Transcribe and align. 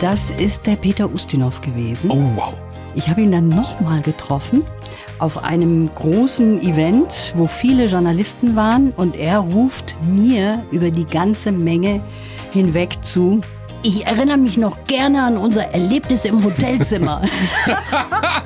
Das 0.00 0.30
ist 0.30 0.66
der 0.66 0.76
Peter 0.76 1.12
Ustinov 1.12 1.60
gewesen. 1.60 2.10
Oh, 2.10 2.22
wow. 2.34 2.54
Ich 2.94 3.08
habe 3.08 3.20
ihn 3.20 3.30
dann 3.30 3.48
nochmal 3.48 4.00
getroffen 4.00 4.64
auf 5.18 5.44
einem 5.44 5.94
großen 5.94 6.60
Event, 6.62 7.34
wo 7.36 7.46
viele 7.46 7.86
Journalisten 7.86 8.56
waren 8.56 8.92
und 8.96 9.14
er 9.14 9.38
ruft 9.38 9.94
mir 10.08 10.64
über 10.70 10.90
die 10.90 11.04
ganze 11.04 11.52
Menge 11.52 12.02
hinweg 12.50 12.96
zu. 13.02 13.42
Ich 13.82 14.06
erinnere 14.06 14.38
mich 14.38 14.56
noch 14.56 14.84
gerne 14.84 15.22
an 15.22 15.36
unser 15.36 15.72
Erlebnis 15.72 16.24
im 16.24 16.42
Hotelzimmer. 16.42 17.22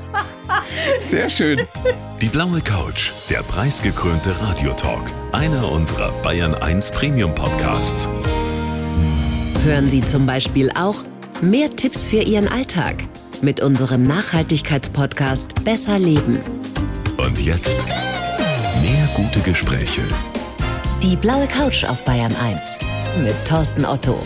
Sehr 1.02 1.30
schön. 1.30 1.60
Die 2.20 2.28
blaue 2.28 2.60
Couch, 2.60 3.12
der 3.30 3.42
preisgekrönte 3.42 4.34
Radiotalk. 4.40 5.10
Einer 5.32 5.70
unserer 5.70 6.10
Bayern 6.22 6.54
1 6.54 6.92
Premium 6.92 7.34
Podcasts. 7.34 8.08
Hören 9.64 9.88
Sie 9.88 10.02
zum 10.02 10.26
Beispiel 10.26 10.70
auch 10.72 10.96
mehr 11.50 11.74
Tipps 11.76 12.06
für 12.06 12.22
Ihren 12.22 12.48
Alltag 12.48 12.96
mit 13.42 13.60
unserem 13.60 14.04
Nachhaltigkeitspodcast 14.04 15.64
Besser 15.64 15.98
Leben. 15.98 16.38
Und 17.18 17.38
jetzt 17.40 17.78
mehr 18.80 19.08
gute 19.14 19.40
Gespräche. 19.40 20.00
Die 21.02 21.16
blaue 21.16 21.46
Couch 21.46 21.84
auf 21.84 22.02
Bayern 22.04 22.34
1 22.36 22.78
mit 23.22 23.34
Thorsten 23.46 23.84
Otto. 23.84 24.18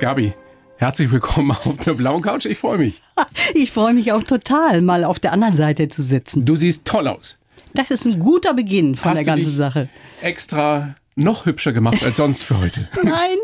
Gabi, 0.00 0.34
herzlich 0.76 1.12
willkommen 1.12 1.56
auf 1.64 1.76
der 1.78 1.94
blauen 1.94 2.22
Couch. 2.22 2.46
Ich 2.46 2.58
freue 2.58 2.78
mich. 2.78 3.02
Ich 3.54 3.72
freue 3.72 3.94
mich 3.94 4.12
auch 4.12 4.22
total, 4.22 4.80
mal 4.80 5.02
auf 5.04 5.18
der 5.18 5.32
anderen 5.32 5.56
Seite 5.56 5.88
zu 5.88 6.02
sitzen. 6.02 6.44
Du 6.44 6.54
siehst 6.56 6.84
toll 6.84 7.08
aus. 7.08 7.36
Das 7.74 7.90
ist 7.90 8.04
ein 8.04 8.18
guter 8.20 8.54
Beginn 8.54 8.94
von 8.94 9.10
Hast 9.10 9.18
der 9.18 9.24
du 9.24 9.30
ganzen 9.30 9.48
dich 9.50 9.56
Sache. 9.56 9.88
Extra 10.22 10.94
noch 11.16 11.46
hübscher 11.46 11.72
gemacht 11.72 12.02
als 12.02 12.16
sonst 12.16 12.44
für 12.44 12.58
heute. 12.58 12.88
Nein, 13.02 13.36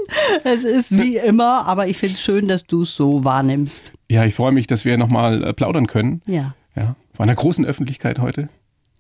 es 0.45 0.65
ist 0.65 0.97
wie 0.97 1.17
immer, 1.17 1.67
aber 1.67 1.89
ich 1.89 1.99
finde 1.99 2.15
es 2.15 2.23
schön, 2.23 2.49
dass 2.49 2.67
du 2.67 2.83
es 2.83 2.95
so 2.95 3.25
wahrnimmst. 3.25 3.93
Ja, 4.11 4.25
ich 4.25 4.35
freue 4.35 4.53
mich, 4.53 4.67
dass 4.67 4.85
wir 4.85 4.97
nochmal 4.99 5.43
äh, 5.43 5.53
plaudern 5.53 5.87
können. 5.87 6.23
Ja. 6.27 6.55
Ja, 6.75 6.95
vor 7.15 7.25
einer 7.25 7.35
großen 7.35 7.65
Öffentlichkeit 7.65 8.19
heute. 8.19 8.49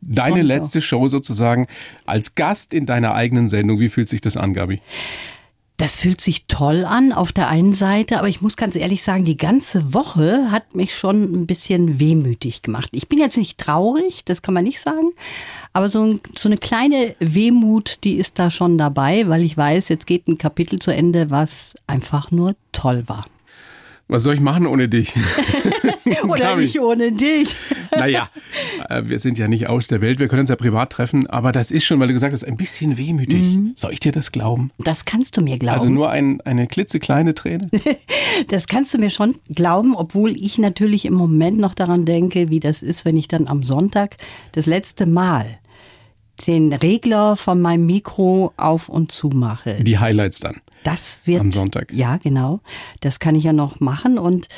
Deine 0.00 0.42
letzte 0.42 0.82
Show 0.82 1.08
sozusagen 1.08 1.66
als 2.04 2.34
Gast 2.34 2.74
in 2.74 2.86
deiner 2.86 3.14
eigenen 3.14 3.48
Sendung. 3.48 3.80
Wie 3.80 3.88
fühlt 3.88 4.08
sich 4.08 4.20
das 4.20 4.36
an, 4.36 4.54
Gabi? 4.54 4.80
Das 5.76 5.96
fühlt 5.96 6.22
sich 6.22 6.46
toll 6.46 6.86
an 6.86 7.12
auf 7.12 7.32
der 7.32 7.48
einen 7.48 7.74
Seite, 7.74 8.18
aber 8.18 8.28
ich 8.28 8.40
muss 8.40 8.56
ganz 8.56 8.76
ehrlich 8.76 9.02
sagen, 9.02 9.26
die 9.26 9.36
ganze 9.36 9.92
Woche 9.92 10.50
hat 10.50 10.74
mich 10.74 10.96
schon 10.96 11.22
ein 11.22 11.46
bisschen 11.46 12.00
wehmütig 12.00 12.62
gemacht. 12.62 12.88
Ich 12.92 13.08
bin 13.08 13.18
jetzt 13.18 13.36
nicht 13.36 13.58
traurig, 13.58 14.24
das 14.24 14.40
kann 14.40 14.54
man 14.54 14.64
nicht 14.64 14.80
sagen, 14.80 15.10
aber 15.74 15.90
so, 15.90 16.02
ein, 16.02 16.20
so 16.34 16.48
eine 16.48 16.56
kleine 16.56 17.14
Wehmut, 17.18 17.98
die 18.04 18.14
ist 18.14 18.38
da 18.38 18.50
schon 18.50 18.78
dabei, 18.78 19.28
weil 19.28 19.44
ich 19.44 19.56
weiß, 19.56 19.90
jetzt 19.90 20.06
geht 20.06 20.28
ein 20.28 20.38
Kapitel 20.38 20.78
zu 20.78 20.94
Ende, 20.94 21.30
was 21.30 21.74
einfach 21.86 22.30
nur 22.30 22.56
toll 22.72 23.04
war. 23.06 23.26
Was 24.08 24.22
soll 24.22 24.34
ich 24.34 24.40
machen 24.40 24.66
ohne 24.68 24.88
dich? 24.88 25.14
Oder 26.28 26.58
ich 26.58 26.80
ohne 26.80 27.12
dich. 27.12 27.54
Naja, 27.96 28.28
äh, 28.90 29.04
wir 29.06 29.18
sind 29.20 29.38
ja 29.38 29.48
nicht 29.48 29.68
aus 29.68 29.88
der 29.88 30.02
Welt, 30.02 30.18
wir 30.18 30.28
können 30.28 30.40
uns 30.40 30.50
ja 30.50 30.56
privat 30.56 30.90
treffen, 30.90 31.26
aber 31.28 31.50
das 31.50 31.70
ist 31.70 31.86
schon, 31.86 31.98
weil 31.98 32.08
du 32.08 32.12
gesagt 32.12 32.34
hast, 32.34 32.44
ein 32.44 32.56
bisschen 32.56 32.98
wehmütig. 32.98 33.40
Soll 33.74 33.92
ich 33.92 34.00
dir 34.00 34.12
das 34.12 34.32
glauben? 34.32 34.70
Das 34.78 35.06
kannst 35.06 35.36
du 35.36 35.40
mir 35.40 35.58
glauben. 35.58 35.78
Also 35.78 35.88
nur 35.88 36.10
ein, 36.10 36.42
eine 36.42 36.66
klitzekleine 36.66 37.34
Träne? 37.34 37.66
Das 38.48 38.66
kannst 38.66 38.92
du 38.92 38.98
mir 38.98 39.08
schon 39.08 39.36
glauben, 39.48 39.96
obwohl 39.96 40.36
ich 40.36 40.58
natürlich 40.58 41.06
im 41.06 41.14
Moment 41.14 41.58
noch 41.58 41.74
daran 41.74 42.04
denke, 42.04 42.50
wie 42.50 42.60
das 42.60 42.82
ist, 42.82 43.06
wenn 43.06 43.16
ich 43.16 43.28
dann 43.28 43.48
am 43.48 43.62
Sonntag 43.62 44.16
das 44.52 44.66
letzte 44.66 45.06
Mal 45.06 45.46
den 46.46 46.72
Regler 46.72 47.36
von 47.36 47.60
meinem 47.60 47.86
Mikro 47.86 48.52
auf 48.56 48.88
und 48.88 49.12
zu 49.12 49.28
mache. 49.28 49.78
Die 49.82 49.98
Highlights 49.98 50.40
dann. 50.40 50.60
Das 50.84 51.20
wird 51.24 51.40
Am 51.40 51.52
Sonntag. 51.52 51.92
Ja, 51.92 52.16
genau. 52.18 52.60
Das 53.00 53.18
kann 53.18 53.34
ich 53.34 53.44
ja 53.44 53.52
noch 53.52 53.80
machen 53.80 54.18
und 54.18 54.48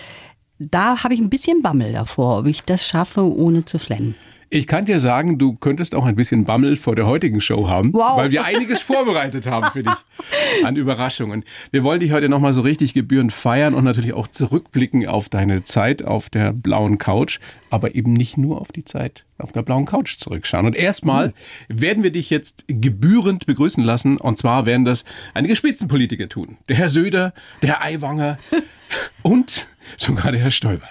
da 0.58 1.04
habe 1.04 1.14
ich 1.14 1.20
ein 1.20 1.30
bisschen 1.30 1.62
Bammel 1.62 1.92
davor, 1.92 2.40
ob 2.40 2.46
ich 2.46 2.64
das 2.64 2.86
schaffe, 2.86 3.22
ohne 3.22 3.64
zu 3.64 3.78
flennen. 3.78 4.16
Ich 4.50 4.66
kann 4.66 4.86
dir 4.86 4.98
sagen, 4.98 5.36
du 5.38 5.54
könntest 5.54 5.94
auch 5.94 6.06
ein 6.06 6.16
bisschen 6.16 6.44
Bammel 6.44 6.76
vor 6.76 6.96
der 6.96 7.06
heutigen 7.06 7.40
Show 7.42 7.68
haben, 7.68 7.92
Wow. 7.92 8.16
weil 8.16 8.30
wir 8.30 8.44
einiges 8.44 8.80
vorbereitet 8.80 9.46
haben 9.46 9.70
für 9.72 9.82
dich 9.82 9.92
an 10.64 10.74
Überraschungen. 10.76 11.44
Wir 11.70 11.84
wollen 11.84 12.00
dich 12.00 12.12
heute 12.12 12.30
nochmal 12.30 12.54
so 12.54 12.62
richtig 12.62 12.94
gebührend 12.94 13.34
feiern 13.34 13.74
und 13.74 13.84
natürlich 13.84 14.14
auch 14.14 14.26
zurückblicken 14.26 15.06
auf 15.06 15.28
deine 15.28 15.64
Zeit 15.64 16.02
auf 16.02 16.30
der 16.30 16.54
blauen 16.54 16.96
Couch, 16.96 17.40
aber 17.68 17.94
eben 17.94 18.14
nicht 18.14 18.38
nur 18.38 18.58
auf 18.60 18.72
die 18.72 18.84
Zeit 18.84 19.26
auf 19.36 19.52
der 19.52 19.60
blauen 19.62 19.84
Couch 19.84 20.16
zurückschauen. 20.16 20.64
Und 20.64 20.76
erstmal 20.76 21.34
werden 21.68 22.02
wir 22.02 22.10
dich 22.10 22.30
jetzt 22.30 22.64
gebührend 22.68 23.44
begrüßen 23.44 23.84
lassen 23.84 24.16
und 24.18 24.38
zwar 24.38 24.64
werden 24.64 24.86
das 24.86 25.04
einige 25.34 25.56
Spitzenpolitiker 25.56 26.28
tun. 26.30 26.56
Der 26.68 26.76
Herr 26.76 26.88
Söder, 26.88 27.34
der 27.60 27.80
Herr 27.80 27.82
Aiwanger 27.84 28.38
und 29.22 29.66
sogar 29.98 30.32
der 30.32 30.40
Herr 30.40 30.50
Stoiber. 30.50 30.88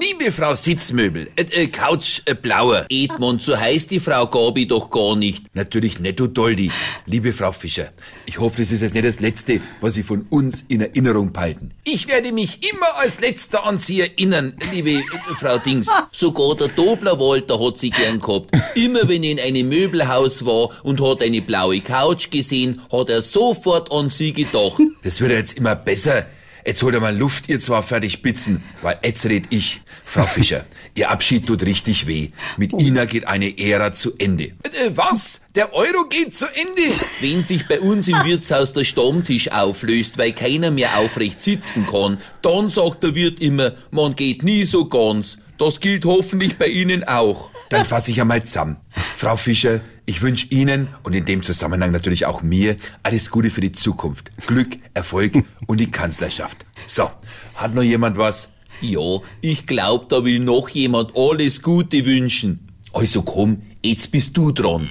Liebe 0.00 0.30
Frau 0.30 0.54
Sitzmöbel, 0.54 1.28
äh, 1.34 1.42
äh, 1.42 1.66
Couch 1.66 2.20
äh, 2.26 2.34
blauer. 2.34 2.86
Edmund, 2.88 3.42
so 3.42 3.58
heißt 3.58 3.90
die 3.90 3.98
Frau 3.98 4.26
Gabi 4.26 4.66
doch 4.66 4.90
gar 4.90 5.16
nicht. 5.16 5.46
Natürlich 5.54 5.98
du 6.14 6.28
Doldi. 6.28 6.70
Liebe 7.06 7.32
Frau 7.32 7.50
Fischer, 7.50 7.88
ich 8.26 8.38
hoffe, 8.38 8.58
das 8.58 8.70
ist 8.70 8.82
jetzt 8.82 8.94
nicht 8.94 9.06
das 9.06 9.18
Letzte, 9.18 9.60
was 9.80 9.94
Sie 9.94 10.04
von 10.04 10.26
uns 10.30 10.64
in 10.68 10.82
Erinnerung 10.82 11.32
behalten. 11.32 11.72
Ich 11.84 12.06
werde 12.06 12.30
mich 12.32 12.70
immer 12.70 12.96
als 12.98 13.18
Letzter 13.18 13.66
an 13.66 13.78
Sie 13.78 14.02
erinnern, 14.02 14.54
liebe 14.70 14.90
äh, 14.90 15.02
Frau 15.40 15.58
Dings. 15.58 15.88
Sogar 16.12 16.54
der 16.54 16.68
Dobler 16.68 17.18
Walter 17.18 17.58
hat 17.58 17.78
Sie 17.78 17.90
gern 17.90 18.20
gehabt. 18.20 18.50
Immer 18.76 19.08
wenn 19.08 19.24
er 19.24 19.32
in 19.32 19.40
einem 19.40 19.68
Möbelhaus 19.68 20.44
war 20.44 20.70
und 20.84 21.00
hat 21.00 21.22
eine 21.22 21.42
blaue 21.42 21.80
Couch 21.80 22.30
gesehen, 22.30 22.82
hat 22.92 23.08
er 23.10 23.22
sofort 23.22 23.90
an 23.90 24.08
Sie 24.08 24.32
gedacht. 24.32 24.80
Das 25.02 25.20
wird 25.20 25.32
jetzt 25.32 25.58
immer 25.58 25.74
besser. 25.74 26.26
Jetzt 26.68 26.82
holt 26.82 26.94
er 26.94 27.00
mal 27.00 27.16
Luft, 27.16 27.48
ihr 27.48 27.60
zwar 27.60 27.82
fertig 27.82 28.12
spitzen, 28.12 28.62
weil 28.82 28.98
jetzt 29.02 29.24
red 29.24 29.44
ich. 29.48 29.80
Frau 30.04 30.22
Fischer, 30.26 30.66
Ihr 30.94 31.08
Abschied 31.10 31.46
tut 31.46 31.62
richtig 31.62 32.06
weh. 32.06 32.28
Mit 32.58 32.74
Ihnen 32.74 33.08
geht 33.08 33.26
eine 33.26 33.58
Ära 33.58 33.94
zu 33.94 34.12
Ende. 34.18 34.48
Äh, 34.64 34.90
was? 34.90 35.40
Der 35.54 35.72
Euro 35.72 36.04
geht 36.10 36.34
zu 36.34 36.44
Ende? 36.44 36.92
Wenn 37.22 37.42
sich 37.42 37.66
bei 37.66 37.80
uns 37.80 38.06
im 38.08 38.16
Wirtshaus 38.24 38.74
der 38.74 38.84
Stammtisch 38.84 39.50
auflöst, 39.50 40.18
weil 40.18 40.32
keiner 40.34 40.70
mehr 40.70 40.98
aufrecht 40.98 41.40
sitzen 41.40 41.86
kann, 41.86 42.18
dann 42.42 42.68
sagt 42.68 43.02
der 43.02 43.14
Wirt 43.14 43.40
immer, 43.40 43.72
man 43.90 44.14
geht 44.14 44.42
nie 44.42 44.66
so 44.66 44.90
ganz. 44.90 45.38
Das 45.56 45.80
gilt 45.80 46.04
hoffentlich 46.04 46.58
bei 46.58 46.66
Ihnen 46.66 47.02
auch. 47.04 47.48
Dann 47.70 47.84
fasse 47.84 48.10
ich 48.10 48.20
einmal 48.20 48.42
zusammen. 48.44 48.76
Frau 49.16 49.36
Fischer, 49.36 49.80
ich 50.06 50.22
wünsche 50.22 50.46
Ihnen 50.50 50.88
und 51.02 51.12
in 51.12 51.24
dem 51.26 51.42
Zusammenhang 51.42 51.92
natürlich 51.92 52.24
auch 52.24 52.40
mir 52.42 52.76
alles 53.02 53.30
Gute 53.30 53.50
für 53.50 53.60
die 53.60 53.72
Zukunft. 53.72 54.30
Glück, 54.46 54.78
Erfolg 54.94 55.44
und 55.66 55.78
die 55.78 55.90
Kanzlerschaft. 55.90 56.64
So, 56.86 57.10
hat 57.56 57.74
noch 57.74 57.82
jemand 57.82 58.16
was? 58.16 58.48
Ja, 58.80 59.18
ich 59.40 59.66
glaub, 59.66 60.08
da 60.08 60.24
will 60.24 60.38
noch 60.38 60.68
jemand 60.70 61.14
alles 61.14 61.60
Gute 61.62 62.06
wünschen. 62.06 62.68
Also 62.92 63.22
komm, 63.22 63.62
jetzt 63.82 64.10
bist 64.10 64.36
du 64.36 64.52
dran. 64.52 64.88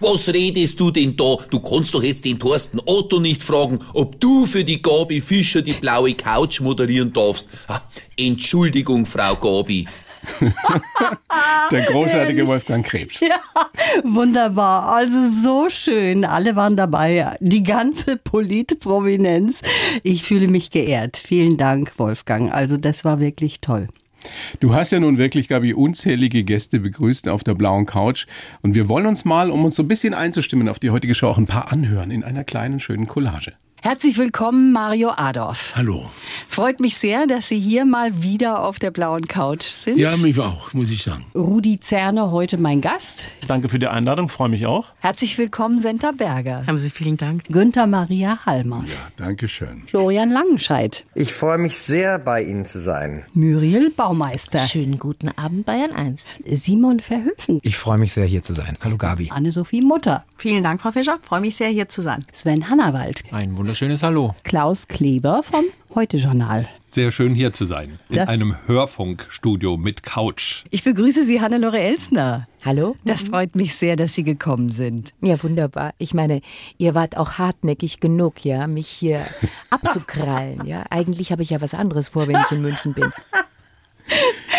Was 0.00 0.28
redest 0.28 0.80
du 0.80 0.90
denn 0.90 1.16
da? 1.16 1.36
Du 1.48 1.60
kannst 1.60 1.94
doch 1.94 2.02
jetzt 2.02 2.24
den 2.24 2.38
Thorsten 2.38 2.80
Otto 2.84 3.20
nicht 3.20 3.42
fragen, 3.42 3.78
ob 3.92 4.20
du 4.20 4.46
für 4.46 4.64
die 4.64 4.82
Gabi 4.82 5.20
Fischer 5.20 5.62
die 5.62 5.72
blaue 5.74 6.14
Couch 6.14 6.60
moderieren 6.60 7.12
darfst. 7.12 7.46
Ah, 7.68 7.80
Entschuldigung, 8.16 9.06
Frau 9.06 9.36
Gabi. 9.36 9.86
Der 11.70 11.82
großartige 11.82 12.46
Wolfgang 12.46 12.84
Krebs. 12.84 13.20
Ja, 13.20 13.40
wunderbar. 14.02 14.94
Also 14.94 15.28
so 15.28 15.70
schön. 15.70 16.24
Alle 16.24 16.56
waren 16.56 16.76
dabei. 16.76 17.36
Die 17.40 17.62
ganze 17.62 18.16
Politprominenz. 18.16 19.62
Ich 20.02 20.24
fühle 20.24 20.48
mich 20.48 20.70
geehrt. 20.70 21.16
Vielen 21.16 21.56
Dank, 21.56 21.98
Wolfgang. 21.98 22.52
Also 22.52 22.76
das 22.76 23.04
war 23.04 23.20
wirklich 23.20 23.60
toll. 23.60 23.88
Du 24.60 24.74
hast 24.74 24.90
ja 24.90 25.00
nun 25.00 25.18
wirklich, 25.18 25.48
Gabi, 25.48 25.74
unzählige 25.74 26.44
Gäste 26.44 26.80
begrüßt 26.80 27.28
auf 27.28 27.44
der 27.44 27.54
blauen 27.54 27.86
Couch. 27.86 28.26
Und 28.62 28.74
wir 28.74 28.88
wollen 28.88 29.06
uns 29.06 29.24
mal, 29.24 29.50
um 29.50 29.64
uns 29.64 29.76
so 29.76 29.82
ein 29.82 29.88
bisschen 29.88 30.14
einzustimmen 30.14 30.68
auf 30.68 30.78
die 30.78 30.90
heutige 30.90 31.14
Show, 31.14 31.28
auch 31.28 31.38
ein 31.38 31.46
paar 31.46 31.72
anhören 31.72 32.10
in 32.10 32.24
einer 32.24 32.44
kleinen, 32.44 32.80
schönen 32.80 33.06
Collage. 33.06 33.52
Herzlich 33.86 34.16
willkommen, 34.16 34.72
Mario 34.72 35.10
Adorf. 35.10 35.74
Hallo. 35.76 36.10
Freut 36.48 36.80
mich 36.80 36.96
sehr, 36.96 37.26
dass 37.26 37.48
Sie 37.48 37.60
hier 37.60 37.84
mal 37.84 38.22
wieder 38.22 38.62
auf 38.62 38.78
der 38.78 38.90
blauen 38.90 39.28
Couch 39.28 39.64
sind. 39.64 39.98
Ja, 39.98 40.16
mich 40.16 40.40
auch, 40.40 40.72
muss 40.72 40.88
ich 40.88 41.02
sagen. 41.02 41.26
Rudi 41.34 41.78
Zerne 41.78 42.30
heute 42.30 42.56
mein 42.56 42.80
Gast. 42.80 43.28
Danke 43.46 43.68
für 43.68 43.78
die 43.78 43.86
Einladung, 43.86 44.30
freue 44.30 44.48
mich 44.48 44.64
auch. 44.64 44.86
Herzlich 45.00 45.36
willkommen, 45.36 45.78
Senta 45.78 46.12
Berger. 46.12 46.66
Haben 46.66 46.78
Sie 46.78 46.88
vielen 46.88 47.18
Dank. 47.18 47.44
Günther 47.50 47.86
Maria 47.86 48.38
Hallmann. 48.46 48.86
Dankeschön. 49.18 49.82
Florian 49.86 50.30
Langenscheidt. 50.30 51.04
Ich 51.14 51.34
freue 51.34 51.58
mich 51.58 51.76
sehr, 51.76 52.18
bei 52.18 52.42
Ihnen 52.42 52.64
zu 52.64 52.80
sein. 52.80 53.26
Muriel 53.34 53.90
Baumeister. 53.90 54.66
Schönen 54.66 54.98
guten 54.98 55.28
Abend, 55.28 55.66
Bayern 55.66 55.92
1. 55.92 56.24
Simon 56.46 57.00
Verhöfen. 57.00 57.60
Ich 57.60 57.76
freue 57.76 57.98
mich 57.98 58.14
sehr, 58.14 58.24
hier 58.24 58.42
zu 58.42 58.54
sein. 58.54 58.78
Hallo 58.82 58.96
Gabi. 58.96 59.28
Anne-Sophie 59.30 59.82
Mutter. 59.82 60.24
Vielen 60.38 60.62
Dank, 60.62 60.80
Frau 60.80 60.92
Fischer. 60.92 61.18
Freue 61.20 61.42
mich 61.42 61.56
sehr, 61.56 61.68
hier 61.68 61.90
zu 61.90 62.00
sein. 62.00 62.24
Sven 62.32 62.70
Hannawald. 62.70 63.22
Ein 63.30 63.52
wunderschönes 63.74 64.04
Hallo. 64.04 64.36
Klaus 64.44 64.86
Kleber 64.86 65.42
vom 65.42 65.64
Heute-Journal. 65.96 66.68
Sehr 66.90 67.10
schön 67.10 67.34
hier 67.34 67.52
zu 67.52 67.64
sein. 67.64 67.98
In 68.08 68.16
Das- 68.18 68.28
einem 68.28 68.54
Hörfunkstudio 68.68 69.76
mit 69.76 70.04
Couch. 70.04 70.62
Ich 70.70 70.84
begrüße 70.84 71.24
Sie, 71.24 71.40
Hannelore 71.40 71.80
Elsner. 71.80 72.46
Hallo? 72.64 72.94
Das 73.04 73.24
freut 73.24 73.56
mich 73.56 73.74
sehr, 73.74 73.96
dass 73.96 74.14
Sie 74.14 74.22
gekommen 74.22 74.70
sind. 74.70 75.12
Ja, 75.22 75.42
wunderbar. 75.42 75.92
Ich 75.98 76.14
meine, 76.14 76.40
ihr 76.78 76.94
wart 76.94 77.16
auch 77.16 77.32
hartnäckig 77.32 77.98
genug, 77.98 78.44
ja, 78.44 78.68
mich 78.68 78.86
hier 78.86 79.26
abzukrallen, 79.70 80.64
ja. 80.66 80.84
Eigentlich 80.90 81.32
habe 81.32 81.42
ich 81.42 81.50
ja 81.50 81.60
was 81.60 81.74
anderes 81.74 82.10
vor, 82.10 82.28
wenn 82.28 82.36
ich 82.36 82.52
in 82.56 82.62
München 82.62 82.94
bin. 82.94 83.06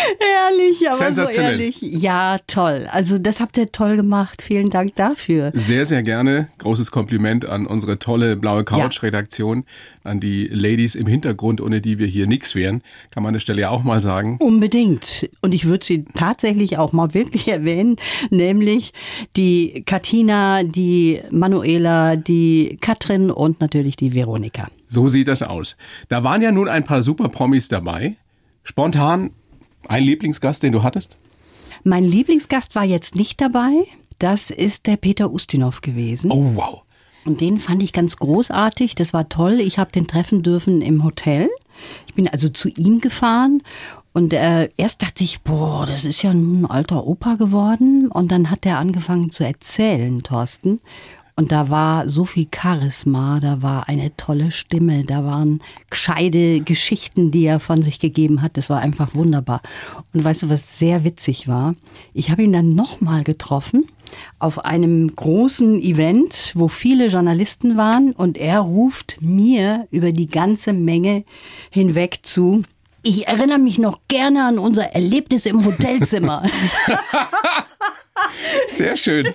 Ehrlich, 0.20 0.86
aber 0.86 0.96
Sensationell. 0.96 1.56
so 1.56 1.60
ehrlich. 1.60 1.80
Ja, 1.80 2.38
toll. 2.46 2.86
Also 2.90 3.18
das 3.18 3.40
habt 3.40 3.56
ihr 3.56 3.70
toll 3.72 3.96
gemacht. 3.96 4.42
Vielen 4.42 4.70
Dank 4.70 4.94
dafür. 4.96 5.50
Sehr, 5.54 5.84
sehr 5.84 6.02
gerne. 6.02 6.48
Großes 6.58 6.90
Kompliment 6.90 7.44
an 7.46 7.66
unsere 7.66 7.98
tolle 7.98 8.36
blaue 8.36 8.64
Couch-Redaktion, 8.64 9.64
an 10.04 10.20
die 10.20 10.46
Ladies 10.46 10.94
im 10.94 11.06
Hintergrund, 11.06 11.60
ohne 11.60 11.80
die 11.80 11.98
wir 11.98 12.06
hier 12.06 12.26
nichts 12.26 12.54
wären. 12.54 12.82
Kann 13.10 13.22
man 13.22 13.30
an 13.30 13.34
der 13.34 13.40
Stelle 13.40 13.62
ja 13.62 13.70
auch 13.70 13.82
mal 13.82 14.00
sagen. 14.00 14.36
Unbedingt. 14.40 15.28
Und 15.40 15.52
ich 15.54 15.66
würde 15.66 15.84
sie 15.84 16.04
tatsächlich 16.14 16.78
auch 16.78 16.92
mal 16.92 17.14
wirklich 17.14 17.48
erwähnen, 17.48 17.96
nämlich 18.30 18.92
die 19.36 19.82
Katina, 19.86 20.62
die 20.62 21.20
Manuela, 21.30 22.16
die 22.16 22.78
Katrin 22.80 23.30
und 23.30 23.60
natürlich 23.60 23.96
die 23.96 24.14
Veronika. 24.14 24.68
So 24.86 25.08
sieht 25.08 25.28
das 25.28 25.42
aus. 25.42 25.76
Da 26.08 26.22
waren 26.22 26.42
ja 26.42 26.52
nun 26.52 26.68
ein 26.68 26.84
paar 26.84 27.02
super 27.02 27.28
Promis 27.28 27.68
dabei. 27.68 28.16
Spontan 28.62 29.30
ein 29.88 30.02
Lieblingsgast, 30.02 30.62
den 30.62 30.72
du 30.72 30.82
hattest? 30.82 31.16
Mein 31.84 32.04
Lieblingsgast 32.04 32.74
war 32.74 32.84
jetzt 32.84 33.14
nicht 33.14 33.40
dabei. 33.40 33.86
Das 34.18 34.50
ist 34.50 34.86
der 34.86 34.96
Peter 34.96 35.30
Ustinov 35.30 35.82
gewesen. 35.82 36.30
Oh, 36.30 36.52
wow. 36.54 36.82
Und 37.24 37.40
den 37.40 37.58
fand 37.58 37.82
ich 37.82 37.92
ganz 37.92 38.16
großartig. 38.16 38.94
Das 38.94 39.12
war 39.12 39.28
toll. 39.28 39.60
Ich 39.60 39.78
habe 39.78 39.92
den 39.92 40.06
treffen 40.06 40.42
dürfen 40.42 40.80
im 40.80 41.04
Hotel. 41.04 41.48
Ich 42.06 42.14
bin 42.14 42.28
also 42.28 42.48
zu 42.48 42.68
ihm 42.68 43.00
gefahren. 43.00 43.62
Und 44.12 44.32
äh, 44.32 44.70
erst 44.78 45.02
dachte 45.02 45.24
ich, 45.24 45.42
boah, 45.42 45.84
das 45.84 46.06
ist 46.06 46.22
ja 46.22 46.30
ein 46.30 46.64
alter 46.64 47.06
Opa 47.06 47.34
geworden. 47.34 48.08
Und 48.08 48.32
dann 48.32 48.50
hat 48.50 48.64
er 48.64 48.78
angefangen 48.78 49.30
zu 49.30 49.44
erzählen, 49.44 50.22
Thorsten. 50.22 50.78
Und 51.38 51.52
da 51.52 51.68
war 51.68 52.08
so 52.08 52.24
viel 52.24 52.48
Charisma, 52.50 53.40
da 53.40 53.60
war 53.60 53.90
eine 53.90 54.16
tolle 54.16 54.50
Stimme, 54.50 55.04
da 55.04 55.22
waren 55.22 55.60
gescheide 55.90 56.60
Geschichten, 56.60 57.30
die 57.30 57.44
er 57.44 57.60
von 57.60 57.82
sich 57.82 58.00
gegeben 58.00 58.40
hat. 58.40 58.56
Das 58.56 58.70
war 58.70 58.80
einfach 58.80 59.14
wunderbar. 59.14 59.60
Und 60.14 60.24
weißt 60.24 60.44
du, 60.44 60.48
was 60.48 60.78
sehr 60.78 61.04
witzig 61.04 61.46
war? 61.46 61.74
Ich 62.14 62.30
habe 62.30 62.42
ihn 62.42 62.54
dann 62.54 62.74
nochmal 62.74 63.22
getroffen 63.22 63.84
auf 64.38 64.64
einem 64.64 65.14
großen 65.14 65.78
Event, 65.82 66.52
wo 66.54 66.68
viele 66.68 67.08
Journalisten 67.08 67.76
waren 67.76 68.12
und 68.12 68.38
er 68.38 68.60
ruft 68.60 69.18
mir 69.20 69.88
über 69.90 70.12
die 70.12 70.28
ganze 70.28 70.72
Menge 70.72 71.24
hinweg 71.70 72.20
zu. 72.22 72.62
Ich 73.02 73.28
erinnere 73.28 73.58
mich 73.58 73.78
noch 73.78 74.00
gerne 74.08 74.46
an 74.46 74.58
unser 74.58 74.94
Erlebnis 74.94 75.44
im 75.44 75.66
Hotelzimmer. 75.66 76.44
Sehr 78.70 78.96
schön. 78.96 79.26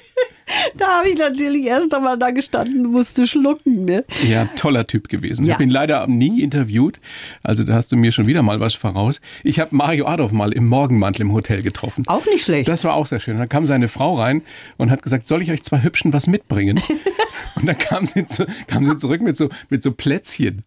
da 0.78 1.00
habe 1.00 1.10
ich 1.10 1.18
natürlich 1.18 1.66
erst 1.66 1.94
einmal 1.94 2.18
da 2.18 2.32
gestanden 2.32 2.86
und 2.86 2.92
musste 2.92 3.26
schlucken. 3.28 3.86
Ne? 3.86 4.04
Ja, 4.28 4.46
toller 4.56 4.86
Typ 4.88 5.08
gewesen. 5.10 5.44
Ich 5.44 5.48
Ja. 5.50 5.54
habe 5.56 5.64
ihn 5.64 5.70
leider 5.70 6.08
nie 6.08 6.42
interviewt. 6.42 7.00
Also 7.44 7.64
da 7.64 7.74
hast 7.76 7.92
du 7.92 7.96
mir 7.96 8.12
schon 8.12 8.28
wieder 8.28 8.42
mal 8.44 8.60
was 8.60 8.76
voraus. 8.76 9.22
Ich 9.44 9.60
habe 9.60 9.76
Mario 9.76 10.08
Adolf 10.08 10.32
mal 10.32 10.52
im 10.52 10.68
Morgenmantel 10.68 11.22
im 11.22 11.34
Hotel 11.34 11.62
getroffen. 11.62 12.04
Auch 12.08 12.26
nicht 12.26 12.44
schlecht. 12.44 12.68
Das 12.68 12.84
war 12.84 12.94
auch 12.96 13.08
sehr 13.08 13.20
schön. 13.20 13.38
Dann 13.38 13.50
kam 13.50 13.66
seine 13.66 13.88
Frau 13.88 14.16
rein 14.20 14.42
und 14.78 14.92
hat 14.92 15.02
gesagt, 15.04 15.28
soll 15.28 15.42
ich 15.42 15.52
euch 15.52 15.64
zwei 15.64 15.82
Hübschen 15.84 16.12
was 16.14 16.28
mitbringen? 16.28 16.82
und 17.56 17.66
dann 17.68 17.78
kam 17.78 18.06
sie, 18.06 18.26
zu, 18.26 18.46
kam 18.68 18.86
sie 18.86 18.98
zurück 18.98 19.22
mit 19.22 19.38
so, 19.38 19.50
mit 19.70 19.82
so 19.84 19.92
Plätzchen. 19.92 20.64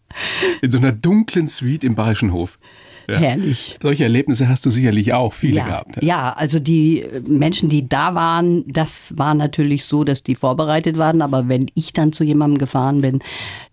In 0.63 0.71
so 0.71 0.79
einer 0.79 0.93
dunklen 0.93 1.49
Suite 1.49 1.85
im 1.85 1.95
Bayerischen 1.95 2.33
Hof. 2.33 2.59
Ja. 3.09 3.19
Herrlich. 3.19 3.77
Solche 3.83 4.05
Erlebnisse 4.05 4.49
hast 4.49 4.65
du 4.67 4.71
sicherlich 4.71 5.13
auch 5.13 5.33
viele 5.35 5.57
ja, 5.59 5.65
gehabt. 5.65 6.03
ja, 6.03 6.33
also 6.33 6.59
die 6.59 7.01
äh, 7.03 7.21
Menschen, 7.29 7.69
die 7.69 7.89
da 7.89 8.15
waren, 8.15 8.65
das 8.67 9.15
war 9.19 9.35
natürlich 9.35 9.85
so, 9.85 10.05
dass 10.05 10.23
die 10.23 10.35
vorbereitet 10.35 10.97
waren. 10.99 11.21
Aber 11.23 11.49
wenn 11.49 11.67
ich 11.75 11.93
dann 11.93 12.13
zu 12.13 12.25
jemandem 12.25 12.59
gefahren 12.59 13.01
bin, 13.01 13.21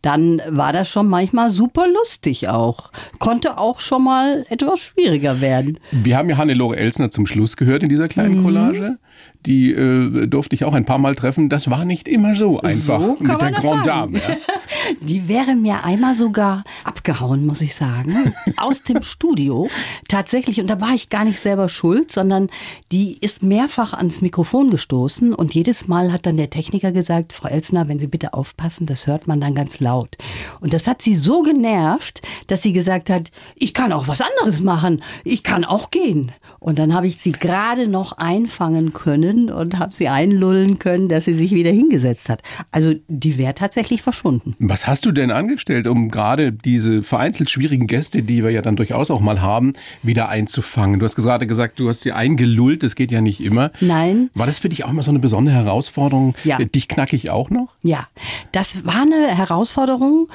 dann 0.01 0.42
war 0.50 0.74
das 0.74 0.89
schon 0.89 1.07
manchmal 1.07 1.51
super 1.51 1.86
lustig 1.88 2.50
auch. 2.50 2.92
Konnte 3.19 3.57
auch 3.57 3.80
schon 3.80 4.04
mal 4.04 4.45
etwas 4.50 4.80
schwieriger 4.80 5.42
werden. 5.42 5.80
Wir 5.92 6.18
haben 6.18 6.30
ja 6.30 6.38
Hannelore 6.38 6.75
Elsner 6.77 7.12
zum 7.12 7.25
Schluss 7.25 7.56
gehört 7.57 7.84
in 7.84 7.89
dieser 7.89 8.07
kleinen 8.07 8.39
Mhm. 8.39 8.44
Collage. 8.44 8.98
Die 9.45 9.72
äh, 9.72 10.27
durfte 10.27 10.56
ich 10.56 10.66
auch 10.66 10.74
ein 10.74 10.86
paar 10.86 10.98
Mal 11.00 11.16
treffen. 11.16 11.50
Das 11.50 11.69
war 11.69 11.84
nicht 11.86 12.07
immer 12.07 12.36
so 12.36 12.62
einfach 12.62 13.01
So 13.01 13.16
kann 13.16 13.27
mit 13.27 13.42
der 13.42 13.51
Grand 13.51 13.86
sagen. 13.86 14.13
Dame. 14.13 14.19
Ja. 14.19 14.38
Die 15.01 15.27
wäre 15.27 15.56
mir 15.56 15.84
einmal 15.84 16.13
sogar 16.16 16.63
abgehauen, 17.01 17.48
muss 17.48 17.62
ich 17.62 17.74
sagen, 17.74 18.31
aus 18.57 18.83
dem 18.83 19.01
Studio. 19.01 19.68
Tatsächlich, 20.07 20.62
und 20.62 20.68
da 20.68 20.80
war 20.81 20.94
ich 20.94 21.09
gar 21.09 21.25
nicht 21.25 21.39
selber 21.39 21.68
schuld, 21.68 22.12
sondern 22.12 22.50
die 22.92 23.18
ist 23.18 23.42
mehrfach 23.42 23.94
ans 23.94 24.21
Mikrofon 24.21 24.69
gestoßen 24.69 25.33
und 25.33 25.56
jedes 25.56 25.88
Mal 25.88 26.13
hat 26.13 26.27
dann 26.27 26.38
der 26.38 26.51
Techniker 26.51 26.92
gesagt, 26.92 27.33
Frau 27.33 27.48
Elsner, 27.48 27.88
wenn 27.88 27.98
Sie 27.98 28.06
bitte 28.06 28.36
aufpassen, 28.36 28.86
das 28.86 29.07
hört 29.07 29.27
man 29.27 29.42
dann 29.42 29.56
ganz 29.56 29.80
laut. 29.80 30.15
Und 30.59 30.74
das 30.74 30.86
hat 30.86 31.01
sie 31.01 31.15
so 31.15 31.42
genervt, 31.42 32.21
dass 32.45 32.62
sie 32.62 32.71
gesagt 32.71 33.09
hat, 33.09 33.31
ich 33.56 33.74
kann 33.74 33.94
auch 33.94 34.07
was 34.07 34.21
anderes 34.21 34.62
machen, 34.62 35.01
ich 35.24 35.42
kann 35.42 35.65
auch 35.65 35.89
gehen. 35.89 36.31
Und 36.59 36.77
dann 36.77 36.94
habe 36.94 37.07
ich 37.07 37.18
sie 37.18 37.31
gerade 37.31 37.88
noch 37.88 38.12
einfangen 38.19 38.94
können 38.94 39.50
und 39.50 39.80
habe 39.80 39.92
sie 39.92 40.07
einlullen 40.07 40.77
können, 40.77 41.09
dass 41.09 41.25
sie 41.25 41.33
sich 41.33 41.51
wieder 41.51 41.71
hingesetzt 41.71 42.30
hat. 42.30 42.44
Also 42.69 42.94
die 43.07 43.39
wäre 43.39 43.56
tatsächlich 43.56 44.03
verschwunden. 44.03 44.56
Was 44.59 44.86
hast 44.86 45.07
du 45.07 45.12
denn 45.12 45.31
angestellt, 45.31 45.88
um 45.88 46.09
gerade 46.09 46.51
diese 46.51 46.90
vereinzelt 47.01 47.49
schwierigen 47.49 47.88
Gäste, 47.88 48.23
die 48.23 48.43
wir 48.43 48.51
ja 48.51 48.61
dann 48.61 48.75
durchaus 48.75 49.09
auch 49.11 49.21
mal 49.21 49.41
haben, 49.41 49.73
wieder 50.03 50.29
einzufangen? 50.29 50.99
Du 50.99 51.05
hast 51.05 51.15
gerade 51.15 51.47
gesagt, 51.47 51.79
du 51.79 51.89
hast 51.89 52.01
sie 52.01 52.11
eingelullt, 52.11 52.83
das 52.83 52.95
geht 52.95 53.11
ja 53.11 53.21
nicht 53.21 53.41
immer. 53.41 53.71
Nein. 53.79 54.29
War 54.33 54.45
das 54.45 54.59
für 54.59 54.69
dich 54.69 54.83
auch 54.83 54.89
immer 54.89 55.03
so 55.03 55.11
eine 55.11 55.19
besondere 55.19 55.55
Herausforderung? 55.55 56.35
Ja. 56.43 56.57
Dich 56.57 56.88
knack 56.88 57.13
ich 57.13 57.29
auch 57.29 57.49
noch? 57.49 57.75
Ja, 57.83 58.07
das 58.51 58.85
war 58.85 59.01
eine 59.01 59.27
Herausforderung 59.27 60.27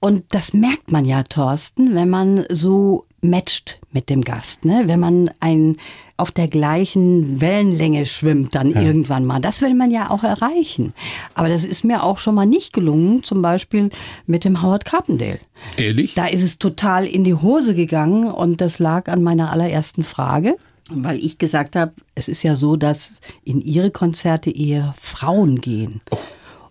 und 0.00 0.24
das 0.30 0.52
merkt 0.52 0.92
man 0.92 1.04
ja, 1.04 1.22
Thorsten, 1.22 1.94
wenn 1.94 2.10
man 2.10 2.44
so 2.50 3.06
matcht 3.20 3.78
mit 3.92 4.08
dem 4.10 4.22
Gast, 4.22 4.64
ne? 4.64 4.84
wenn 4.86 5.00
man 5.00 5.30
ein 5.40 5.76
auf 6.16 6.30
der 6.30 6.48
gleichen 6.48 7.40
Wellenlänge 7.40 8.06
schwimmt 8.06 8.54
dann 8.54 8.70
irgendwann 8.70 9.26
mal. 9.26 9.40
Das 9.40 9.60
will 9.60 9.74
man 9.74 9.90
ja 9.90 10.10
auch 10.10 10.22
erreichen. 10.22 10.94
Aber 11.34 11.48
das 11.48 11.64
ist 11.64 11.84
mir 11.84 12.02
auch 12.02 12.18
schon 12.18 12.34
mal 12.34 12.46
nicht 12.46 12.72
gelungen, 12.72 13.22
zum 13.22 13.42
Beispiel 13.42 13.90
mit 14.26 14.44
dem 14.44 14.62
Howard 14.62 14.86
Carpendale. 14.86 15.40
Ehrlich? 15.76 16.14
Da 16.14 16.26
ist 16.26 16.42
es 16.42 16.58
total 16.58 17.06
in 17.06 17.24
die 17.24 17.34
Hose 17.34 17.74
gegangen 17.74 18.30
und 18.30 18.60
das 18.60 18.78
lag 18.78 19.08
an 19.08 19.22
meiner 19.22 19.52
allerersten 19.52 20.02
Frage, 20.02 20.56
weil 20.90 21.18
ich 21.18 21.36
gesagt 21.38 21.76
habe, 21.76 21.92
es 22.14 22.28
ist 22.28 22.42
ja 22.42 22.56
so, 22.56 22.76
dass 22.76 23.20
in 23.44 23.60
ihre 23.60 23.90
Konzerte 23.90 24.50
eher 24.50 24.94
Frauen 24.98 25.60
gehen. 25.60 26.00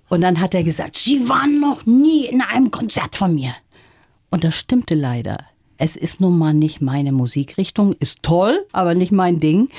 Und 0.09 0.21
dann 0.21 0.39
hat 0.39 0.53
er 0.53 0.63
gesagt, 0.63 0.97
Sie 0.97 1.27
waren 1.29 1.59
noch 1.59 1.85
nie 1.85 2.25
in 2.25 2.41
einem 2.41 2.71
Konzert 2.71 3.15
von 3.15 3.35
mir. 3.35 3.53
Und 4.29 4.43
das 4.43 4.55
stimmte 4.55 4.95
leider. 4.95 5.37
Es 5.77 5.95
ist 5.95 6.21
nun 6.21 6.37
mal 6.37 6.53
nicht 6.53 6.81
meine 6.81 7.11
Musikrichtung, 7.11 7.93
ist 7.99 8.23
toll, 8.23 8.65
aber 8.71 8.95
nicht 8.95 9.11
mein 9.11 9.39
Ding. 9.39 9.69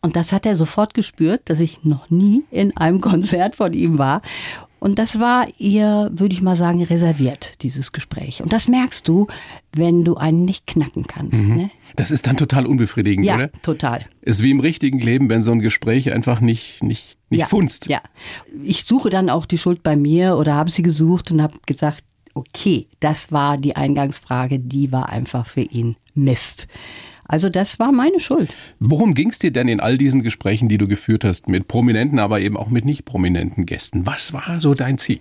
Und 0.00 0.16
das 0.16 0.32
hat 0.32 0.44
er 0.44 0.54
sofort 0.54 0.92
gespürt, 0.94 1.42
dass 1.46 1.60
ich 1.60 1.82
noch 1.82 2.10
nie 2.10 2.42
in 2.50 2.76
einem 2.76 3.00
Konzert 3.02 3.56
von 3.56 3.72
ihm 3.72 3.98
war. 3.98 4.22
Und 4.78 4.98
das 4.98 5.18
war 5.18 5.46
ihr, 5.56 6.10
würde 6.12 6.34
ich 6.34 6.42
mal 6.42 6.56
sagen, 6.56 6.82
reserviert, 6.84 7.62
dieses 7.62 7.92
Gespräch. 7.92 8.42
Und 8.42 8.52
das 8.52 8.68
merkst 8.68 9.08
du, 9.08 9.28
wenn 9.72 10.04
du 10.04 10.16
einen 10.16 10.44
nicht 10.44 10.66
knacken 10.66 11.06
kannst. 11.06 11.42
Ne? 11.42 11.70
Das 11.96 12.10
ist 12.10 12.26
dann 12.26 12.36
total 12.36 12.66
unbefriedigend, 12.66 13.24
Ja, 13.24 13.36
oder? 13.36 13.52
total. 13.62 14.04
Ist 14.20 14.42
wie 14.42 14.50
im 14.50 14.60
richtigen 14.60 14.98
Leben, 14.98 15.30
wenn 15.30 15.42
so 15.42 15.52
ein 15.52 15.60
Gespräch 15.60 16.12
einfach 16.12 16.40
nicht, 16.40 16.82
nicht, 16.82 17.16
nicht 17.30 17.40
ja, 17.40 17.46
funzt. 17.46 17.88
Ja. 17.88 18.02
Ich 18.62 18.84
suche 18.84 19.08
dann 19.08 19.30
auch 19.30 19.46
die 19.46 19.56
Schuld 19.56 19.82
bei 19.82 19.96
mir 19.96 20.36
oder 20.36 20.52
habe 20.54 20.70
sie 20.70 20.82
gesucht 20.82 21.30
und 21.32 21.40
habe 21.40 21.56
gesagt, 21.64 22.04
okay, 22.34 22.88
das 23.00 23.32
war 23.32 23.56
die 23.56 23.76
Eingangsfrage, 23.76 24.58
die 24.58 24.92
war 24.92 25.08
einfach 25.08 25.46
für 25.46 25.62
ihn 25.62 25.96
Mist. 26.14 26.68
Also 27.26 27.48
das 27.48 27.78
war 27.78 27.90
meine 27.90 28.20
Schuld. 28.20 28.54
Worum 28.80 29.14
ging 29.14 29.30
es 29.30 29.38
dir 29.38 29.50
denn 29.50 29.68
in 29.68 29.80
all 29.80 29.96
diesen 29.96 30.22
Gesprächen, 30.22 30.68
die 30.68 30.78
du 30.78 30.86
geführt 30.86 31.24
hast, 31.24 31.48
mit 31.48 31.68
prominenten, 31.68 32.18
aber 32.18 32.40
eben 32.40 32.56
auch 32.56 32.68
mit 32.68 32.84
nicht 32.84 33.04
prominenten 33.06 33.64
Gästen? 33.64 34.06
Was 34.06 34.32
war 34.32 34.60
so 34.60 34.74
dein 34.74 34.98
Ziel? 34.98 35.20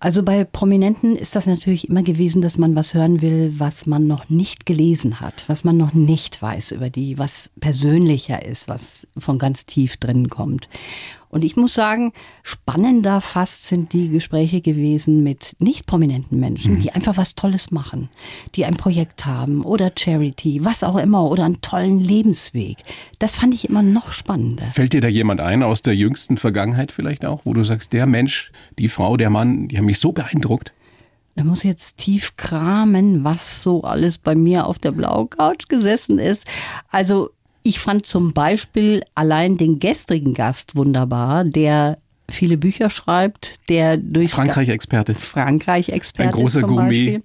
Also 0.00 0.22
bei 0.22 0.44
Prominenten 0.44 1.16
ist 1.16 1.34
das 1.34 1.46
natürlich 1.46 1.88
immer 1.88 2.04
gewesen, 2.04 2.40
dass 2.40 2.56
man 2.56 2.76
was 2.76 2.94
hören 2.94 3.20
will, 3.20 3.54
was 3.58 3.86
man 3.86 4.06
noch 4.06 4.28
nicht 4.28 4.64
gelesen 4.64 5.20
hat, 5.20 5.44
was 5.48 5.64
man 5.64 5.76
noch 5.76 5.92
nicht 5.92 6.40
weiß 6.40 6.70
über 6.70 6.88
die, 6.88 7.18
was 7.18 7.50
persönlicher 7.58 8.46
ist, 8.46 8.68
was 8.68 9.08
von 9.16 9.40
ganz 9.40 9.66
tief 9.66 9.96
drin 9.96 10.28
kommt. 10.28 10.68
Und 11.30 11.44
ich 11.44 11.56
muss 11.56 11.74
sagen, 11.74 12.12
spannender 12.42 13.20
fast 13.20 13.66
sind 13.68 13.92
die 13.92 14.08
Gespräche 14.08 14.60
gewesen 14.60 15.22
mit 15.22 15.56
nicht 15.58 15.86
prominenten 15.86 16.40
Menschen, 16.40 16.78
die 16.80 16.92
einfach 16.92 17.16
was 17.16 17.34
Tolles 17.34 17.70
machen, 17.70 18.08
die 18.54 18.64
ein 18.64 18.76
Projekt 18.76 19.26
haben 19.26 19.62
oder 19.62 19.92
Charity, 19.96 20.64
was 20.64 20.82
auch 20.82 20.96
immer, 20.96 21.30
oder 21.30 21.44
einen 21.44 21.60
tollen 21.60 22.00
Lebensweg. 22.00 22.78
Das 23.18 23.36
fand 23.36 23.54
ich 23.54 23.68
immer 23.68 23.82
noch 23.82 24.12
spannender. 24.12 24.64
Fällt 24.66 24.92
dir 24.92 25.00
da 25.00 25.08
jemand 25.08 25.40
ein 25.40 25.62
aus 25.62 25.82
der 25.82 25.94
jüngsten 25.94 26.38
Vergangenheit 26.38 26.92
vielleicht 26.92 27.24
auch, 27.24 27.42
wo 27.44 27.52
du 27.52 27.64
sagst, 27.64 27.92
der 27.92 28.06
Mensch, 28.06 28.52
die 28.78 28.88
Frau, 28.88 29.16
der 29.16 29.30
Mann, 29.30 29.68
die 29.68 29.76
haben 29.76 29.86
mich 29.86 29.98
so 29.98 30.12
beeindruckt? 30.12 30.72
Da 31.38 31.44
muss 31.44 31.58
ich 31.58 31.66
jetzt 31.66 31.98
tief 31.98 32.36
kramen, 32.36 33.22
was 33.22 33.62
so 33.62 33.82
alles 33.82 34.18
bei 34.18 34.34
mir 34.34 34.66
auf 34.66 34.80
der 34.80 34.90
blauen 34.90 35.30
Couch 35.30 35.68
gesessen 35.68 36.18
ist. 36.18 36.48
Also 36.90 37.30
ich 37.68 37.80
fand 37.80 38.06
zum 38.06 38.32
Beispiel 38.32 39.02
allein 39.14 39.58
den 39.58 39.78
gestrigen 39.78 40.32
Gast 40.32 40.74
wunderbar, 40.74 41.44
der 41.44 41.98
viele 42.30 42.56
Bücher 42.56 42.88
schreibt, 42.88 43.58
der 43.68 43.98
durch 43.98 44.30
Frankreich-Experte. 44.30 45.14
Frankreich-Experte. 45.14 46.30
Ein 46.30 46.34
großer 46.34 46.60
zum 46.60 46.68
Gourmet. 46.68 46.86
Beispiel. 46.86 47.22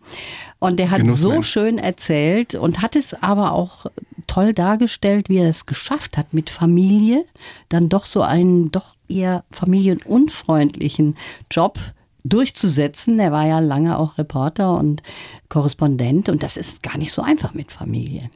Und 0.60 0.80
der 0.80 0.92
hat 0.92 1.00
so 1.00 1.06
Genussmensch. 1.06 1.48
schön 1.48 1.78
erzählt 1.78 2.56
und 2.56 2.82
hat 2.82 2.98
es 2.98 3.14
aber 3.14 3.54
auch 3.54 3.86
toll 4.28 4.54
dargestellt, 4.54 5.30
wie 5.30 5.38
er 5.38 5.50
es 5.50 5.66
geschafft 5.66 6.18
hat, 6.18 6.34
mit 6.34 6.50
Familie 6.50 7.24
dann 7.70 7.88
doch 7.88 8.06
so 8.06 8.22
einen 8.22 8.72
doch 8.72 8.96
eher 9.08 9.46
familienunfreundlichen 9.52 11.16
Job 11.52 11.80
durchzusetzen. 12.26 13.18
Er 13.20 13.32
war 13.32 13.48
ja 13.48 13.60
lange 13.60 13.98
auch 13.98 14.18
Reporter 14.18 14.78
und 14.78 15.04
Korrespondent 15.48 16.28
und 16.28 16.44
das 16.44 16.58
ist 16.58 16.84
gar 16.84 16.98
nicht 16.98 17.14
so 17.14 17.22
einfach 17.22 17.54
mit 17.54 17.72
Familie. 17.72 18.30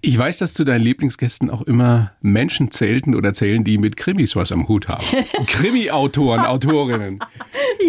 Ich 0.00 0.16
weiß, 0.16 0.38
dass 0.38 0.54
zu 0.54 0.64
deinen 0.64 0.82
Lieblingsgästen 0.82 1.50
auch 1.50 1.62
immer 1.62 2.12
Menschen 2.20 2.70
zählten 2.70 3.14
oder 3.14 3.32
zählen, 3.32 3.64
die 3.64 3.78
mit 3.78 3.96
Krimis 3.96 4.36
was 4.36 4.52
am 4.52 4.68
Hut 4.68 4.88
haben. 4.88 5.04
Krimi-Autoren, 5.46 6.40
Autorinnen. 6.40 7.20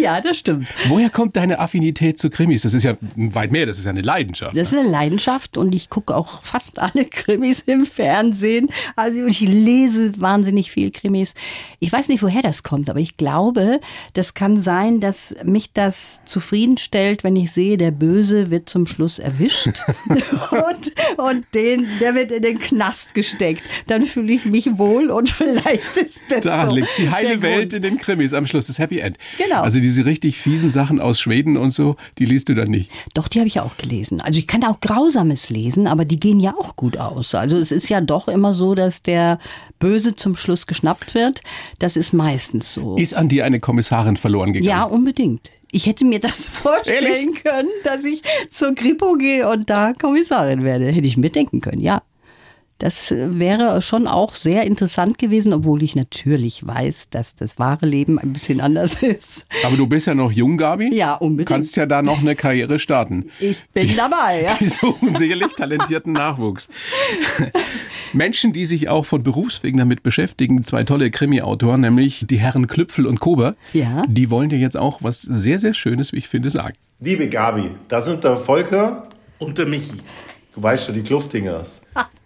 Ja, 0.00 0.20
das 0.20 0.38
stimmt. 0.38 0.66
Woher 0.88 1.10
kommt 1.10 1.36
deine 1.36 1.58
Affinität 1.58 2.18
zu 2.18 2.30
Krimis? 2.30 2.62
Das 2.62 2.74
ist 2.74 2.84
ja 2.84 2.96
weit 3.16 3.52
mehr, 3.52 3.66
das 3.66 3.78
ist 3.78 3.84
ja 3.84 3.90
eine 3.90 4.02
Leidenschaft. 4.02 4.56
Das 4.56 4.72
ist 4.72 4.78
eine 4.78 4.88
Leidenschaft 4.88 5.56
und 5.56 5.74
ich 5.74 5.90
gucke 5.90 6.16
auch 6.16 6.42
fast 6.42 6.80
alle 6.80 7.04
Krimis 7.10 7.60
im 7.60 7.84
Fernsehen. 7.84 8.68
Also 8.96 9.26
ich 9.26 9.40
lese 9.40 10.20
wahnsinnig 10.20 10.70
viel 10.70 10.90
Krimis. 10.90 11.34
Ich 11.78 11.92
weiß 11.92 12.08
nicht, 12.08 12.22
woher 12.22 12.42
das 12.42 12.62
kommt, 12.62 12.90
aber 12.90 13.00
ich 13.00 13.16
glaube, 13.16 13.80
das 14.14 14.34
kann 14.34 14.56
sein, 14.56 15.00
dass 15.00 15.34
mich 15.44 15.72
das 15.72 16.22
zufriedenstellt, 16.24 17.24
wenn 17.24 17.36
ich 17.36 17.52
sehe, 17.52 17.76
der 17.76 17.90
Böse 17.90 18.50
wird 18.50 18.68
zum 18.68 18.86
Schluss 18.86 19.18
erwischt 19.18 19.68
und, 20.08 20.92
und 21.18 21.44
den, 21.54 21.71
der 22.00 22.14
wird 22.14 22.30
in 22.32 22.42
den 22.42 22.58
Knast 22.58 23.14
gesteckt. 23.14 23.62
Dann 23.86 24.02
fühle 24.02 24.32
ich 24.32 24.44
mich 24.44 24.78
wohl 24.78 25.10
und 25.10 25.28
vielleicht 25.30 25.96
ist 25.96 26.20
das 26.28 26.40
Da 26.44 26.68
so 26.68 26.74
liegt 26.74 26.98
die 26.98 27.10
heile 27.10 27.42
Welt 27.42 27.70
Grund. 27.70 27.72
in 27.74 27.82
den 27.82 27.96
Krimis 27.98 28.34
am 28.34 28.46
Schluss, 28.46 28.66
das 28.66 28.78
Happy 28.78 28.98
End. 29.00 29.18
Genau. 29.38 29.62
Also 29.62 29.80
diese 29.80 30.04
richtig 30.04 30.38
fiesen 30.38 30.70
Sachen 30.70 31.00
aus 31.00 31.20
Schweden 31.20 31.56
und 31.56 31.72
so, 31.72 31.96
die 32.18 32.24
liest 32.24 32.48
du 32.48 32.54
dann 32.54 32.68
nicht. 32.68 32.90
Doch, 33.14 33.28
die 33.28 33.38
habe 33.38 33.48
ich 33.48 33.60
auch 33.60 33.76
gelesen. 33.76 34.20
Also 34.20 34.38
ich 34.38 34.46
kann 34.46 34.64
auch 34.64 34.80
Grausames 34.80 35.50
lesen, 35.50 35.86
aber 35.86 36.04
die 36.04 36.18
gehen 36.20 36.40
ja 36.40 36.54
auch 36.58 36.76
gut 36.76 36.96
aus. 36.96 37.34
Also 37.34 37.56
es 37.58 37.72
ist 37.72 37.88
ja 37.88 38.00
doch 38.00 38.28
immer 38.28 38.54
so, 38.54 38.74
dass 38.74 39.02
der 39.02 39.38
Böse 39.78 40.14
zum 40.16 40.36
Schluss 40.36 40.66
geschnappt 40.66 41.14
wird. 41.14 41.40
Das 41.78 41.96
ist 41.96 42.12
meistens 42.12 42.72
so. 42.72 42.96
Ist 42.96 43.14
an 43.14 43.28
dir 43.28 43.44
eine 43.44 43.60
Kommissarin 43.60 44.16
verloren 44.16 44.52
gegangen? 44.52 44.68
Ja, 44.70 44.84
unbedingt. 44.84 45.50
Ich 45.74 45.86
hätte 45.86 46.04
mir 46.04 46.20
das 46.20 46.46
vorstellen 46.46 47.04
Ehrlich? 47.04 47.42
können, 47.42 47.70
dass 47.82 48.04
ich 48.04 48.22
zur 48.50 48.74
Kripo 48.74 49.14
gehe 49.14 49.48
und 49.48 49.68
da 49.70 49.92
Kommissarin 49.94 50.62
werde. 50.62 50.86
Hätte 50.86 51.06
ich 51.06 51.16
mir 51.16 51.30
denken 51.30 51.60
können, 51.60 51.80
ja. 51.80 52.02
Das 52.78 53.12
äh, 53.12 53.38
wäre 53.38 53.80
schon 53.80 54.08
auch 54.08 54.34
sehr 54.34 54.64
interessant 54.64 55.16
gewesen, 55.16 55.52
obwohl 55.52 55.84
ich 55.84 55.94
natürlich 55.94 56.66
weiß, 56.66 57.10
dass 57.10 57.36
das 57.36 57.58
wahre 57.60 57.86
Leben 57.86 58.18
ein 58.18 58.32
bisschen 58.32 58.60
anders 58.60 59.02
ist. 59.04 59.46
Aber 59.64 59.76
du 59.76 59.86
bist 59.86 60.08
ja 60.08 60.14
noch 60.14 60.32
jung, 60.32 60.56
Gabi. 60.56 60.92
Ja, 60.92 61.14
unbedingt. 61.14 61.48
Kannst 61.48 61.76
ja 61.76 61.86
da 61.86 62.02
noch 62.02 62.18
eine 62.20 62.34
Karriere 62.36 62.78
starten. 62.78 63.30
Ich 63.38 63.62
bin 63.72 63.96
dabei, 63.96 64.42
ja. 64.42 64.54
Die 64.60 64.68
suchen 64.68 65.16
sicherlich 65.16 65.52
talentierten 65.54 66.12
Nachwuchs. 66.12 66.68
Menschen, 68.14 68.52
die 68.52 68.66
sich 68.66 68.88
auch 68.88 69.04
von 69.04 69.22
Berufswegen 69.22 69.78
damit 69.78 70.02
beschäftigen, 70.02 70.64
zwei 70.64 70.84
tolle 70.84 71.10
Krimi-Autoren, 71.10 71.80
nämlich 71.80 72.24
die 72.28 72.36
Herren 72.38 72.66
Klüpfel 72.66 73.06
und 73.06 73.20
Kober, 73.20 73.54
Ja. 73.72 74.04
die 74.08 74.30
wollen 74.30 74.48
dir 74.50 74.58
jetzt 74.58 74.76
auch 74.76 74.98
was 75.02 75.22
sehr, 75.22 75.58
sehr 75.58 75.74
Schönes, 75.74 76.12
wie 76.12 76.18
ich 76.18 76.28
finde, 76.28 76.50
sagen. 76.50 76.74
Liebe 77.00 77.28
Gabi, 77.28 77.70
da 77.88 78.00
sind 78.00 78.22
der 78.24 78.36
Volker 78.36 79.08
Und 79.38 79.58
der 79.58 79.66
Michi. 79.66 79.94
Du 80.54 80.62
weißt 80.62 80.86
schon, 80.86 80.94
die 80.94 81.02
Kluftingers. 81.02 81.80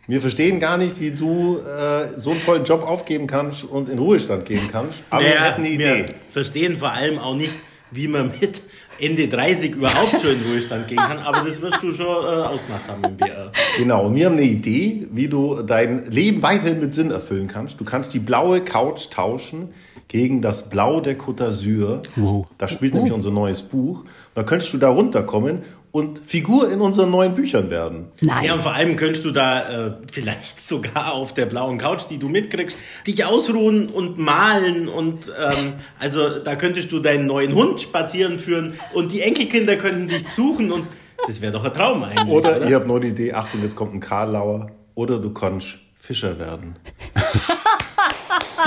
Wir 0.08 0.20
verstehen 0.20 0.60
gar 0.60 0.76
nicht, 0.76 1.00
wie 1.00 1.10
du 1.12 1.58
äh, 1.58 2.18
so 2.18 2.30
einen 2.32 2.40
tollen 2.44 2.64
Job 2.64 2.82
aufgeben 2.82 3.26
kannst 3.26 3.64
und 3.64 3.88
in 3.88 3.98
Ruhestand 3.98 4.44
gehen 4.44 4.68
kannst. 4.70 4.98
Aber 5.10 5.22
wir 5.22 5.30
Naja, 5.30 5.44
hätten 5.44 5.64
eine 5.64 5.78
wir 5.78 5.94
Idee. 6.04 6.06
verstehen 6.32 6.78
vor 6.78 6.92
allem 6.92 7.18
auch 7.18 7.34
nicht, 7.36 7.54
wie 7.90 8.06
man 8.08 8.32
mit 8.40 8.62
Ende 9.00 9.28
30 9.28 9.74
überhaupt 9.74 10.10
schon 10.10 10.30
in 10.30 10.42
Ruhestand 10.50 10.88
gehen 10.88 10.98
kann, 10.98 11.18
aber 11.18 11.48
das 11.48 11.60
wirst 11.60 11.82
du 11.82 11.92
schon 11.92 12.06
äh, 12.06 12.46
ausgemacht 12.46 12.88
haben 12.88 13.04
im 13.04 13.16
BR. 13.16 13.52
Genau, 13.78 14.06
und 14.06 14.14
wir 14.14 14.26
haben 14.26 14.34
eine 14.34 14.42
Idee, 14.42 15.06
wie 15.12 15.28
du 15.28 15.62
dein 15.62 16.10
Leben 16.10 16.42
weiterhin 16.42 16.80
mit 16.80 16.94
Sinn 16.94 17.10
erfüllen 17.10 17.48
kannst. 17.48 17.80
Du 17.80 17.84
kannst 17.84 18.14
die 18.14 18.18
blaue 18.18 18.62
Couch 18.62 19.10
tauschen 19.10 19.68
gegen 20.08 20.40
das 20.40 20.68
Blau 20.68 21.00
der 21.00 21.18
Côte 21.18 21.44
d'Azur. 21.44 22.02
Wow. 22.16 22.46
Da 22.58 22.68
spielt 22.68 22.94
nämlich 22.94 23.12
unser 23.12 23.30
neues 23.30 23.62
Buch. 23.62 24.00
Und 24.00 24.08
da 24.34 24.42
könntest 24.44 24.72
du 24.72 24.78
da 24.78 24.88
runterkommen 24.88 25.62
und 25.96 26.20
Figur 26.26 26.70
in 26.70 26.82
unseren 26.82 27.10
neuen 27.10 27.34
Büchern 27.34 27.70
werden. 27.70 28.08
Nein. 28.20 28.44
Ja, 28.44 28.52
und 28.52 28.60
vor 28.60 28.74
allem 28.74 28.96
könntest 28.96 29.24
du 29.24 29.30
da 29.30 29.86
äh, 29.86 29.92
vielleicht 30.12 30.60
sogar 30.60 31.14
auf 31.14 31.32
der 31.32 31.46
blauen 31.46 31.78
Couch, 31.78 32.02
die 32.10 32.18
du 32.18 32.28
mitkriegst, 32.28 32.76
dich 33.06 33.24
ausruhen 33.24 33.88
und 33.88 34.18
malen 34.18 34.88
und 34.88 35.32
ähm, 35.40 35.72
also 35.98 36.38
da 36.38 36.54
könntest 36.54 36.92
du 36.92 36.98
deinen 36.98 37.24
neuen 37.24 37.54
Hund 37.54 37.80
spazieren 37.80 38.38
führen 38.38 38.74
und 38.92 39.10
die 39.10 39.22
Enkelkinder 39.22 39.76
könnten 39.76 40.08
dich 40.08 40.28
suchen 40.28 40.70
und 40.70 40.86
das 41.26 41.40
wäre 41.40 41.52
doch 41.52 41.64
ein 41.64 41.72
Traum 41.72 42.04
eigentlich. 42.04 42.28
Oder, 42.28 42.58
Oder, 42.58 42.68
ihr 42.68 42.76
habt 42.76 42.86
noch 42.86 42.98
die 42.98 43.08
Idee, 43.08 43.32
Achtung, 43.32 43.62
jetzt 43.62 43.74
kommt 43.74 43.94
ein 43.94 44.00
Karlauer. 44.00 44.72
Oder 44.94 45.18
du 45.18 45.32
kannst 45.32 45.78
Fischer 45.98 46.38
werden. 46.38 46.76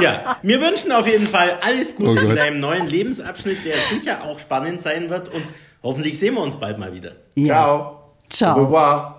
Ja, 0.01 0.38
wir 0.43 0.62
wünschen 0.62 0.93
auf 0.93 1.07
jeden 1.07 1.25
Fall 1.27 1.57
alles 1.62 1.93
Oh 1.98 2.03
Gute 2.03 2.21
in 2.21 2.27
Gott. 2.29 2.39
deinem 2.39 2.59
neuen 2.62 2.88
Lebensabschnitt, 2.88 3.65
der 3.65 3.74
sicher 3.75 4.24
auch 4.24 4.39
spannend 4.39 4.81
sein 4.81 5.09
wird 5.09 5.27
und 5.33 5.43
hoffentlich 5.83 6.19
sehen 6.19 6.36
wir 6.36 6.41
uns 6.41 6.55
bald 6.55 6.77
mal 6.77 6.93
wieder. 6.93 7.13
Ciao. 7.38 8.00
Ciao. 8.29 8.57
Au 8.57 8.65
revoir. 8.65 9.15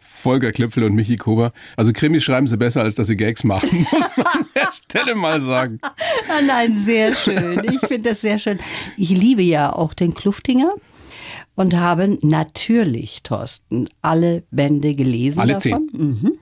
Volker 0.00 0.52
Klüpfel 0.52 0.84
und 0.84 0.94
Michi 0.94 1.16
Kober. 1.16 1.52
Also 1.76 1.92
Krimis 1.92 2.22
schreiben 2.22 2.46
sie 2.46 2.56
besser, 2.56 2.82
als 2.82 2.94
dass 2.94 3.08
sie 3.08 3.16
Gags 3.16 3.42
machen, 3.42 3.68
muss 3.92 4.16
man 4.16 4.26
an 4.26 4.46
der 4.54 4.70
Stelle 4.72 5.14
mal 5.16 5.40
sagen. 5.40 5.80
Ah, 5.82 6.40
nein, 6.46 6.76
sehr 6.76 7.12
schön. 7.12 7.62
Ich 7.64 7.80
finde 7.80 8.10
das 8.10 8.20
sehr 8.20 8.38
schön. 8.38 8.60
Ich 8.96 9.10
liebe 9.10 9.42
ja 9.42 9.72
auch 9.72 9.94
den 9.94 10.14
Kluftinger 10.14 10.74
und 11.56 11.76
habe 11.76 12.18
natürlich, 12.22 13.22
Thorsten, 13.24 13.88
alle 14.00 14.44
Bände 14.50 14.94
gelesen 14.94 15.40
Alle 15.40 15.54
davon. 15.54 15.88
Mhm. 15.92 16.32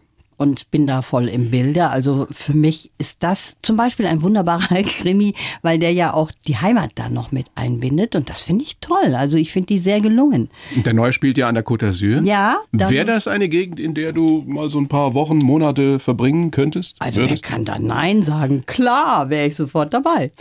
Und 0.40 0.70
bin 0.70 0.86
da 0.86 1.02
voll 1.02 1.28
im 1.28 1.50
Bilde. 1.50 1.90
Also 1.90 2.26
für 2.30 2.54
mich 2.54 2.92
ist 2.96 3.22
das 3.22 3.58
zum 3.60 3.76
Beispiel 3.76 4.06
ein 4.06 4.22
wunderbarer 4.22 4.82
Krimi, 4.82 5.34
weil 5.60 5.78
der 5.78 5.92
ja 5.92 6.14
auch 6.14 6.32
die 6.48 6.56
Heimat 6.56 6.92
da 6.94 7.10
noch 7.10 7.30
mit 7.30 7.48
einbindet. 7.56 8.16
Und 8.16 8.30
das 8.30 8.40
finde 8.40 8.64
ich 8.64 8.78
toll. 8.78 9.14
Also 9.14 9.36
ich 9.36 9.52
finde 9.52 9.66
die 9.66 9.78
sehr 9.78 10.00
gelungen. 10.00 10.48
Der 10.74 10.94
Neue 10.94 11.12
spielt 11.12 11.36
ja 11.36 11.46
an 11.46 11.56
der 11.56 11.64
Côte 11.66 11.90
d'Azur. 11.90 12.24
Ja, 12.24 12.56
Wäre 12.72 13.04
das 13.04 13.28
eine 13.28 13.50
Gegend, 13.50 13.78
in 13.78 13.92
der 13.92 14.14
du 14.14 14.42
mal 14.46 14.70
so 14.70 14.78
ein 14.80 14.88
paar 14.88 15.12
Wochen, 15.12 15.36
Monate 15.36 15.98
verbringen 15.98 16.50
könntest? 16.50 16.96
Also 17.00 17.20
wer 17.20 17.28
Würdest? 17.28 17.44
kann 17.44 17.66
da 17.66 17.78
Nein 17.78 18.22
sagen? 18.22 18.62
Klar, 18.64 19.28
wäre 19.28 19.46
ich 19.46 19.56
sofort 19.56 19.92
dabei. 19.92 20.32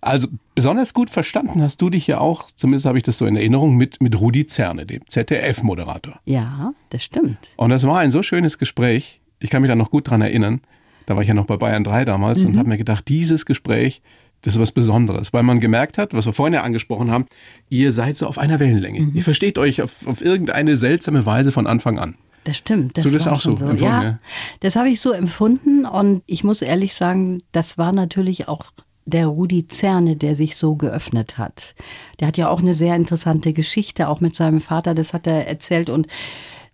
Also 0.00 0.28
besonders 0.54 0.94
gut 0.94 1.10
verstanden 1.10 1.60
hast 1.62 1.82
du 1.82 1.90
dich 1.90 2.06
ja 2.06 2.18
auch, 2.18 2.44
zumindest 2.54 2.86
habe 2.86 2.98
ich 2.98 3.02
das 3.02 3.18
so 3.18 3.26
in 3.26 3.34
Erinnerung, 3.34 3.74
mit, 3.76 4.00
mit 4.00 4.20
Rudi 4.20 4.46
Zerne, 4.46 4.86
dem 4.86 5.02
ZDF-Moderator. 5.08 6.20
Ja, 6.26 6.74
das 6.90 7.02
stimmt. 7.02 7.38
Und 7.56 7.70
das 7.70 7.84
war 7.84 7.98
ein 7.98 8.12
so 8.12 8.22
schönes 8.22 8.58
Gespräch. 8.58 9.20
Ich 9.40 9.50
kann 9.50 9.62
mich 9.62 9.68
da 9.68 9.74
noch 9.74 9.90
gut 9.90 10.08
dran 10.08 10.20
erinnern. 10.20 10.60
Da 11.06 11.14
war 11.14 11.22
ich 11.22 11.28
ja 11.28 11.34
noch 11.34 11.46
bei 11.46 11.56
Bayern 11.56 11.84
3 11.84 12.04
damals 12.04 12.44
und 12.44 12.58
habe 12.58 12.68
mir 12.68 12.76
gedacht, 12.76 13.08
dieses 13.08 13.46
Gespräch, 13.46 14.02
das 14.42 14.54
ist 14.54 14.60
was 14.60 14.72
Besonderes, 14.72 15.32
weil 15.32 15.42
man 15.42 15.58
gemerkt 15.58 15.98
hat, 15.98 16.12
was 16.12 16.26
wir 16.26 16.32
vorhin 16.32 16.54
ja 16.54 16.62
angesprochen 16.62 17.10
haben, 17.10 17.26
ihr 17.70 17.92
seid 17.92 18.16
so 18.16 18.26
auf 18.26 18.38
einer 18.38 18.60
Wellenlänge. 18.60 19.10
Ihr 19.14 19.22
versteht 19.22 19.58
euch 19.58 19.80
auf, 19.82 20.06
auf 20.06 20.20
irgendeine 20.20 20.76
seltsame 20.76 21.24
Weise 21.24 21.50
von 21.50 21.66
Anfang 21.66 21.98
an. 21.98 22.16
Das 22.44 22.58
stimmt. 22.58 22.96
Das 22.96 23.04
So, 23.04 23.10
das 23.10 23.26
auch 23.26 23.40
so 23.40 23.50
empfunden, 23.50 23.82
ja, 23.82 24.02
ja? 24.02 24.18
das 24.60 24.76
habe 24.76 24.90
ich 24.90 25.00
so 25.00 25.12
empfunden 25.12 25.86
und 25.86 26.22
ich 26.26 26.44
muss 26.44 26.62
ehrlich 26.62 26.94
sagen, 26.94 27.38
das 27.52 27.78
war 27.78 27.92
natürlich 27.92 28.48
auch 28.48 28.66
der 29.06 29.26
Rudi 29.26 29.66
Zerne, 29.66 30.16
der 30.16 30.34
sich 30.34 30.56
so 30.56 30.76
geöffnet 30.76 31.38
hat. 31.38 31.74
Der 32.20 32.28
hat 32.28 32.36
ja 32.36 32.48
auch 32.48 32.60
eine 32.60 32.74
sehr 32.74 32.94
interessante 32.94 33.52
Geschichte, 33.52 34.08
auch 34.08 34.20
mit 34.20 34.34
seinem 34.34 34.60
Vater, 34.60 34.94
das 34.94 35.14
hat 35.14 35.26
er 35.26 35.48
erzählt 35.48 35.88
und 35.90 36.06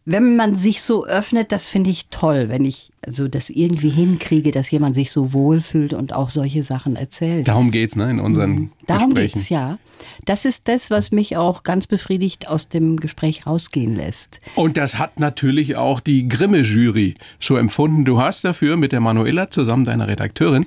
wenn 0.06 0.36
man 0.36 0.54
sich 0.56 0.82
so 0.82 1.06
öffnet, 1.06 1.50
das 1.50 1.66
finde 1.66 1.88
ich 1.90 2.08
toll, 2.08 2.48
wenn 2.50 2.64
ich 2.64 2.90
also 3.06 3.26
das 3.28 3.48
irgendwie 3.48 3.88
hinkriege, 3.88 4.50
dass 4.50 4.70
jemand 4.70 4.94
sich 4.94 5.10
so 5.12 5.32
wohlfühlt 5.32 5.94
und 5.94 6.12
auch 6.12 6.28
solche 6.30 6.62
Sachen 6.62 6.96
erzählt. 6.96 7.48
Darum 7.48 7.70
geht's, 7.70 7.96
ne, 7.96 8.10
in 8.10 8.20
unseren 8.20 8.50
Mhm. 8.50 8.70
Darum 8.86 9.10
Gesprächen. 9.14 9.34
geht's 9.34 9.48
ja. 9.48 9.78
Das 10.26 10.44
ist 10.44 10.68
das, 10.68 10.90
was 10.90 11.10
mich 11.10 11.36
auch 11.36 11.62
ganz 11.62 11.86
befriedigt 11.86 12.48
aus 12.48 12.68
dem 12.68 12.98
Gespräch 13.00 13.46
rausgehen 13.46 13.94
lässt. 13.96 14.40
Und 14.56 14.76
das 14.76 14.98
hat 14.98 15.18
natürlich 15.20 15.76
auch 15.76 16.00
die 16.00 16.28
Grimme-Jury 16.28 17.14
so 17.40 17.56
empfunden. 17.56 18.04
Du 18.04 18.20
hast 18.20 18.44
dafür 18.44 18.76
mit 18.76 18.92
der 18.92 19.00
Manuela 19.00 19.50
zusammen 19.50 19.84
deiner 19.84 20.06
Redakteurin 20.08 20.66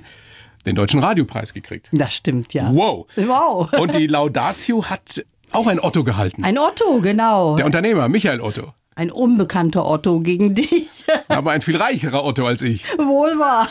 den 0.66 0.74
Deutschen 0.74 1.00
Radiopreis 1.00 1.54
gekriegt. 1.54 1.88
Das 1.92 2.12
stimmt 2.14 2.54
ja. 2.54 2.74
Wow. 2.74 3.06
Wow. 3.16 3.72
Und 3.74 3.94
die 3.94 4.06
Laudatio 4.08 4.84
hat 4.84 5.24
auch 5.52 5.66
ein 5.66 5.80
Otto 5.80 6.04
gehalten. 6.04 6.44
Ein 6.44 6.58
Otto, 6.58 7.00
genau. 7.00 7.56
Der 7.56 7.66
Unternehmer, 7.66 8.08
Michael 8.08 8.40
Otto. 8.40 8.74
Ein 8.98 9.12
unbekannter 9.12 9.86
Otto 9.86 10.18
gegen 10.18 10.56
dich. 10.56 11.04
Aber 11.28 11.52
ein 11.52 11.62
viel 11.62 11.76
reicherer 11.76 12.24
Otto 12.24 12.44
als 12.44 12.62
ich. 12.62 12.84
Wohl 12.96 13.38
wahr. 13.38 13.70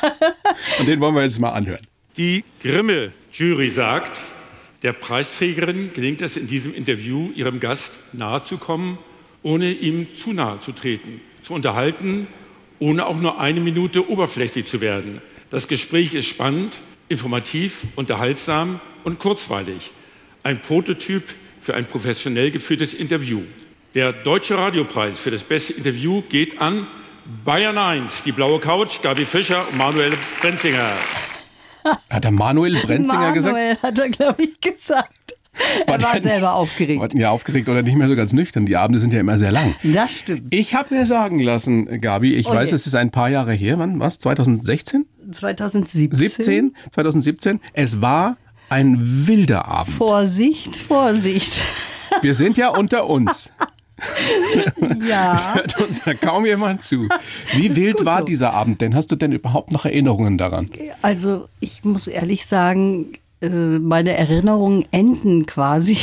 Und 0.79 0.88
den 0.88 1.01
wollen 1.01 1.15
wir 1.15 1.24
jetzt 1.24 1.39
mal 1.39 1.50
anhören. 1.50 1.81
Die 2.15 2.46
Grimme-Jury 2.63 3.69
sagt, 3.69 4.22
Der 4.84 4.93
Preisträgerin 4.93 5.91
gelingt 5.91 6.22
es 6.22 6.38
in 6.38 6.48
diesem 6.48 6.74
Interview, 6.74 7.29
ihrem 7.36 7.60
Gast 7.60 7.96
nahezukommen, 8.13 9.00
ohne 9.43 9.69
ihm 9.74 10.07
zu 10.15 10.31
nahe 10.31 10.62
zu 10.62 10.72
treten, 10.72 11.19
zu 11.41 11.55
unterhalten, 11.55 12.27
ohne 12.79 13.05
auch 13.05 13.17
nur 13.17 13.38
eine 13.38 13.60
Minute 13.60 14.10
oberflächlich 14.10 14.67
zu 14.67 14.79
werden. 14.79 15.22
Das 15.50 15.67
Gespräch 15.67 16.13
ist 16.13 16.27
spannend, 16.27 16.79
informativ, 17.10 17.86
unterhaltsam 17.98 18.79
und 19.03 19.19
kurzweilig. 19.19 19.91
Ein 20.43 20.62
Prototyp 20.62 21.24
für 21.60 21.74
ein 21.74 21.86
professionell 21.86 22.50
geführtes 22.50 22.93
Interview. 22.93 23.41
Der 23.98 24.13
Deutsche 24.13 24.56
Radiopreis 24.56 25.18
für 25.18 25.32
das 25.32 25.44
beste 25.44 25.74
Interview 25.74 26.22
geht 26.30 26.62
an 26.62 26.86
Bayern 27.44 27.80
1, 27.80 28.22
die 28.22 28.32
blaue 28.32 28.60
Couch, 28.60 29.01
Gabi 29.01 29.25
Fischer 29.25 29.68
und 29.68 29.75
Manuel 29.75 30.13
Brenzinger. 30.39 30.92
Hat 32.08 32.24
der 32.24 32.30
Manuel 32.30 32.80
Brenzinger 32.80 33.32
gesagt? 33.32 33.56
Manuel 33.56 33.75
hat 33.82 33.98
er, 33.98 34.10
glaube 34.10 34.44
ich, 34.44 34.62
gesagt. 34.62 35.34
Er 35.88 36.00
war 36.00 36.12
der- 36.13 36.22
selber 36.22 36.54
aufgeregt. 36.54 37.16
Ja, 37.16 37.32
aufgeregt 37.32 37.68
oder 37.70 37.82
nicht 37.82 37.96
mehr 37.96 38.08
so 38.08 38.16
ganz 38.16 38.34
nüchtern. 38.34 38.68
Die 38.68 38.77
Abende 38.77 39.00
sind 39.00 39.13
ja 39.13 39.20
immer 39.20 39.39
sehr 39.39 39.51
lang. 39.51 39.74
Das 39.82 40.12
stimmt. 40.12 40.54
Ich 40.54 40.75
habe 40.75 40.94
mir 40.94 41.08
sagen 41.08 41.39
lassen, 41.39 42.00
Gabi, 42.00 42.36
ich 42.36 42.46
Oh 42.46 42.54
weiß, 42.54 42.74
es 42.74 42.86
ist 42.86 42.94
ein 42.94 43.10
paar 43.10 43.30
Jahre 43.32 43.54
her, 43.54 43.80
wann? 43.80 44.00
Was? 44.00 44.20
2016? 44.20 45.08
2017. 45.32 46.13
17? 46.16 46.75
2017? 46.94 47.62
Es 47.74 48.00
war 48.00 48.38
ein 48.70 49.00
wilder 49.27 49.68
Abend. 49.68 49.96
Vorsicht, 49.96 50.75
Vorsicht. 50.75 51.54
Wir 52.22 52.36
sind 52.36 52.58
ja 52.58 52.70
unter 52.70 53.10
uns. 53.10 53.50
Ja. 55.08 55.54
hört 55.56 55.80
uns 55.82 56.04
ja 56.06 56.13
kaum 56.13 56.46
jemand 56.46 56.84
zu. 56.84 57.08
Wie 57.54 57.75
wild 57.75 58.06
war 58.06 58.24
dieser 58.24 58.54
Abend 58.54 58.82
denn? 58.82 58.96
Hast 58.96 59.12
du 59.12 59.16
denn 59.16 59.32
überhaupt 59.32 59.72
noch 59.72 59.86
Erinnerungen 59.86 60.38
daran? 60.38 60.70
Also 61.01 61.48
ich 61.60 61.84
muss 61.84 62.08
ehrlich 62.08 62.46
sagen, 62.46 63.13
äh, 63.39 63.50
meine 63.50 64.18
Erinnerungen 64.18 64.86
enden 64.92 65.46
quasi 65.46 65.98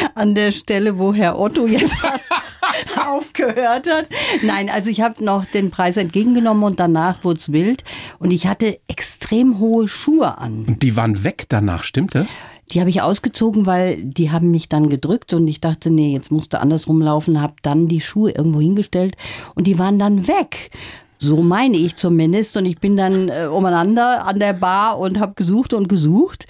an 0.14 0.34
der 0.34 0.52
Stelle, 0.52 0.98
wo 0.98 1.12
Herr 1.12 1.38
Otto 1.38 1.66
jetzt 1.66 1.94
fast 1.96 2.30
aufgehört 3.06 3.88
hat. 3.88 4.08
Nein, 4.42 4.70
also 4.70 4.88
ich 4.88 5.00
habe 5.00 5.24
noch 5.24 5.44
den 5.44 5.70
Preis 5.70 5.96
entgegengenommen 5.96 6.62
und 6.62 6.78
danach 6.78 7.24
wurde 7.24 7.38
es 7.38 7.50
wild. 7.50 7.82
Und 8.18 8.30
ich 8.30 8.46
hatte 8.46 8.78
extrem 8.86 9.58
hohe 9.58 9.88
Schuhe 9.88 10.38
an. 10.38 10.64
Und 10.66 10.82
die 10.82 10.96
waren 10.96 11.24
weg 11.24 11.46
danach, 11.48 11.82
stimmt 11.82 12.14
das? 12.14 12.30
Die 12.72 12.80
habe 12.80 12.90
ich 12.90 13.02
ausgezogen, 13.02 13.66
weil 13.66 14.02
die 14.02 14.30
haben 14.30 14.50
mich 14.50 14.68
dann 14.68 14.88
gedrückt 14.88 15.34
und 15.34 15.46
ich 15.46 15.60
dachte, 15.60 15.90
nee, 15.90 16.12
jetzt 16.12 16.30
musst 16.30 16.54
du 16.54 16.60
andersrum 16.60 17.02
laufen, 17.02 17.40
habe 17.40 17.54
dann 17.62 17.86
die 17.86 18.00
Schuhe 18.00 18.30
irgendwo 18.30 18.60
hingestellt 18.60 19.16
und 19.54 19.66
die 19.66 19.78
waren 19.78 19.98
dann 19.98 20.26
weg. 20.26 20.70
So 21.18 21.40
meine 21.40 21.76
ich 21.76 21.94
zumindest. 21.94 22.56
Und 22.56 22.66
ich 22.66 22.80
bin 22.80 22.96
dann 22.96 23.28
äh, 23.28 23.46
umeinander 23.46 24.26
an 24.26 24.40
der 24.40 24.54
Bar 24.54 24.98
und 24.98 25.20
habe 25.20 25.34
gesucht 25.34 25.72
und 25.72 25.88
gesucht. 25.88 26.48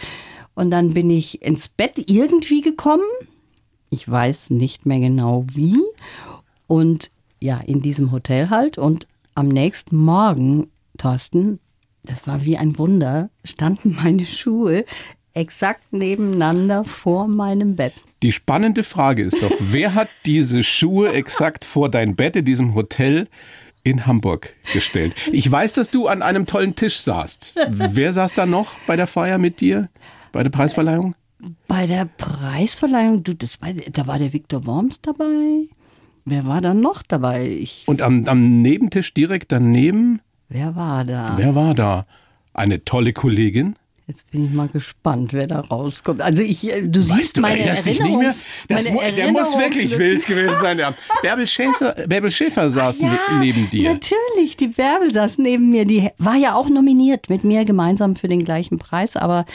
Und 0.54 0.70
dann 0.70 0.94
bin 0.94 1.10
ich 1.10 1.42
ins 1.42 1.68
Bett 1.68 2.02
irgendwie 2.10 2.62
gekommen. 2.62 3.04
Ich 3.90 4.08
weiß 4.08 4.48
nicht 4.48 4.86
mehr 4.86 4.98
genau 4.98 5.44
wie. 5.52 5.78
Und 6.68 7.10
ja, 7.38 7.58
in 7.58 7.82
diesem 7.82 8.12
Hotel 8.12 8.48
halt. 8.48 8.78
Und 8.78 9.06
am 9.34 9.48
nächsten 9.48 9.96
Morgen, 9.96 10.70
Thorsten, 10.96 11.58
das 12.02 12.26
war 12.26 12.42
wie 12.46 12.56
ein 12.56 12.78
Wunder, 12.78 13.28
standen 13.44 13.98
meine 14.02 14.24
Schuhe 14.24 14.86
exakt 15.34 15.92
nebeneinander 15.92 16.84
vor 16.84 17.26
meinem 17.28 17.76
Bett. 17.76 17.94
Die 18.22 18.32
spannende 18.32 18.82
Frage 18.82 19.22
ist 19.22 19.42
doch, 19.42 19.50
wer 19.60 19.94
hat 19.94 20.08
diese 20.26 20.62
Schuhe 20.62 21.12
exakt 21.12 21.64
vor 21.64 21.88
dein 21.90 22.14
Bett 22.16 22.36
in 22.36 22.44
diesem 22.44 22.74
Hotel 22.74 23.28
in 23.82 24.06
Hamburg 24.06 24.54
gestellt? 24.72 25.14
Ich 25.32 25.50
weiß, 25.50 25.72
dass 25.72 25.90
du 25.90 26.06
an 26.06 26.22
einem 26.22 26.46
tollen 26.46 26.76
Tisch 26.76 26.98
saßt. 27.00 27.56
Wer 27.70 28.12
saß 28.12 28.34
da 28.34 28.46
noch 28.46 28.74
bei 28.86 28.96
der 28.96 29.06
Feier 29.06 29.38
mit 29.38 29.60
dir? 29.60 29.88
Bei 30.30 30.42
der 30.42 30.50
Preisverleihung? 30.50 31.14
Bei 31.66 31.86
der 31.86 32.04
Preisverleihung, 32.04 33.24
du, 33.24 33.34
das 33.34 33.60
weiß 33.60 33.78
ich, 33.78 33.90
da 33.92 34.06
war 34.06 34.18
der 34.18 34.32
Viktor 34.32 34.64
Worms 34.66 35.00
dabei. 35.00 35.66
Wer 36.24 36.46
war 36.46 36.60
da 36.60 36.72
noch 36.72 37.02
dabei? 37.02 37.48
Ich, 37.48 37.82
Und 37.88 38.00
am, 38.00 38.24
am 38.28 38.58
Nebentisch 38.58 39.12
direkt 39.12 39.50
daneben, 39.50 40.20
wer 40.48 40.76
war 40.76 41.04
da? 41.04 41.34
wer 41.36 41.56
war 41.56 41.74
da? 41.74 42.06
Eine 42.54 42.84
tolle 42.84 43.12
Kollegin? 43.12 43.74
Jetzt 44.08 44.30
bin 44.32 44.46
ich 44.46 44.50
mal 44.50 44.68
gespannt, 44.68 45.32
wer 45.32 45.46
da 45.46 45.60
rauskommt. 45.60 46.20
Also 46.20 46.42
ich, 46.42 46.68
äh, 46.70 46.82
du 46.82 47.02
siehst 47.02 47.36
du, 47.36 47.40
meine? 47.40 47.72
Erinnerungs- 47.72 48.42
Das 48.68 48.84
meine 48.90 49.10
mu 49.10 49.16
der 49.16 49.30
muss 49.32 49.56
wirklich 49.56 49.96
wild 49.96 50.26
gewesen 50.26 50.54
sein. 50.60 50.78
Ja. 50.78 50.92
Bärbel, 51.22 51.46
Schäfer, 51.46 51.94
Bärbel 52.08 52.30
Schäfer 52.30 52.68
saß 52.68 53.00
Ja, 53.00 53.08
ne- 53.12 53.18
neben 53.40 53.70
dir. 53.70 53.92
Natürlich, 53.92 54.56
die 54.56 54.68
Bärbel 54.68 55.12
saß 55.12 55.38
neben 55.38 55.70
mir. 55.70 55.84
Die 55.84 56.08
war 56.18 56.34
ja 56.36 56.54
auch 56.56 56.68
nominiert 56.68 57.30
mit 57.30 57.44
mir 57.44 57.64
gemeinsam 57.64 58.16
für 58.16 58.26
den 58.26 58.44
gleichen 58.44 58.78
Preis, 58.78 59.16
aber 59.16 59.46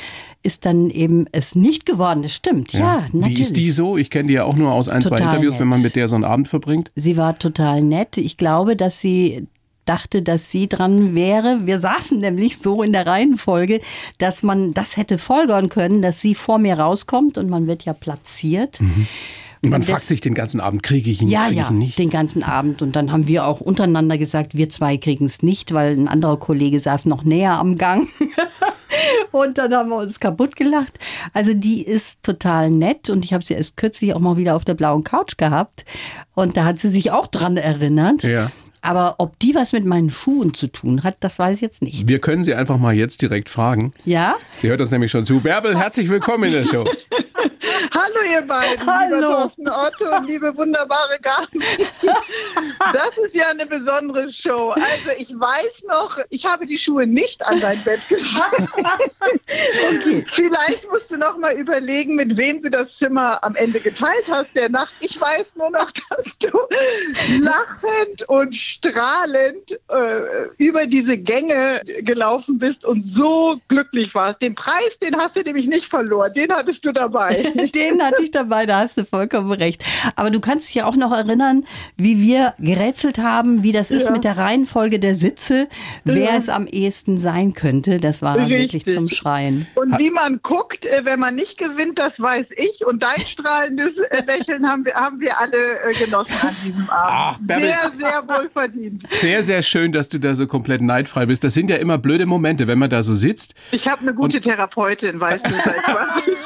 ist 0.44 0.66
dann 0.66 0.90
eben 0.92 1.26
es 1.34 1.56
nicht 1.56 1.86
geworden. 1.86 2.22
Das 2.22 2.34
stimmt, 2.34 2.72
ja, 2.72 3.06
natürlich. 3.12 3.38
Wie 3.38 3.42
ist 3.42 3.58
die 3.58 3.70
so? 3.72 3.98
Ich 3.98 4.10
kenne 4.10 4.28
die 4.30 4.36
ja 4.36 4.46
auch 4.46 4.56
nur 4.56 4.72
aus 4.72 4.88
ein, 4.88 5.02
zwei 5.02 5.18
Total 5.18 5.28
Interviews, 5.34 5.56
nett. 5.56 5.62
wenn 5.62 5.68
man 5.68 5.82
mit 5.82 5.96
der 5.98 6.08
so 6.08 6.16
einen 6.16 6.24
Abend 6.24 6.48
verbringt. 6.48 6.90
Sie 6.96 7.18
war 7.18 7.38
total 7.38 7.82
nett. 7.84 8.18
Ich 8.18 8.38
glaube, 8.38 8.78
dass 8.78 9.02
sie 9.02 9.48
dachte, 9.88 10.22
dass 10.22 10.52
sie 10.52 10.68
dran 10.68 11.16
wäre. 11.16 11.66
Wir 11.66 11.80
saßen 11.80 12.20
nämlich 12.20 12.58
so 12.58 12.84
in 12.84 12.94
der 12.94 13.08
Reihenfolge, 13.08 13.82
dass 14.20 14.44
man 14.44 14.74
das 14.74 14.98
hätte 14.98 15.18
folgern 15.18 15.70
können, 15.70 16.02
dass 16.02 16.22
sie 16.22 16.36
vor 16.36 16.60
mir 16.60 16.78
rauskommt 16.80 17.38
und 17.38 17.50
man 17.50 17.68
wird 17.68 17.84
ja 17.86 17.94
platziert. 17.94 18.80
Und 19.64 19.72
man 19.72 19.82
Das- 19.82 19.90
fragt 19.90 20.06
sich 20.08 20.22
den 20.22 20.36
ganzen 20.36 20.60
Abend, 20.62 20.84
kriege 20.84 21.10
ich 21.10 21.22
ihn, 21.22 21.30
Ja, 21.30 21.46
kriege 21.48 21.56
ja, 21.62 21.64
ich 21.64 21.70
ihn 21.72 21.78
nicht? 21.80 21.98
den 22.00 22.10
ganzen 22.12 22.44
Abend. 22.44 22.82
Und 22.84 22.96
dann 22.96 23.12
haben 23.12 23.28
wir 23.28 23.46
auch 23.46 23.60
untereinander 23.60 24.18
gesagt, 24.18 24.56
wir 24.56 24.70
zwei 24.70 24.98
kriegen 24.98 25.26
es 25.26 25.42
nicht, 25.42 25.74
weil 25.74 25.94
ein 25.98 26.08
anderer 26.08 26.38
Kollege 26.38 26.80
saß 26.80 27.06
noch 27.06 27.24
näher 27.24 27.54
am 27.54 27.76
Gang. 27.76 28.08
und 29.32 29.58
dann 29.58 29.74
haben 29.74 29.90
wir 29.90 29.98
uns 29.98 30.20
kaputt 30.20 30.56
gelacht. 30.56 31.00
Also 31.34 31.54
die 31.54 31.82
ist 31.84 32.22
total 32.24 32.70
nett 32.70 33.10
und 33.10 33.26
ich 33.26 33.34
habe 33.34 33.44
sie 33.44 33.54
erst 33.56 33.78
kürzlich 33.78 34.14
auch 34.14 34.20
mal 34.20 34.38
wieder 34.38 34.56
auf 34.56 34.66
der 34.66 34.74
blauen 34.76 35.04
Couch 35.04 35.38
gehabt. 35.38 35.86
Und 36.36 36.56
da 36.56 36.66
hat 36.66 36.80
sie 36.80 36.90
sich 36.90 37.12
auch 37.12 37.28
dran 37.28 37.58
erinnert. 37.58 38.24
Ja. 38.24 38.52
Aber 38.82 39.16
ob 39.18 39.38
die 39.40 39.56
was 39.56 39.74
mit 39.74 39.86
meinen 39.86 40.10
Schuhen 40.10 40.54
zu 40.54 40.68
tun 40.68 41.04
hat, 41.04 41.18
das 41.20 41.40
weiß 41.40 41.58
ich 41.58 41.62
jetzt 41.62 41.82
nicht. 41.82 42.08
Wir 42.08 42.20
können 42.20 42.44
sie 42.44 42.54
einfach 42.54 42.78
mal 42.78 42.94
jetzt 42.94 43.22
direkt 43.22 43.50
fragen. 43.50 43.94
Ja? 44.06 44.36
Sie 44.58 44.70
hört 44.70 44.82
uns 44.82 44.92
nämlich 44.92 45.12
schon 45.12 45.26
zu. 45.26 45.40
Bärbel, 45.40 45.78
herzlich 45.78 46.10
willkommen 46.10 46.46
in 46.46 46.54
der 46.54 46.66
Show. 46.66 46.86
Hallo 47.94 48.20
ihr 48.32 48.42
beiden, 48.42 48.86
Hallo. 48.86 49.16
lieber 49.16 49.28
Thorsten 49.28 49.68
Otto 49.70 50.18
und 50.18 50.28
liebe 50.28 50.56
wunderbare 50.56 51.20
Gabi. 51.22 51.60
Das 52.94 53.18
ist 53.18 53.36
ja 53.36 53.50
eine 53.50 53.66
besondere 53.66 54.32
Show. 54.32 54.70
Also 54.70 55.10
ich 55.18 55.30
weiß 55.30 55.84
noch, 55.88 56.20
ich 56.30 56.46
habe 56.46 56.66
die 56.66 56.78
Schuhe 56.78 57.06
nicht 57.06 57.46
an 57.46 57.60
dein 57.60 57.82
Bett 57.84 58.00
gestellt. 58.08 58.70
Vielleicht 60.28 60.90
musst 60.90 61.12
du 61.12 61.18
noch 61.18 61.38
mal 61.38 61.54
überlegen, 61.54 62.16
mit 62.16 62.38
wem 62.38 62.62
du 62.62 62.70
das 62.70 62.98
Zimmer 62.98 63.44
am 63.44 63.56
Ende 63.56 63.80
geteilt 63.80 64.32
hast 64.32 64.56
der 64.56 64.70
Nacht. 64.70 64.94
Ich 65.02 65.20
weiß 65.20 65.56
nur 65.58 65.70
noch, 65.72 65.92
dass 66.10 66.38
du 66.38 66.50
lachend 67.42 68.24
und 68.30 68.56
strahlend 68.68 69.72
äh, 69.90 70.48
über 70.58 70.86
diese 70.88 71.18
Gänge 71.18 71.82
gelaufen 72.02 72.60
bist 72.60 72.86
und 72.86 73.02
so 73.04 73.58
glücklich 73.68 74.14
warst. 74.14 74.42
Den 74.42 74.56
Preis, 74.56 75.00
den 75.02 75.16
hast 75.18 75.36
du 75.38 75.42
nämlich 75.42 75.68
nicht 75.68 75.86
verloren. 75.88 76.34
Den 76.34 76.52
hattest 76.52 76.86
du 76.86 76.92
dabei. 76.92 77.36
Den 77.76 78.02
hatte 78.02 78.24
ich 78.24 78.32
dabei, 78.32 78.66
da 78.66 78.80
hast 78.80 78.98
du 78.98 79.06
vollkommen 79.06 79.52
recht. 79.52 79.84
Aber 80.16 80.32
du 80.32 80.40
kannst 80.40 80.68
dich 80.68 80.76
ja 80.76 80.86
auch 80.86 80.96
noch 80.96 81.12
erinnern, 81.12 81.66
wie 81.96 82.22
wir 82.22 82.54
gerätselt 82.60 83.18
haben, 83.18 83.64
wie 83.64 83.72
das 83.72 83.92
ist 83.92 84.06
Ja. 84.08 84.12
mit 84.12 84.24
der 84.24 84.38
Reihenfolge 84.38 85.00
der 85.00 85.16
Sitze, 85.16 85.68
wer 86.04 86.32
Ja. 86.32 86.36
es 86.36 86.50
am 86.50 86.68
ehesten 86.68 87.18
sein 87.18 87.54
könnte. 87.54 88.00
Das 88.00 88.22
war 88.22 88.38
wirklich 88.38 88.74
Richtig. 88.76 88.94
zum 88.94 89.08
Schreien. 89.10 89.68
Und 89.76 89.98
wie 90.00 90.10
man 90.12 90.40
guckt, 90.42 90.86
äh, 90.86 91.02
wenn 91.06 91.20
man 91.20 91.36
nicht 91.36 91.58
gewinnt, 91.58 92.00
das 92.00 92.20
weiß 92.20 92.50
ich. 92.58 92.86
Und 92.86 93.04
dein 93.04 93.26
strahlendes 93.26 93.98
äh, 93.98 94.24
Lächeln 94.26 94.68
haben 94.70 94.86
wir, 94.86 94.94
haben 94.96 95.20
wir 95.20 95.40
alle 95.40 95.80
äh, 95.82 95.94
genossen 95.94 96.36
an 96.42 96.56
diesem 96.66 96.90
Abend. 96.90 97.50
Ach, 97.52 97.60
sehr, 97.60 97.92
sehr 97.98 98.24
wohl 98.28 98.50
verdient. 98.58 99.04
Sehr, 99.12 99.44
sehr 99.44 99.62
schön, 99.64 99.92
dass 99.92 100.10
du 100.10 100.20
da 100.20 100.36
so 100.36 100.48
komplett 100.48 100.82
neidfrei 100.82 101.26
bist. 101.26 101.44
Das 101.44 101.54
sind 101.54 101.70
ja 101.70 101.78
immer 101.78 101.98
blöde 101.98 102.26
Momente, 102.26 102.68
wenn 102.68 102.80
man 102.80 102.90
da 102.90 103.04
so 103.04 103.14
sitzt 103.14 103.54
Ich 103.72 103.88
habe 103.88 104.02
eine 104.02 104.14
gute 104.14 104.40
Therapeutin, 104.40 105.20
weißt 105.20 105.46
du, 105.46 105.52
seit 105.64 105.84
20 105.86 106.38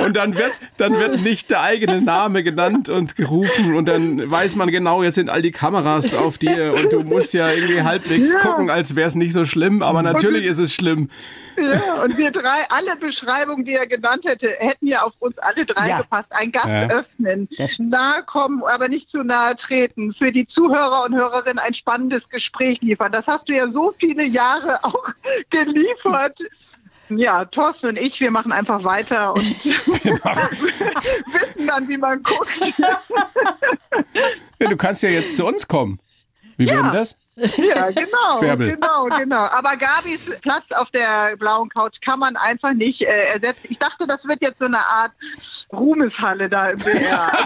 und 0.04 0.16
dann 0.16 0.36
wird, 0.36 0.52
dann 0.76 0.98
wird 0.98 1.20
nicht 1.20 1.50
der 1.50 1.62
eigene 1.62 2.00
Name 2.00 2.42
genannt 2.42 2.88
und 2.88 3.16
gerufen 3.16 3.74
und 3.74 3.86
dann 3.86 4.30
weiß 4.30 4.54
man 4.56 4.70
genau, 4.70 5.02
jetzt 5.02 5.14
sind 5.16 5.28
all 5.30 5.42
die 5.42 5.50
Kameras 5.52 6.14
auf 6.14 6.38
dir 6.38 6.74
und 6.74 6.92
du 6.92 7.02
musst 7.02 7.32
ja 7.32 7.52
irgendwie 7.52 7.82
halbwegs 7.82 8.32
Ja. 8.32 8.40
gucken, 8.40 8.70
als 8.70 8.94
wäre 8.96 9.08
es 9.08 9.14
nicht 9.14 9.32
so 9.32 9.44
schlimm, 9.44 9.82
aber 9.82 10.02
natürlich 10.02 10.44
ist 10.44 10.58
es 10.58 10.74
schlimm. 10.74 11.10
Ja, 11.58 12.02
und 12.02 12.16
wir 12.16 12.30
drei, 12.30 12.64
alle 12.70 12.96
Beschreibungen, 12.96 13.64
die 13.64 13.74
er 13.74 13.86
genannt 13.86 14.24
hätte, 14.24 14.48
hätten 14.58 14.86
ja 14.86 15.02
auf 15.02 15.12
uns 15.18 15.38
alle 15.38 15.66
drei 15.66 15.88
Ja. 15.88 15.98
gepasst. 15.98 16.32
Ein 16.32 16.52
Gast 16.52 16.68
Ja. 16.68 16.88
öffnen, 16.88 17.48
nahe 17.78 18.22
kommen, 18.24 18.62
aber 18.64 18.88
nicht 18.88 19.08
zu 19.10 19.22
nahe 19.22 19.56
treten, 19.56 20.14
für 20.14 20.32
die 20.32 20.39
Zuhörer 20.46 21.04
und 21.04 21.14
Hörerinnen 21.14 21.58
ein 21.58 21.74
spannendes 21.74 22.28
Gespräch 22.28 22.80
liefern. 22.80 23.12
Das 23.12 23.28
hast 23.28 23.48
du 23.48 23.54
ja 23.54 23.68
so 23.68 23.94
viele 23.98 24.24
Jahre 24.24 24.82
auch 24.84 25.08
geliefert. 25.50 26.40
Ja, 27.08 27.44
Thorsten 27.44 27.88
und 27.88 27.98
ich, 27.98 28.20
wir 28.20 28.30
machen 28.30 28.52
einfach 28.52 28.84
weiter 28.84 29.34
und 29.34 29.44
wissen 31.34 31.66
dann, 31.66 31.88
wie 31.88 31.98
man 31.98 32.22
guckt. 32.22 32.50
Ja, 34.60 34.68
du 34.68 34.76
kannst 34.76 35.02
ja 35.02 35.08
jetzt 35.08 35.36
zu 35.36 35.44
uns 35.44 35.66
kommen. 35.66 35.98
Wie 36.56 36.66
wäre 36.66 36.82
denn 36.82 36.92
das? 36.92 37.16
Ja, 37.56 37.90
genau, 37.90 38.40
Bärbel. 38.40 38.72
genau, 38.74 39.04
genau. 39.18 39.44
Aber 39.46 39.76
Gabis 39.76 40.30
Platz 40.42 40.70
auf 40.72 40.90
der 40.90 41.36
blauen 41.36 41.68
Couch 41.70 42.00
kann 42.00 42.18
man 42.18 42.36
einfach 42.36 42.72
nicht 42.72 43.02
äh, 43.02 43.32
ersetzen. 43.34 43.66
Ich 43.70 43.78
dachte, 43.78 44.06
das 44.06 44.26
wird 44.26 44.42
jetzt 44.42 44.58
so 44.58 44.66
eine 44.66 44.78
Art 44.78 45.12
Ruhmeshalle 45.72 46.48
da 46.48 46.70
im 46.70 46.78
BR. 46.78 47.30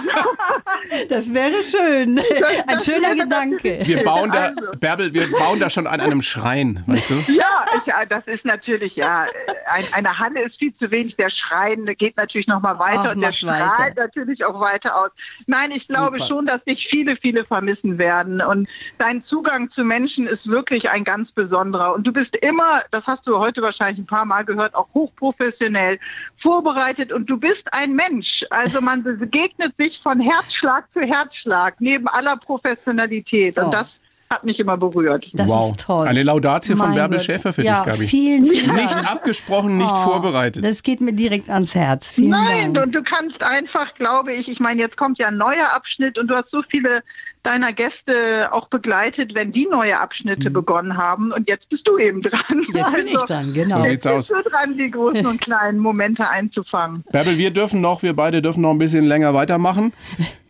Das 1.08 1.32
wäre 1.32 1.62
schön. 1.62 2.20
Ein 2.66 2.80
schöner 2.80 3.14
Gedanke. 3.14 3.80
Wir 3.84 4.04
bauen 4.04 4.30
da, 4.30 4.52
Also. 4.56 4.72
Bärbel, 4.78 5.12
wir 5.12 5.30
bauen 5.30 5.58
da 5.60 5.68
schon 5.70 5.86
an 5.86 6.00
einem 6.00 6.22
Schrein, 6.22 6.82
weißt 6.86 7.10
du? 7.10 7.14
Ja, 7.32 7.64
ich, 7.78 7.86
ja, 7.86 8.04
das 8.04 8.26
ist 8.26 8.44
natürlich, 8.44 8.96
ja, 8.96 9.24
äh, 9.26 9.28
ein, 9.70 9.84
eine 9.92 10.18
Halle 10.18 10.42
ist 10.42 10.58
viel 10.58 10.72
zu 10.72 10.90
wenig. 10.90 11.16
Der 11.16 11.30
Schrein 11.30 11.86
geht 11.98 12.16
natürlich 12.16 12.46
noch 12.46 12.60
mal 12.60 12.78
weiter 12.78 13.10
Ach, 13.10 13.14
und 13.14 13.20
der 13.20 13.32
strahlt 13.32 13.78
weiter. 13.78 14.02
natürlich 14.02 14.44
auch 14.44 14.60
weiter 14.60 14.96
aus. 14.96 15.10
Nein, 15.46 15.70
ich 15.72 15.88
glaube 15.88 16.18
Super. 16.18 16.28
schon, 16.28 16.46
dass 16.46 16.64
dich 16.64 16.86
viele, 16.86 17.16
viele 17.16 17.44
vermissen 17.44 17.98
werden. 17.98 18.40
Und 18.40 18.68
dein 18.98 19.20
Zugang 19.20 19.68
zu 19.70 19.83
Menschen 19.84 20.26
ist 20.26 20.48
wirklich 20.48 20.90
ein 20.90 21.04
ganz 21.04 21.32
besonderer. 21.32 21.94
Und 21.94 22.06
du 22.06 22.12
bist 22.12 22.36
immer, 22.36 22.82
das 22.90 23.06
hast 23.06 23.26
du 23.26 23.38
heute 23.38 23.62
wahrscheinlich 23.62 23.98
ein 23.98 24.06
paar 24.06 24.24
Mal 24.24 24.44
gehört, 24.44 24.74
auch 24.74 24.88
hochprofessionell 24.94 25.98
vorbereitet. 26.36 27.12
Und 27.12 27.28
du 27.30 27.36
bist 27.38 27.72
ein 27.72 27.94
Mensch. 27.94 28.44
Also 28.50 28.80
man 28.80 29.02
begegnet 29.18 29.76
sich 29.76 30.00
von 30.00 30.20
Herzschlag 30.20 30.90
zu 30.90 31.00
Herzschlag, 31.00 31.76
neben 31.80 32.08
aller 32.08 32.36
Professionalität. 32.36 33.58
Und 33.58 33.66
Oh. 33.66 33.70
das 33.70 34.00
hat 34.34 34.44
mich 34.44 34.60
immer 34.60 34.76
berührt. 34.76 35.30
Das 35.32 35.48
wow. 35.48 35.70
ist 35.70 35.80
toll. 35.80 36.06
Eine 36.06 36.22
Laudatio 36.22 36.76
von 36.76 36.94
Bärbel 36.94 37.18
Gott. 37.18 37.26
Schäfer 37.26 37.52
für 37.52 37.62
ja, 37.62 37.82
dich, 37.82 37.92
Gabi. 37.92 38.06
Vielen, 38.06 38.46
Dank. 38.46 38.74
Nicht 38.74 39.10
abgesprochen, 39.10 39.78
nicht 39.78 39.92
Oh, 39.92 40.10
vorbereitet. 40.10 40.64
Das 40.64 40.82
geht 40.82 41.00
mir 41.00 41.12
direkt 41.12 41.48
ans 41.48 41.74
Herz. 41.74 42.12
Vielen 42.12 42.30
Nein, 42.30 42.74
Dank. 42.74 42.86
und 42.86 42.94
du 42.94 43.02
kannst 43.02 43.42
einfach, 43.42 43.94
glaube 43.94 44.32
ich, 44.32 44.48
ich 44.48 44.60
meine, 44.60 44.80
jetzt 44.80 44.96
kommt 44.96 45.18
ja 45.18 45.28
ein 45.28 45.36
neuer 45.36 45.72
Abschnitt 45.74 46.18
und 46.18 46.28
du 46.28 46.34
hast 46.34 46.50
so 46.50 46.62
viele 46.62 47.02
deiner 47.42 47.72
Gäste 47.72 48.48
auch 48.52 48.68
begleitet, 48.68 49.34
wenn 49.34 49.52
die 49.52 49.66
neue 49.66 50.00
Abschnitte 50.00 50.50
begonnen 50.50 50.96
haben. 50.96 51.30
Und 51.30 51.48
jetzt 51.48 51.68
bist 51.68 51.86
du 51.86 51.98
eben 51.98 52.22
dran. 52.22 52.40
Mhm. 52.48 52.64
Jetzt 52.74 52.92
bin 52.94 53.06
ich 53.06 53.14
dran, 53.18 53.46
genau. 53.54 53.78
So 53.80 53.84
Jetzt 53.84 54.04
bist 54.04 54.30
du 54.30 54.50
dran, 54.50 54.76
die 54.76 54.90
großen 54.90 55.26
und 55.26 55.40
kleinen 55.40 55.78
Momente 55.78 56.28
einzufangen. 56.28 57.04
Bärbel, 57.12 57.38
wir 57.38 57.50
dürfen 57.50 57.80
noch, 57.80 58.02
wir 58.02 58.14
beide 58.14 58.42
dürfen 58.42 58.62
noch 58.62 58.70
ein 58.70 58.78
bisschen 58.78 59.04
länger 59.04 59.34
weitermachen. 59.34 59.92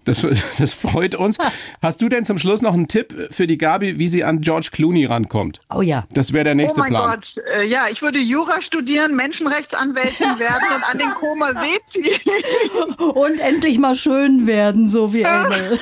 Das, 0.04 0.26
das 0.58 0.72
freut 0.74 1.14
uns. 1.14 1.38
Hast 1.82 2.02
du 2.02 2.08
denn 2.08 2.24
zum 2.24 2.38
Schluss 2.38 2.62
noch 2.62 2.74
einen 2.74 2.88
Tipp 2.88 3.28
für 3.30 3.46
die 3.46 3.58
Gabi, 3.58 3.98
wie 3.98 4.08
sie 4.08 4.24
an 4.24 4.40
George 4.40 4.68
Clooney 4.72 5.06
rankommt? 5.06 5.60
Oh 5.74 5.80
ja. 5.82 6.04
Das 6.12 6.32
wäre 6.32 6.44
der 6.44 6.52
Oh 6.54 6.56
nächste 6.56 6.80
mein 6.80 6.90
Plan. 6.90 7.10
Gott, 7.20 7.34
äh, 7.56 7.64
ja, 7.66 7.86
ich 7.90 8.02
würde 8.02 8.18
Jura 8.18 8.60
studieren, 8.60 9.16
Menschenrechtsanwältin 9.16 10.26
werden 10.38 10.62
und 10.76 10.84
an 10.90 10.98
den 10.98 11.10
Koma 11.14 11.54
See 11.60 11.78
ziehen. 11.86 12.20
Und 13.14 13.38
endlich 13.40 13.78
mal 13.78 13.96
schön 13.96 14.46
werden, 14.46 14.88
so 14.88 15.12
wie 15.12 15.22
Engel. 15.22 15.78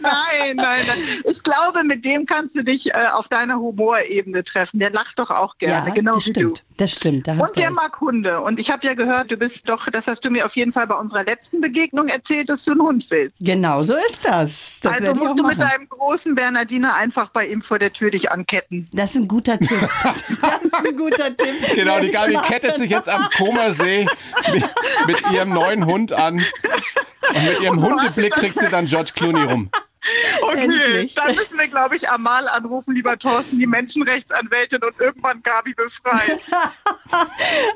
nein, 0.00 0.56
nein, 0.56 0.84
nein. 0.86 0.98
Ich 1.30 1.42
glaube, 1.42 1.84
mit 1.84 2.04
dem 2.04 2.26
kannst 2.26 2.56
du 2.56 2.62
dich 2.62 2.88
äh, 2.94 3.06
auf 3.12 3.28
deiner 3.28 3.56
Humorebene 3.56 4.44
treffen. 4.44 4.78
Der 4.80 4.90
lacht 4.90 5.18
doch 5.18 5.30
auch 5.30 5.58
gerne, 5.58 5.88
ja, 5.88 5.94
genau 5.94 6.14
das 6.14 6.26
wie 6.26 6.30
stimmt. 6.30 6.58
du. 6.58 6.62
Das 6.76 6.92
stimmt. 6.92 7.28
Da 7.28 7.36
hast 7.36 7.50
Und 7.50 7.56
der 7.56 7.66
recht. 7.68 7.76
mag 7.76 8.00
Hunde. 8.00 8.40
Und 8.40 8.58
ich 8.58 8.70
habe 8.70 8.86
ja 8.86 8.94
gehört, 8.94 9.30
du 9.30 9.36
bist 9.36 9.68
doch, 9.68 9.86
das 9.90 10.06
hast 10.06 10.24
du 10.24 10.30
mir 10.30 10.46
auf 10.46 10.56
jeden 10.56 10.72
Fall 10.72 10.86
bei 10.86 10.94
unserer 10.94 11.24
letzten 11.24 11.60
Begegnung 11.60 12.08
erzählt, 12.08 12.48
dass 12.48 12.64
du 12.64 12.72
einen 12.72 12.80
Hund 12.82 13.06
willst. 13.10 13.36
Genau 13.50 13.82
so 13.82 13.94
ist 13.96 14.20
das. 14.22 14.78
das 14.80 15.00
also 15.00 15.14
musst 15.14 15.38
du 15.38 15.42
mit 15.44 15.58
machen. 15.58 15.70
deinem 15.70 15.88
großen 15.88 16.36
Bernardiner 16.36 16.94
einfach 16.94 17.30
bei 17.30 17.48
ihm 17.48 17.62
vor 17.62 17.80
der 17.80 17.92
Tür 17.92 18.10
dich 18.12 18.30
anketten. 18.30 18.88
Das 18.92 19.10
ist 19.10 19.22
ein 19.22 19.28
guter 19.28 19.58
Tipp. 19.58 19.88
Das 20.04 20.62
ist 20.62 20.86
ein 20.86 20.96
guter 20.96 21.36
Tipp. 21.36 21.48
Genau, 21.74 21.98
die 22.00 22.10
Gabi 22.10 22.36
kettet 22.46 22.78
sich 22.78 22.90
jetzt 22.90 23.08
am 23.08 23.28
Comersee 23.36 24.06
mit, 24.52 24.64
mit 25.06 25.30
ihrem 25.32 25.50
neuen 25.50 25.86
Hund 25.86 26.12
an. 26.12 26.34
Und 26.34 27.44
mit 27.44 27.60
ihrem 27.60 27.82
Hundeblick 27.82 28.34
kriegt 28.34 28.58
sie 28.58 28.68
dann 28.68 28.86
George 28.86 29.10
Clooney 29.14 29.42
rum. 29.42 29.70
Okay, 30.42 30.60
Endlich. 30.64 31.14
dann 31.14 31.34
müssen 31.34 31.58
wir, 31.58 31.68
glaube 31.68 31.94
ich, 31.96 32.08
Amal 32.08 32.48
anrufen, 32.48 32.94
lieber 32.94 33.18
Thorsten, 33.18 33.58
die 33.58 33.66
Menschenrechtsanwältin 33.66 34.82
und 34.82 34.94
irgendwann 34.98 35.42
Gabi 35.42 35.74
befreien. 35.74 36.38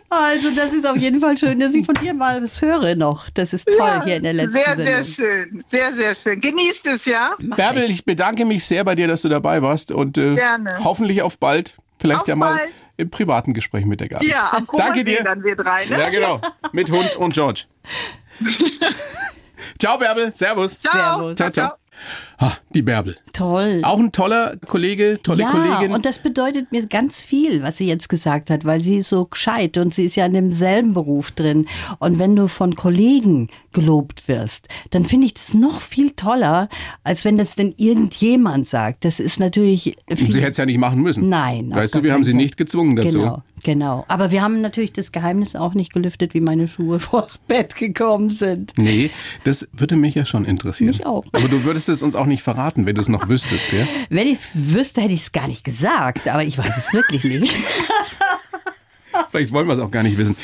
Also, 0.08 0.50
das 0.52 0.72
ist 0.72 0.87
auf 0.87 0.96
jeden 0.96 1.20
Fall 1.20 1.37
schön, 1.37 1.58
dass 1.58 1.74
ich 1.74 1.84
von 1.84 1.94
dir 1.96 2.14
mal 2.14 2.40
was 2.42 2.62
höre 2.62 2.94
noch. 2.94 3.28
Das 3.30 3.52
ist 3.52 3.66
toll 3.66 3.76
Ja, 3.78 4.04
hier 4.04 4.16
in 4.16 4.22
der 4.22 4.32
letzten 4.32 4.52
Sehr, 4.52 4.76
Sendung. 4.76 4.87
sehr 4.87 5.04
schön. 5.04 5.64
Sehr, 5.70 5.94
sehr 5.94 6.14
schön. 6.14 6.40
Genießt 6.40 6.87
es, 6.87 7.04
ja? 7.04 7.34
Bärbel, 7.40 7.82
ich 7.90 8.04
bedanke 8.04 8.44
mich 8.44 8.64
sehr 8.64 8.84
bei 8.84 8.94
dir, 8.94 9.08
dass 9.08 9.22
du 9.22 9.28
dabei 9.28 9.60
warst. 9.60 9.90
Und 9.90 10.16
äh, 10.18 10.34
Gerne. 10.37 10.78
hoffentlich 10.84 11.20
auf 11.22 11.38
bald. 11.38 11.76
Vielleicht 11.98 12.22
Auf 12.22 12.28
ja 12.28 12.37
mal 12.37 12.56
bald. 12.56 12.70
im 12.96 13.10
privaten 13.10 13.54
Gespräch 13.54 13.84
mit 13.87 14.00
der 14.00 14.08
Gabi. 14.08 14.28
Ja, 14.28 14.52
am 14.52 14.68
Danke 14.76 15.02
dir. 15.04 15.22
dann 15.24 15.42
wir 15.42 15.56
drei. 15.56 15.84
Ne? 15.87 15.98
Ja, 15.98 16.08
genau. 16.10 16.40
Mit 16.72 16.90
Hund 16.90 17.16
und 17.16 17.34
George. 17.34 17.64
ciao, 19.80 19.98
Bärbel. 19.98 20.30
Servus. 20.34 20.78
Ciao. 20.78 20.92
Servus. 20.92 21.37
Ciao, 21.37 21.50
ciao. 21.50 21.83
Ah, 22.38 22.52
die 22.74 22.83
Bärbel. 22.83 23.16
Toll. 23.33 23.80
Auch 23.85 23.98
ein 23.98 24.12
toller 24.12 24.57
Kollege, 24.66 25.20
tolle 25.22 25.42
ja, 25.42 25.50
Kollegin. 25.50 25.92
und 25.92 26.04
das 26.04 26.18
bedeutet 26.18 26.72
mir 26.72 26.87
ganz 26.87 27.22
viel, 27.22 27.62
was 27.62 27.76
sie 27.76 27.87
jetzt 27.87 28.09
gesagt 28.09 28.50
hat, 28.50 28.64
weil 28.64 28.80
sie 28.80 28.96
ist 28.96 29.09
so 29.09 29.24
gescheit 29.24 29.78
und 29.78 29.94
sie 29.94 30.04
ist 30.04 30.16
ja 30.16 30.26
in 30.26 30.33
demselben 30.33 30.94
Beruf 30.94 31.30
drin. 31.30 31.66
Und 32.00 32.18
wenn 32.18 32.35
du 32.35 32.48
von 32.48 32.74
Kollegen 32.74 33.48
gelobt 33.72 34.26
wirst, 34.28 34.68
dann 34.90 35.04
finde 35.04 35.26
ich 35.26 35.35
das 35.35 35.54
noch 35.54 35.80
viel 35.80 36.11
toller, 36.11 36.68
als 37.04 37.24
wenn 37.24 37.38
das 37.38 37.54
denn 37.57 37.72
irgendjemand 37.76 38.66
sagt. 38.66 39.04
Das 39.04 39.20
ist 39.20 39.38
natürlich 39.38 39.96
viel 40.14 40.33
sie 40.33 40.40
hätte 40.40 40.52
es 40.52 40.57
ja 40.59 40.66
nicht 40.66 40.78
machen 40.78 41.02
müssen. 41.02 41.28
Nein. 41.28 41.70
Weißt 41.70 41.94
du, 41.94 42.02
wir 42.02 42.12
haben 42.12 42.24
sie 42.24 42.35
nicht 42.35 42.57
gezwungen 42.57 42.96
dazu. 42.96 43.20
Genau, 43.20 43.42
genau. 43.62 44.04
Aber 44.09 44.30
wir 44.33 44.42
haben 44.42 44.61
natürlich 44.61 44.92
das 44.92 45.12
Geheimnis 45.12 45.57
auch 45.57 45.74
nicht 45.74 45.92
gelüftet, 45.92 46.35
wie 46.35 46.40
meine 46.40 46.68
Schuhe 46.68 47.00
vors 47.00 47.38
Bett 47.38 47.76
gekommen 47.76 48.30
sind. 48.30 48.72
Nee, 48.76 49.11
das 49.44 49.68
würde 49.72 49.96
mich 49.96 50.14
ja 50.14 50.24
schon 50.24 50.44
interessieren. 50.44 50.90
Mich 50.90 51.07
auch. 51.07 51.24
Aber 51.33 51.48
du 51.48 51.64
würdest 51.64 51.83
es 51.88 52.02
uns 52.02 52.14
auch 52.14 52.26
nicht 52.26 52.42
verraten, 52.42 52.86
wenn 52.86 52.94
du 52.94 53.00
es 53.00 53.08
noch 53.08 53.28
wüsstest, 53.28 53.72
ja? 53.72 53.86
Wenn 54.08 54.26
ich 54.26 54.34
es 54.34 54.54
wüsste, 54.56 55.00
hätte 55.00 55.14
ich 55.14 55.22
es 55.22 55.32
gar 55.32 55.48
nicht 55.48 55.64
gesagt, 55.64 56.28
aber 56.28 56.44
ich 56.44 56.58
weiß 56.58 56.76
es 56.76 56.92
wirklich 56.92 57.24
nicht. 57.24 57.54
Vielleicht 59.31 59.53
wollen 59.53 59.66
wir 59.66 59.74
es 59.74 59.79
auch 59.79 59.90
gar 59.90 60.03
nicht 60.03 60.18
wissen. 60.18 60.37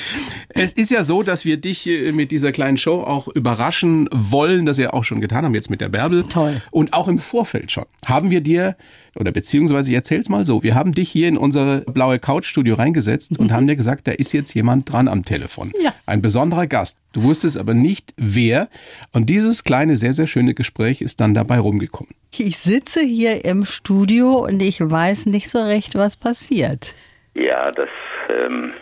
Es 0.49 0.73
ist 0.73 0.91
ja 0.91 1.03
so, 1.03 1.23
dass 1.23 1.45
wir 1.45 1.57
dich 1.57 1.87
äh, 1.87 2.13
mit 2.13 2.31
dieser 2.31 2.53
kleinen 2.53 2.77
Show 2.77 3.01
auch 3.01 3.29
überraschen 3.29 4.09
wollen, 4.13 4.67
das 4.67 4.79
wir 4.79 4.95
auch 4.95 5.05
schon 5.05 5.21
getan 5.21 5.45
haben, 5.45 5.55
jetzt 5.55 5.71
mit 5.71 5.81
der 5.81 5.89
Bärbel. 5.89 6.25
Toll. 6.25 6.63
Und 6.71 6.93
auch 6.93 7.09
im 7.09 7.19
Vorfeld 7.19 7.71
schon. 7.71 7.85
Haben 8.07 8.31
wir 8.31 8.41
dir, 8.41 8.77
oder 9.17 9.33
beziehungsweise 9.33 9.91
ich 9.91 9.97
erzähl's 9.97 10.29
mal 10.29 10.45
so, 10.45 10.63
wir 10.63 10.75
haben 10.75 10.93
dich 10.93 11.11
hier 11.11 11.29
in 11.29 11.37
unser 11.37 11.81
blaue 11.81 12.19
Couchstudio 12.19 12.75
reingesetzt 12.75 13.39
und 13.39 13.53
haben 13.53 13.67
dir 13.67 13.77
gesagt, 13.77 14.07
da 14.07 14.13
ist 14.13 14.33
jetzt 14.33 14.55
jemand 14.55 14.91
dran 14.91 15.09
am 15.09 15.25
Telefon. 15.25 15.73
Ja. 15.83 15.95
Ein 16.07 16.23
besonderer 16.23 16.67
Gast. 16.67 16.99
Du 17.13 17.23
wusstest 17.23 17.59
aber 17.59 17.75
nicht, 17.75 18.15
wer. 18.17 18.69
Und 19.13 19.29
dieses 19.29 19.65
kleine, 19.65 19.97
sehr, 19.97 20.13
sehr 20.13 20.27
schöne 20.27 20.55
Gespräch 20.55 21.01
ist 21.01 21.21
dann 21.21 21.35
dabei 21.35 21.59
rumgekommen. 21.59 22.15
Ich 22.37 22.59
sitze 22.59 23.01
hier 23.01 23.45
im 23.45 23.65
Studio 23.67 24.45
und 24.47 24.63
ich 24.63 24.81
weiß 24.81 25.27
nicht 25.27 25.51
so 25.51 25.59
recht, 25.59 25.95
was 25.97 26.17
passiert. 26.17 26.95
Ja, 27.35 27.71
das 27.71 27.89
ähm, 28.29 28.73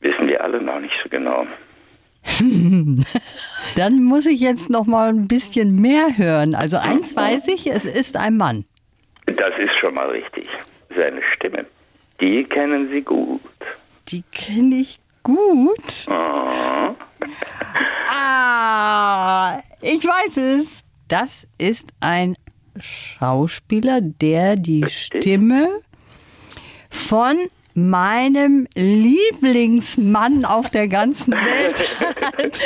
wissen 0.00 0.26
wir 0.26 0.42
alle 0.42 0.60
noch 0.60 0.80
nicht 0.80 0.94
so 1.02 1.08
genau. 1.08 1.46
Dann 3.76 4.04
muss 4.04 4.26
ich 4.26 4.40
jetzt 4.40 4.68
noch 4.68 4.86
mal 4.86 5.08
ein 5.08 5.26
bisschen 5.26 5.80
mehr 5.80 6.16
hören. 6.18 6.54
Also 6.54 6.76
eins 6.76 7.16
weiß 7.16 7.48
ich, 7.48 7.66
es 7.66 7.86
ist 7.86 8.16
ein 8.16 8.36
Mann. 8.36 8.64
Das 9.26 9.52
ist 9.58 9.74
schon 9.80 9.94
mal 9.94 10.10
richtig. 10.10 10.44
Seine 10.94 11.22
Stimme. 11.34 11.64
Die 12.20 12.44
kennen 12.44 12.90
Sie 12.90 13.00
gut. 13.00 13.40
Die 14.08 14.22
kenne 14.32 14.76
ich 14.76 14.98
gut. 15.22 16.06
Ah, 16.10 16.94
Ah, 18.12 19.60
ich 19.80 20.04
weiß 20.04 20.36
es. 20.36 20.82
Das 21.08 21.46
ist 21.58 21.92
ein 22.00 22.36
Schauspieler, 22.80 24.00
der 24.00 24.56
die 24.56 24.84
Stimme 24.88 25.80
von 26.90 27.36
meinem 27.74 28.66
Lieblingsmann 28.74 30.44
auf 30.44 30.70
der 30.70 30.88
ganzen 30.88 31.32
Welt. 31.32 31.88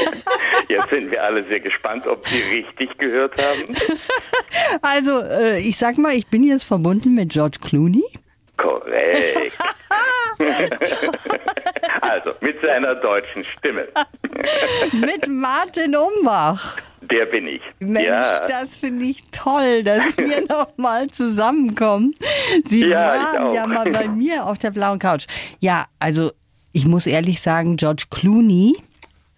Jetzt 0.68 0.90
sind 0.90 1.10
wir 1.10 1.22
alle 1.22 1.44
sehr 1.44 1.60
gespannt, 1.60 2.06
ob 2.06 2.26
Sie 2.26 2.40
richtig 2.54 2.96
gehört 2.98 3.34
haben. 3.40 3.76
Also, 4.82 5.20
äh, 5.20 5.60
ich 5.60 5.76
sag 5.76 5.98
mal, 5.98 6.14
ich 6.14 6.26
bin 6.26 6.42
jetzt 6.42 6.64
verbunden 6.64 7.14
mit 7.14 7.30
George 7.30 7.58
Clooney. 7.60 8.04
Korrekt. 8.56 9.58
also, 12.00 12.30
mit 12.40 12.60
seiner 12.60 12.94
deutschen 12.94 13.44
Stimme. 13.44 13.88
Mit 14.92 15.28
Martin 15.28 15.94
Umbach. 15.96 16.76
Der 17.10 17.26
bin 17.26 17.46
ich. 17.46 17.62
Mensch, 17.80 18.06
ja. 18.06 18.46
das 18.46 18.76
finde 18.76 19.04
ich 19.04 19.22
toll, 19.30 19.82
dass 19.82 20.16
wir 20.16 20.42
noch 20.48 20.76
mal 20.76 21.08
zusammenkommen. 21.08 22.14
Sie 22.66 22.86
Ja, 22.86 23.06
waren 23.34 23.54
ja 23.54 23.66
mal 23.66 23.90
bei 23.90 24.08
mir 24.08 24.46
auf 24.46 24.58
der 24.58 24.70
blauen 24.70 24.98
Couch. 24.98 25.26
Ja, 25.60 25.86
also 25.98 26.32
ich 26.72 26.86
muss 26.86 27.06
ehrlich 27.06 27.40
sagen, 27.40 27.76
George 27.76 28.04
Clooney, 28.10 28.74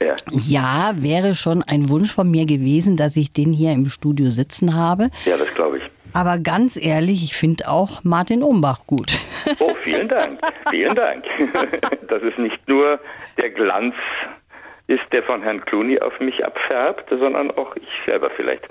Ja. 0.02 0.14
ja, 0.30 0.94
wäre 0.96 1.34
schon 1.34 1.62
ein 1.62 1.88
Wunsch 1.88 2.12
von 2.12 2.30
mir 2.30 2.46
gewesen, 2.46 2.96
dass 2.96 3.16
ich 3.16 3.32
den 3.32 3.52
hier 3.52 3.72
im 3.72 3.88
Studio 3.88 4.30
sitzen 4.30 4.74
habe. 4.74 5.10
ja, 5.24 5.36
das 5.36 5.48
glaube 5.54 5.78
ich. 5.78 5.84
Aber 6.12 6.38
ganz 6.38 6.76
ehrlich, 6.76 7.22
ich 7.24 7.34
finde 7.34 7.68
auch 7.68 8.02
Martin 8.02 8.42
Umbach 8.42 8.86
gut. 8.86 9.18
Oh, 9.58 9.72
vielen 9.82 10.08
Dank. 10.08 10.40
Vielen 10.70 10.94
Dank. 10.94 11.24
Dass 12.08 12.22
es 12.22 12.38
nicht 12.38 12.58
nur 12.66 12.98
der 13.38 13.50
Glanz 13.50 13.94
ist, 14.88 15.02
der 15.12 15.22
von 15.22 15.42
Herrn 15.42 15.64
Clooney 15.64 16.00
auf 16.00 16.18
mich 16.20 16.44
abfärbt, 16.44 17.08
sondern 17.10 17.50
auch 17.52 17.74
ich 17.76 17.88
selber 18.04 18.30
vielleicht 18.36 18.64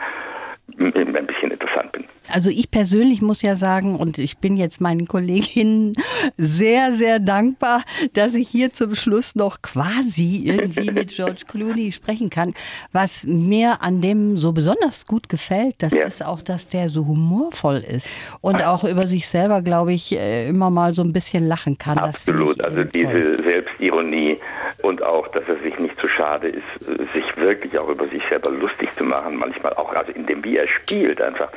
ein 0.79 0.91
bisschen 1.27 1.51
interessant 1.51 1.91
bin. 1.91 2.05
Also 2.27 2.49
ich 2.49 2.71
persönlich 2.71 3.21
muss 3.21 3.43
ja 3.43 3.55
sagen, 3.55 3.97
und 3.97 4.17
ich 4.17 4.39
bin 4.39 4.57
jetzt 4.57 4.81
meinen 4.81 5.07
Kolleginnen 5.07 5.93
sehr, 6.37 6.91
sehr 6.91 7.19
dankbar, 7.19 7.83
dass 8.13 8.33
ich 8.33 8.49
hier 8.49 8.73
zum 8.73 8.95
Schluss 8.95 9.35
noch 9.35 9.61
quasi 9.61 10.41
irgendwie 10.43 10.89
mit 10.89 11.09
George 11.09 11.43
Clooney 11.47 11.91
sprechen 11.91 12.31
kann. 12.31 12.55
Was 12.91 13.27
mir 13.27 13.83
an 13.83 14.01
dem 14.01 14.37
so 14.37 14.53
besonders 14.53 15.05
gut 15.05 15.29
gefällt, 15.29 15.75
das 15.83 15.93
Ja. 15.93 16.03
ist 16.03 16.25
auch, 16.25 16.41
dass 16.41 16.67
der 16.67 16.89
so 16.89 17.05
humorvoll 17.05 17.83
ist 17.87 18.07
und 18.41 18.65
auch 18.65 18.83
über 18.83 19.05
sich 19.05 19.27
selber, 19.27 19.61
glaube 19.61 19.93
ich, 19.93 20.17
äh, 20.17 20.47
immer 20.49 20.71
mal 20.71 20.95
so 20.95 21.03
ein 21.03 21.13
bisschen 21.13 21.47
lachen 21.47 21.77
kann. 21.77 21.99
Absolut. 21.99 22.59
Also 22.65 22.83
diese 22.83 23.43
Selbstironie 23.43 24.39
und 24.85 25.01
auch, 25.03 25.27
dass 25.29 25.43
er 25.47 25.55
sich 25.61 25.77
nicht 25.79 25.99
zu 25.99 26.07
schade 26.07 26.47
ist, 26.47 26.85
sich 26.85 27.37
wirklich 27.37 27.77
auch 27.77 27.89
über 27.89 28.07
sich 28.07 28.21
selber 28.29 28.51
lustig 28.51 28.89
zu 28.97 29.03
machen, 29.03 29.35
manchmal 29.35 29.73
auch, 29.73 29.91
also 29.93 30.11
in 30.11 30.25
dem, 30.25 30.43
wie 30.43 30.57
er 30.57 30.67
spielt 30.67 31.19
einfach, 31.21 31.49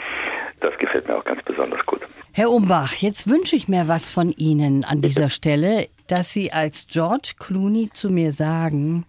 das 0.61 0.77
gefällt 0.79 1.07
mir 1.09 1.17
auch 1.17 1.25
ganz 1.25 1.43
besonders 1.43 1.85
gut. 1.87 2.01
Herr 2.33 2.51
Umbach, 2.51 2.95
jetzt 2.95 3.29
wünsche 3.29 3.57
ich 3.57 3.69
mir 3.69 3.89
was 3.89 4.11
von 4.11 4.31
Ihnen 4.33 4.85
an 4.85 5.03
dieser 5.03 5.31
Stelle, 5.31 5.89
dass 6.07 6.33
Sie 6.33 6.53
als 6.53 6.87
George 6.89 7.33
Clooney 7.39 7.91
zu 7.93 8.11
mir 8.11 8.33
sagen, 8.33 9.05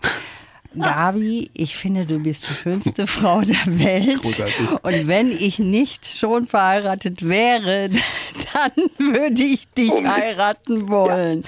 Gabi, 0.78 1.50
ich 1.54 1.76
finde, 1.76 2.06
du 2.06 2.20
bist 2.20 2.48
die 2.48 2.54
schönste 2.54 3.08
Frau 3.08 3.42
der 3.42 3.56
Welt. 3.66 4.22
Großartig. 4.22 4.72
Und 4.84 5.08
wenn 5.08 5.32
ich 5.32 5.60
nicht 5.60 6.06
schon 6.06 6.48
verheiratet 6.48 7.28
wäre, 7.28 7.90
dann 8.54 8.72
würde 8.98 9.42
ich 9.42 9.68
dich 9.70 9.92
heiraten 9.92 10.90
wollen. 10.90 11.44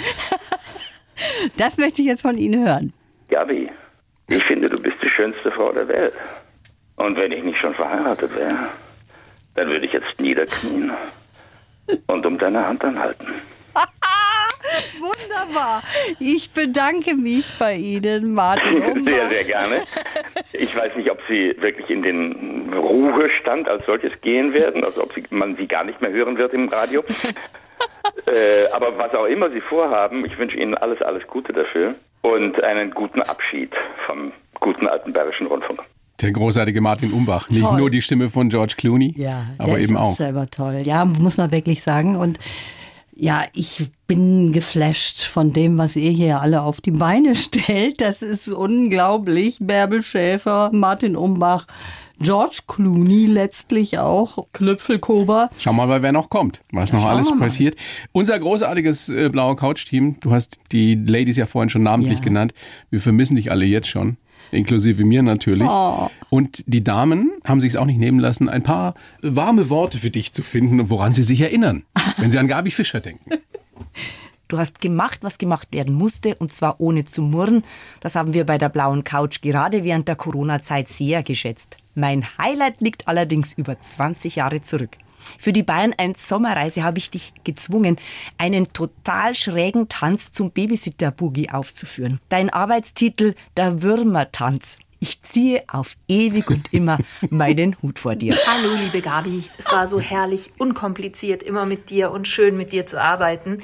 Das 1.58 1.78
möchte 1.78 2.02
ich 2.02 2.08
jetzt 2.08 2.22
von 2.22 2.38
Ihnen 2.38 2.66
hören. 2.66 2.94
Gabi, 3.30 3.70
ich 4.28 4.44
finde, 4.44 4.70
du 4.70 4.82
bist 4.82 4.98
die 5.04 5.10
schönste 5.10 5.52
Frau 5.52 5.72
der 5.72 5.88
Welt. 5.88 6.14
Und 6.98 7.18
wenn 7.18 7.32
ich 7.32 7.44
nicht 7.44 7.60
schon 7.60 7.74
verheiratet 7.74 8.36
wäre, 8.36 8.70
dann 9.56 9.68
würde 9.70 9.86
ich 9.86 9.94
jetzt 9.94 10.20
niederknien 10.20 10.92
und 12.08 12.26
um 12.26 12.38
deine 12.38 12.66
Hand 12.66 12.84
anhalten. 12.84 13.34
Wunderbar. 15.00 15.82
Ich 16.20 16.52
bedanke 16.52 17.16
mich 17.16 17.46
bei 17.58 17.76
Ihnen, 17.76 18.34
Martin 18.34 18.80
Sehr, 18.82 18.92
Umbach. 18.92 19.30
sehr 19.30 19.44
gerne. 19.44 19.82
Ich 20.54 20.76
weiß 20.76 20.96
nicht, 20.96 21.10
ob 21.10 21.20
Sie 21.28 21.56
wirklich 21.60 21.90
in 21.90 22.04
den 22.04 22.72
Ruhestand 22.74 23.68
als 23.68 23.86
solches 23.86 24.12
gehen 24.22 24.54
werden, 24.54 24.84
also 24.84 25.04
ob 25.04 25.14
Sie, 25.14 25.24
man 25.32 25.56
Sie 25.58 25.68
gar 25.68 25.84
nicht 25.84 26.02
mehr 26.02 26.12
hören 26.12 26.38
wird 26.38 26.54
im 26.54 26.70
Radio. 26.70 27.04
Äh, 28.28 28.68
aber 28.72 28.98
was 28.98 29.14
auch 29.14 29.26
immer 29.26 29.50
Sie 29.52 29.62
vorhaben, 29.62 30.26
ich 30.26 30.38
wünsche 30.38 30.58
Ihnen 30.58 30.76
alles, 30.76 31.02
alles 31.02 31.28
Gute 31.28 31.54
dafür 31.54 31.96
und 32.22 32.62
einen 32.64 32.92
guten 32.92 33.22
Abschied 33.22 33.72
vom 34.06 34.32
guten 34.60 34.88
alten 34.88 35.14
Bayerischen 35.14 35.48
Rundfunk. 35.48 35.82
Der 36.22 36.32
großartige 36.32 36.82
Martin 36.82 37.12
Umbach. 37.14 37.50
Nicht 37.50 37.62
Toll. 37.64 37.78
nur 37.80 37.90
die 37.90 38.02
Stimme 38.02 38.30
von 38.30 38.50
George 38.50 38.76
Clooney, 38.78 39.16
Ja, 39.18 39.44
aber 39.58 39.72
der 39.72 39.80
eben 39.80 39.96
ist 39.96 40.00
auch. 40.00 40.16
selber 40.16 40.46
toll. 40.52 40.82
Ja, 40.84 41.04
muss 41.06 41.38
man 41.38 41.52
wirklich 41.52 41.82
sagen. 41.82 42.16
Und 42.16 42.38
ja, 43.14 43.44
ich 43.54 43.84
bin 44.08 44.54
geflasht 44.54 45.24
von 45.26 45.52
dem, 45.52 45.78
was 45.80 45.96
ihr 45.96 46.12
hier 46.12 46.40
alle 46.42 46.62
auf 46.62 46.80
die 46.80 46.92
Beine 46.92 47.34
stellt. 47.36 48.02
Das 48.02 48.22
ist 48.22 48.50
unglaublich. 48.50 49.58
Bärbel 49.62 50.04
Schäfer, 50.04 50.70
Martin 50.74 51.16
Umbach, 51.16 51.66
George 52.22 52.60
Clooney 52.68 53.26
letztlich 53.26 53.98
auch, 53.98 54.48
Klüpfelkober. 54.54 55.50
Schau 55.60 55.74
mal, 55.74 56.02
wer 56.02 56.12
noch 56.12 56.30
kommt, 56.30 56.62
was 56.72 56.94
noch 56.94 57.02
schauen 57.02 57.10
alles 57.12 57.32
passiert. 57.38 57.76
Unser 58.12 58.40
großartiges 58.40 59.10
äh, 59.10 59.30
blaue 59.30 59.56
Couch-Team, 59.56 60.18
du 60.20 60.32
hast 60.32 60.60
die 60.72 60.96
Ladies 60.96 61.38
ja 61.38 61.46
vorhin 61.46 61.70
schon 61.70 61.84
namentlich 61.84 62.20
Ja. 62.20 62.24
genannt. 62.26 62.54
Wir 62.90 63.02
vermissen 63.02 63.36
dich 63.36 63.52
alle 63.52 63.66
jetzt 63.66 63.88
schon, 63.88 64.18
inklusive 64.52 65.04
mir 65.04 65.24
natürlich. 65.24 65.68
Oh. 65.70 66.10
Und 66.30 66.64
die 66.68 66.84
Damen 66.84 67.32
haben 67.44 67.60
sich 67.60 67.70
es 67.74 67.76
auch 67.76 67.86
nicht 67.86 68.00
nehmen 68.00 68.20
lassen, 68.20 68.50
ein 68.50 68.64
paar 68.64 68.94
warme 69.22 69.70
Worte 69.70 69.98
für 69.98 70.10
dich 70.12 70.34
zu 70.34 70.44
finden, 70.44 70.90
woran 70.90 71.14
sie 71.14 71.24
sich 71.24 71.42
erinnern, 71.42 71.84
wenn 72.18 72.32
sie 72.32 72.38
an 72.40 72.48
Gabi 72.48 72.72
Fischer 72.72 73.00
denken. 73.00 73.32
Du 74.52 74.60
hast 74.60 74.82
gemacht, 74.82 75.20
was 75.22 75.38
gemacht 75.38 75.70
werden 75.72 75.96
musste, 75.96 76.36
und 76.36 76.52
zwar 76.52 76.82
ohne 76.82 77.06
zu 77.06 77.22
murren. 77.22 77.64
Das 78.02 78.16
haben 78.16 78.34
wir 78.34 78.46
bei 78.46 78.58
der 78.58 78.68
blauen 78.68 79.06
Couch 79.06 79.42
gerade 79.42 79.86
während 79.86 80.10
der 80.10 80.18
Corona-Zeit 80.18 80.90
sehr 80.90 81.24
geschätzt. 81.24 81.78
Mein 81.96 82.26
Highlight 82.38 82.82
liegt 82.82 83.08
allerdings 83.08 83.54
über 83.54 83.80
20 83.80 84.36
Jahre 84.36 84.60
zurück. 84.62 84.98
Für 85.38 85.54
die 85.54 85.64
Bayern 85.64 85.94
1 85.98 86.28
Sommerreise 86.28 86.84
habe 86.84 86.98
ich 86.98 87.10
dich 87.10 87.32
gezwungen, 87.46 87.96
einen 88.38 88.74
total 88.74 89.36
schrägen 89.36 89.88
Tanz 89.88 90.34
zum 90.34 90.52
Babysitter-Boogie 90.52 91.50
aufzuführen. 91.50 92.20
Dein 92.28 92.50
Arbeitstitel 92.50 93.36
Der 93.56 93.82
Würmertanz. 93.82 94.80
Ich 95.04 95.20
ziehe 95.24 95.64
auf 95.68 95.96
ewig 96.08 96.48
und 96.52 96.72
immer 96.72 97.00
meinen 97.32 97.76
Hut 97.82 97.98
vor 97.98 98.16
dir. 98.16 98.36
Hallo, 98.46 98.70
liebe 98.84 99.02
Gabi. 99.02 99.44
Es 99.58 99.72
war 99.72 99.88
so 99.88 100.00
herrlich 100.00 100.52
unkompliziert, 100.60 101.42
immer 101.42 101.66
mit 101.66 101.90
dir 101.90 102.12
und 102.12 102.28
schön 102.28 102.56
mit 102.56 102.72
dir 102.72 102.86
zu 102.86 103.02
arbeiten. 103.02 103.58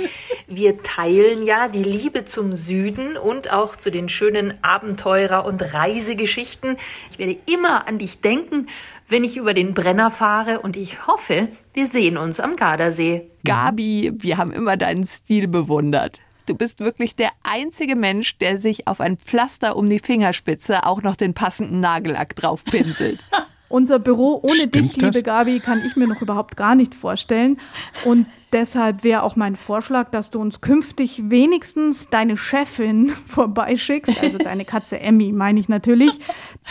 Wir 0.47 0.81
teilen 0.81 1.45
ja 1.45 1.67
die 1.67 1.83
Liebe 1.83 2.25
zum 2.25 2.55
Süden 2.55 3.17
und 3.17 3.53
auch 3.53 3.75
zu 3.75 3.91
den 3.91 4.09
schönen 4.09 4.55
Abenteurer- 4.63 5.45
und 5.45 5.75
Reisegeschichten. 5.75 6.75
Ich 7.11 7.19
werde 7.19 7.37
immer 7.45 7.87
an 7.87 7.99
dich 7.99 8.19
denken, 8.21 8.65
wenn 9.07 9.23
ich 9.23 9.37
über 9.37 9.53
den 9.53 9.75
Brenner 9.75 10.09
fahre 10.09 10.61
und 10.61 10.75
ich 10.75 11.05
hoffe, 11.05 11.49
wir 11.75 11.85
sehen 11.85 12.17
uns 12.17 12.39
am 12.39 12.55
Gardasee. 12.55 13.29
Gabi, 13.45 14.11
wir 14.15 14.37
haben 14.37 14.51
immer 14.51 14.75
deinen 14.75 15.05
Stil 15.05 15.47
bewundert. 15.47 16.19
Du 16.47 16.55
bist 16.55 16.79
wirklich 16.79 17.13
der 17.13 17.31
einzige 17.43 17.97
Mensch, 17.97 18.37
der 18.37 18.57
sich 18.57 18.87
auf 18.87 19.01
ein 19.01 19.17
Pflaster 19.17 19.75
um 19.75 19.89
die 19.89 19.99
Fingerspitze 19.99 20.85
auch 20.85 21.03
noch 21.03 21.17
den 21.17 21.33
passenden 21.33 21.81
Nagellack 21.81 22.37
drauf 22.37 22.63
pinselt. 22.63 23.19
Unser 23.69 23.99
Büro 23.99 24.39
ohne 24.41 24.55
Stimmt 24.55 24.75
dich, 24.75 24.93
das? 24.93 25.13
liebe 25.13 25.23
Gabi, 25.23 25.59
kann 25.59 25.83
ich 25.85 25.97
mir 25.97 26.07
noch 26.07 26.21
überhaupt 26.21 26.55
gar 26.55 26.73
nicht 26.73 26.95
vorstellen. 26.95 27.59
Und 28.05 28.25
deshalb 28.53 29.03
wäre 29.03 29.23
auch 29.23 29.35
mein 29.35 29.57
Vorschlag, 29.57 30.09
dass 30.11 30.31
du 30.31 30.39
uns 30.39 30.61
künftig 30.61 31.29
wenigstens 31.29 32.07
deine 32.09 32.37
Chefin 32.37 33.09
vorbeischickst, 33.25 34.23
also 34.23 34.37
deine 34.37 34.63
Katze 34.63 35.01
Emmy, 35.01 35.33
meine 35.33 35.59
ich 35.59 35.67
natürlich. 35.67 36.17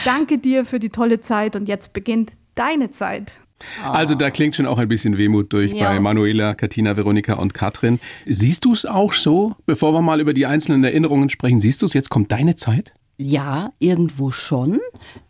Danke 0.06 0.38
dir 0.38 0.64
für 0.64 0.80
die 0.80 0.88
tolle 0.88 1.20
Zeit 1.20 1.54
und 1.54 1.68
jetzt 1.68 1.92
beginnt 1.92 2.32
deine 2.54 2.90
Zeit. 2.90 3.30
Also 3.83 4.14
da 4.14 4.31
klingt 4.31 4.55
schon 4.55 4.66
auch 4.66 4.79
ein 4.79 4.88
bisschen 4.88 5.16
Wehmut 5.19 5.53
durch 5.53 5.73
Ja. 5.73 5.88
bei 5.90 6.01
Manuela, 6.01 6.55
Katina, 6.55 6.97
Veronika 6.97 7.35
und 7.35 7.55
Katrin. 7.55 8.01
Siehst 8.27 8.64
du 8.64 8.73
es 8.73 8.85
auch 8.87 9.12
so, 9.12 9.55
bevor 9.64 9.92
wir 9.95 10.03
mal 10.03 10.21
über 10.21 10.35
die 10.35 10.47
einzelnen 10.47 10.85
Erinnerungen 10.85 11.31
sprechen, 11.31 11.61
siehst 11.61 11.83
du 11.83 11.87
es, 11.87 11.95
jetzt 11.95 12.11
kommt 12.11 12.33
deine 12.33 12.57
Zeit? 12.57 12.92
Ja, 13.19 13.73
irgendwo 13.79 14.31
schon. 14.31 14.79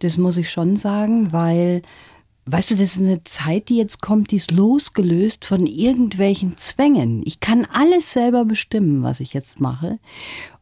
Das 0.01 0.17
muss 0.17 0.37
ich 0.37 0.51
schon 0.51 0.75
sagen, 0.75 1.33
weil, 1.33 1.83
weißt 2.47 2.73
du, 2.73 2.75
das 2.75 2.97
ist 2.97 3.01
eine 3.01 3.23
Zeit, 3.23 3.69
die 3.69 3.77
jetzt 3.77 4.03
kommt, 4.03 4.33
die 4.33 4.37
ist 4.37 4.51
losgelöst 4.51 5.45
von 5.45 5.67
irgendwelchen 5.67 6.59
Zwängen. 6.59 7.23
Ich 7.25 7.39
kann 7.39 7.65
alles 7.73 8.13
selber 8.13 8.45
bestimmen, 8.45 9.05
was 9.05 9.21
ich 9.21 9.35
jetzt 9.35 9.61
mache. 9.61 10.01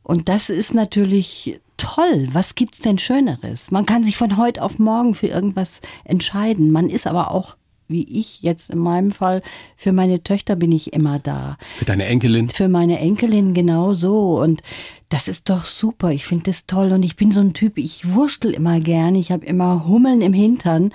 Und 0.03 0.29
das 0.29 0.51
ist 0.51 0.75
natürlich 0.75 1.61
toll. 1.77 2.29
Was 2.33 2.55
gibt's 2.55 2.79
denn 2.81 2.99
Schöneres? 2.99 3.71
Man 3.71 3.87
kann 3.87 4.05
sich 4.05 4.17
von 4.17 4.37
heute 4.37 4.63
auf 4.63 4.79
morgen 4.79 5.15
für 5.15 5.29
irgendwas 5.29 5.81
entscheiden. 6.05 6.71
Man 6.71 6.89
ist 6.89 7.07
aber 7.07 7.31
auch, 7.31 7.57
wie 7.89 8.05
ich 8.21 8.43
jetzt 8.43 8.71
in 8.71 8.79
meinem 8.79 9.11
Fall, 9.11 9.43
für 9.77 9.93
meine 9.93 10.23
Töchter 10.23 10.57
bin 10.57 10.73
ich 10.73 10.93
immer 10.93 11.19
da. 11.19 11.59
Für 11.77 11.85
deine 11.85 12.07
Enkelin? 12.07 12.49
Für 12.49 12.69
meine 12.69 12.99
Enkelin 12.99 13.55
genauso. 13.55 14.41
Und 14.41 14.63
das 15.09 15.29
ist 15.29 15.51
doch 15.51 15.65
super. 15.65 16.11
Ich 16.11 16.27
finde 16.27 16.45
das 16.45 16.67
toll. 16.67 16.93
Und 16.93 17.03
ich 17.03 17.17
bin 17.17 17.31
so 17.31 17.41
ein 17.41 17.53
Typ, 17.53 17.79
ich 17.79 18.13
wurschtel 18.13 18.53
immer 18.53 18.81
gern. 18.81 19.15
Ich 19.15 19.31
habe 19.31 19.45
immer 19.45 19.87
Hummeln 19.87 20.23
im 20.23 20.33
Hintern. 20.33 20.93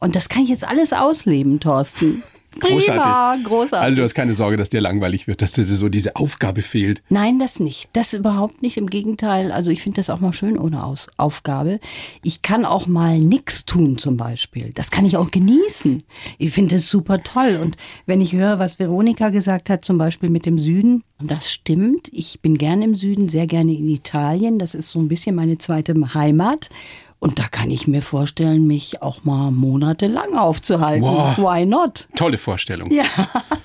Und 0.00 0.16
das 0.16 0.28
kann 0.28 0.42
ich 0.42 0.50
jetzt 0.50 0.66
alles 0.66 0.92
ausleben, 0.92 1.60
Thorsten. 1.60 2.22
Prima, 2.60 3.36
großartig. 3.42 3.84
Also 3.84 3.96
du 3.96 4.02
hast 4.02 4.14
keine 4.14 4.34
Sorge, 4.34 4.56
dass 4.56 4.70
dir 4.70 4.80
langweilig 4.80 5.26
wird, 5.26 5.42
dass 5.42 5.52
dir 5.52 5.66
so 5.66 5.88
diese 5.88 6.16
Aufgabe 6.16 6.62
fehlt. 6.62 7.02
Nein, 7.08 7.38
das 7.38 7.60
nicht. 7.60 7.88
Das 7.92 8.12
überhaupt 8.12 8.62
nicht. 8.62 8.76
Im 8.76 8.88
Gegenteil. 8.88 9.52
Also 9.52 9.70
ich 9.70 9.82
finde 9.82 9.96
das 9.96 10.10
auch 10.10 10.20
mal 10.20 10.32
schön 10.32 10.58
ohne 10.58 10.84
Aus 10.84 11.08
Aufgabe. 11.16 11.80
Ich 12.22 12.42
kann 12.42 12.64
auch 12.64 12.86
mal 12.86 13.18
nix 13.18 13.64
tun 13.64 13.98
zum 13.98 14.16
Beispiel. 14.16 14.70
Das 14.74 14.90
kann 14.90 15.04
ich 15.04 15.16
auch 15.16 15.30
genießen. 15.30 16.02
Ich 16.38 16.50
finde 16.50 16.76
das 16.76 16.88
super 16.88 17.22
toll. 17.22 17.58
Und 17.60 17.76
wenn 18.06 18.20
ich 18.20 18.32
höre, 18.32 18.58
was 18.58 18.78
Veronika 18.78 19.30
gesagt 19.30 19.70
hat, 19.70 19.84
zum 19.84 19.98
Beispiel 19.98 20.30
mit 20.30 20.46
dem 20.46 20.58
Süden, 20.58 21.02
das 21.20 21.52
stimmt. 21.52 22.08
Ich 22.12 22.40
bin 22.40 22.58
gerne 22.58 22.84
im 22.84 22.96
Süden, 22.96 23.28
sehr 23.28 23.46
gerne 23.46 23.72
in 23.72 23.88
Italien. 23.88 24.58
Das 24.58 24.74
ist 24.74 24.90
so 24.90 24.98
ein 24.98 25.08
bisschen 25.08 25.34
meine 25.34 25.58
zweite 25.58 25.94
Heimat. 26.14 26.68
Und 27.24 27.38
da 27.38 27.44
kann 27.50 27.70
ich 27.70 27.88
mir 27.88 28.02
vorstellen, 28.02 28.66
mich 28.66 29.00
auch 29.00 29.24
mal 29.24 29.50
monatelang 29.50 30.36
aufzuhalten. 30.36 31.00
Wow. 31.04 31.38
Why 31.38 31.64
not? 31.64 32.06
Tolle 32.14 32.36
Vorstellung. 32.36 32.92
Ja, 32.92 33.06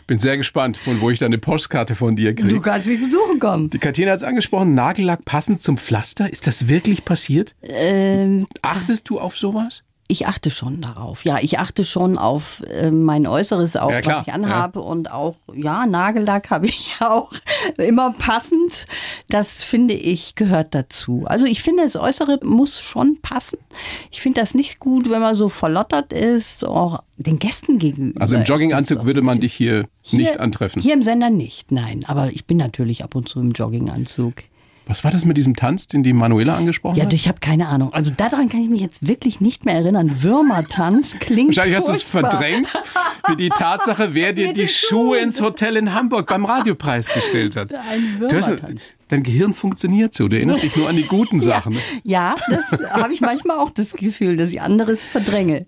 Bin 0.08 0.18
sehr 0.18 0.38
gespannt, 0.38 0.78
von 0.78 1.02
wo 1.02 1.10
ich 1.10 1.20
dann 1.20 1.26
eine 1.26 1.40
Postkarte 1.40 1.98
von 1.98 2.16
dir 2.16 2.34
kriege. 2.34 2.48
du 2.48 2.62
kannst 2.62 2.88
mich 2.88 3.02
besuchen 3.02 3.38
kommen. 3.38 3.70
Die 3.70 3.78
Katina 3.78 4.12
hat 4.12 4.20
es 4.20 4.24
angesprochen, 4.24 4.76
Nagellack 4.76 5.26
passend 5.26 5.62
zum 5.62 5.78
Pflaster. 5.78 6.32
Ist 6.32 6.48
das 6.48 6.70
wirklich 6.70 7.04
passiert? 7.04 7.54
Ähm, 7.62 8.48
Achtest 8.62 9.10
du 9.10 9.20
auf 9.20 9.36
sowas? 9.36 9.84
Ich 10.12 10.26
achte 10.26 10.50
schon 10.50 10.82
darauf. 10.82 11.24
Ja, 11.24 11.38
ich 11.40 11.60
achte 11.60 11.86
schon 11.86 12.18
auf 12.18 12.64
äh, 12.68 12.90
mein 12.90 13.28
Äußeres, 13.28 13.76
auch 13.76 13.92
Ja, 13.92 14.04
was 14.04 14.24
ich 14.26 14.34
anhabe 14.34 14.82
und 14.82 15.12
auch, 15.12 15.36
ja, 15.54 15.86
Nagellack 15.86 16.50
habe 16.50 16.66
ich 16.66 16.96
auch 17.00 17.32
immer 17.78 18.14
passend. 18.18 18.88
Das 19.30 19.64
finde 19.64 19.94
ich 19.94 20.34
gehört 20.34 20.74
dazu. 20.74 21.26
Also 21.28 21.46
ich 21.46 21.62
finde, 21.62 21.84
das 21.84 21.96
Äußere 21.96 22.40
muss 22.44 22.80
schon 22.80 23.20
passen. 23.22 23.60
Ich 24.10 24.20
finde 24.22 24.42
das 24.42 24.56
nicht 24.56 24.80
gut, 24.80 25.12
wenn 25.12 25.22
man 25.22 25.36
so 25.36 25.48
verlottert 25.48 26.12
ist, 26.12 26.66
auch 26.66 27.04
den 27.18 27.38
Gästen 27.38 27.78
gegenüber. 27.78 28.20
Also 28.20 28.36
im 28.36 28.46
Jogginganzug 28.46 29.06
würde 29.06 29.22
man 29.22 29.40
dich 29.40 29.54
hier, 29.54 29.88
nicht 30.10 30.40
antreffen. 30.40 30.82
Hier 30.82 30.96
im 30.96 31.04
Sender 31.04 31.30
nicht, 31.30 31.72
nein. 31.72 32.04
Aber 32.08 32.32
ich 32.32 32.46
bin 32.46 32.58
natürlich 32.58 33.04
ab 33.04 33.14
und 33.14 33.30
zu 33.30 33.40
im 33.40 33.52
Jogginganzug. 33.52 34.34
Was 34.90 35.04
war 35.04 35.12
das 35.12 35.24
mit 35.24 35.38
diesem 35.38 35.56
Tanz, 35.56 35.88
den 35.88 36.02
die 36.02 36.14
Manuela 36.14 36.56
angesprochen 36.56 36.98
Ja, 36.98 37.04
hat? 37.04 37.12
du, 37.12 37.16
ich 37.16 37.28
habe 37.28 37.40
keine 37.40 37.68
Ahnung. 37.68 37.94
Also 37.94 38.12
daran 38.16 38.50
kann 38.50 38.62
ich 38.64 38.70
mich 38.70 38.82
jetzt 38.82 39.08
wirklich 39.08 39.40
nicht 39.40 39.64
mehr 39.64 39.76
erinnern. 39.76 40.24
Würmertanz 40.24 41.18
klingt 41.20 41.50
Wahrscheinlich 41.56 41.78
hast 41.78 41.88
du 41.90 41.92
es 41.94 42.02
furchtbar. 42.02 42.32
verdrängt, 42.32 42.68
wie 43.28 43.36
die 43.36 43.50
Tatsache, 43.50 44.16
wer 44.16 44.34
dir 44.34 44.52
die 44.52 44.68
Schuhe 44.68 45.20
ins 45.20 45.42
Hotel 45.42 45.78
in 45.78 45.94
Hamburg 45.94 46.28
beim 46.28 46.44
Radiopreis 46.44 47.14
gestellt 47.14 47.56
hat. 47.56 47.72
Ein 47.74 48.18
Du 48.28 48.36
hast, 48.36 48.50
Würmertanz. 48.50 48.94
Dein 49.10 49.24
Gehirn 49.24 49.54
funktioniert 49.54 50.14
so. 50.14 50.28
Du 50.28 50.38
erinnerst 50.38 50.64
dich 50.64 50.76
nur 50.76 50.88
an 50.88 50.96
die 50.96 51.04
guten 51.04 51.40
Sachen. 51.42 51.74
ne? 51.74 51.80
Ja, 52.04 52.36
das 52.50 52.72
habe 52.92 53.12
ich 53.14 53.22
manchmal 53.22 53.58
auch 53.58 53.70
das 53.72 53.94
Gefühl, 53.94 54.38
dass 54.38 54.50
ich 54.52 54.62
anderes 54.62 55.10
verdränge. 55.10 55.66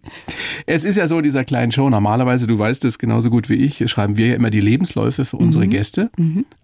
Es 0.65 0.85
ist 0.85 0.95
ja 0.95 1.07
so 1.07 1.17
in 1.17 1.23
dieser 1.23 1.43
kleinen 1.43 1.71
Show. 1.71 1.89
Normalerweise, 1.89 2.47
du 2.47 2.57
weißt 2.57 2.85
es 2.85 2.97
genauso 2.97 3.29
gut 3.29 3.49
wie 3.49 3.55
ich, 3.55 3.83
schreiben 3.91 4.15
wir 4.17 4.27
ja 4.27 4.35
immer 4.35 4.49
die 4.49 4.61
Lebensläufe 4.61 5.25
für 5.25 5.37
unsere 5.37 5.67
Gäste. 5.67 6.09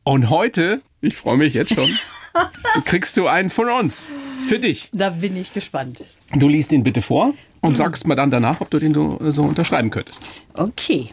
Und 0.04 0.30
heute, 0.30 0.82
ich 1.02 1.16
freue 1.16 1.38
mich 1.38 1.54
jetzt 1.54 1.74
schon, 1.74 1.90
kriegst 2.86 3.18
du 3.18 3.28
einen 3.28 3.50
von 3.50 3.70
uns. 3.70 4.10
Für 4.48 4.60
dich. 4.60 4.90
Da 4.94 5.10
bin 5.10 5.36
ich 5.36 5.52
gespannt. 5.54 6.04
Du 6.34 6.48
liest 6.48 6.72
ihn 6.72 6.84
bitte 6.84 7.02
vor 7.02 7.34
und 7.62 7.76
sagst 7.76 8.08
mir 8.08 8.16
dann 8.16 8.32
danach, 8.32 8.62
ob 8.62 8.70
du 8.70 8.80
den 8.80 8.94
so 8.94 9.44
unterschreiben 9.44 9.90
könntest. 9.90 10.24
Okay. 10.54 11.10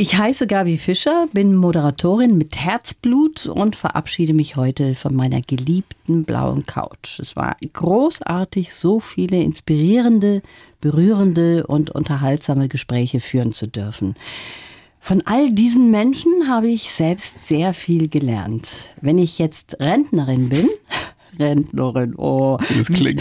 Ich 0.00 0.16
heiße 0.16 0.46
Gabi 0.46 0.78
Fischer, 0.78 1.26
bin 1.32 1.56
Moderatorin 1.56 2.38
mit 2.38 2.54
Herzblut 2.54 3.46
und 3.46 3.74
verabschiede 3.74 4.32
mich 4.32 4.54
heute 4.54 4.94
von 4.94 5.12
meiner 5.12 5.40
geliebten 5.40 6.22
blauen 6.22 6.64
Couch. 6.66 7.18
Es 7.18 7.34
war 7.34 7.56
großartig, 7.72 8.72
so 8.72 9.00
viele 9.00 9.42
inspirierende, 9.42 10.42
berührende 10.80 11.66
und 11.66 11.90
unterhaltsame 11.90 12.68
Gespräche 12.68 13.18
führen 13.18 13.52
zu 13.52 13.66
dürfen. 13.66 14.14
Von 15.00 15.20
all 15.26 15.50
diesen 15.50 15.90
Menschen 15.90 16.46
habe 16.48 16.68
ich 16.68 16.92
selbst 16.92 17.48
sehr 17.48 17.74
viel 17.74 18.06
gelernt. 18.06 18.70
Wenn 19.00 19.18
ich 19.18 19.40
jetzt 19.40 19.80
Rentnerin 19.80 20.48
bin, 20.48 20.68
Rentnerin, 21.40 22.14
oh, 22.14 22.56
Das 22.76 22.86
klingt. 22.86 23.20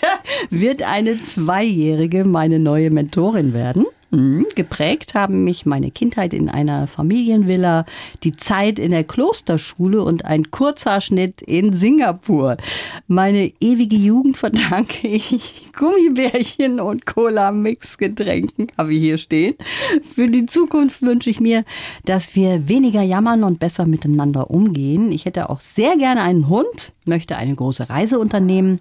wird 0.50 0.82
eine 0.82 1.20
Zweijährige 1.20 2.24
meine 2.24 2.58
neue 2.58 2.90
Mentorin 2.90 3.54
werden. 3.54 3.86
Mhm. 4.10 4.46
Geprägt 4.54 5.14
haben 5.14 5.44
mich 5.44 5.66
meine 5.66 5.90
Kindheit 5.90 6.32
in 6.32 6.48
einer 6.48 6.86
Familienvilla, 6.86 7.84
die 8.22 8.36
Zeit 8.36 8.78
in 8.78 8.92
der 8.92 9.04
Klosterschule 9.04 10.02
und 10.02 10.24
ein 10.24 10.50
Kurzhaarschnitt 10.50 11.42
in 11.42 11.72
Singapur. 11.72 12.56
Meine 13.08 13.52
ewige 13.60 13.96
Jugend 13.96 14.36
verdanke 14.36 15.06
ich 15.08 15.70
Gummibärchen 15.76 16.80
und 16.80 17.06
Cola-Mix-Getränken, 17.06 18.68
habe 18.78 18.94
ich 18.94 19.00
hier 19.00 19.18
stehen. 19.18 19.54
Für 20.14 20.28
die 20.28 20.46
Zukunft 20.46 21.02
wünsche 21.02 21.30
ich 21.30 21.40
mir, 21.40 21.64
dass 22.04 22.36
wir 22.36 22.68
weniger 22.68 23.02
jammern 23.02 23.44
und 23.44 23.58
besser 23.58 23.86
miteinander 23.86 24.50
umgehen. 24.50 25.10
Ich 25.10 25.24
hätte 25.24 25.50
auch 25.50 25.60
sehr 25.60 25.96
gerne 25.96 26.22
einen 26.22 26.48
Hund, 26.48 26.92
möchte 27.04 27.36
eine 27.36 27.54
große 27.54 27.90
Reise 27.90 28.18
unternehmen 28.18 28.80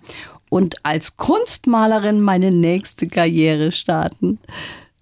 und 0.49 0.85
als 0.85 1.17
Kunstmalerin 1.17 2.21
meine 2.21 2.51
nächste 2.51 3.07
Karriere 3.07 3.71
starten. 3.71 4.39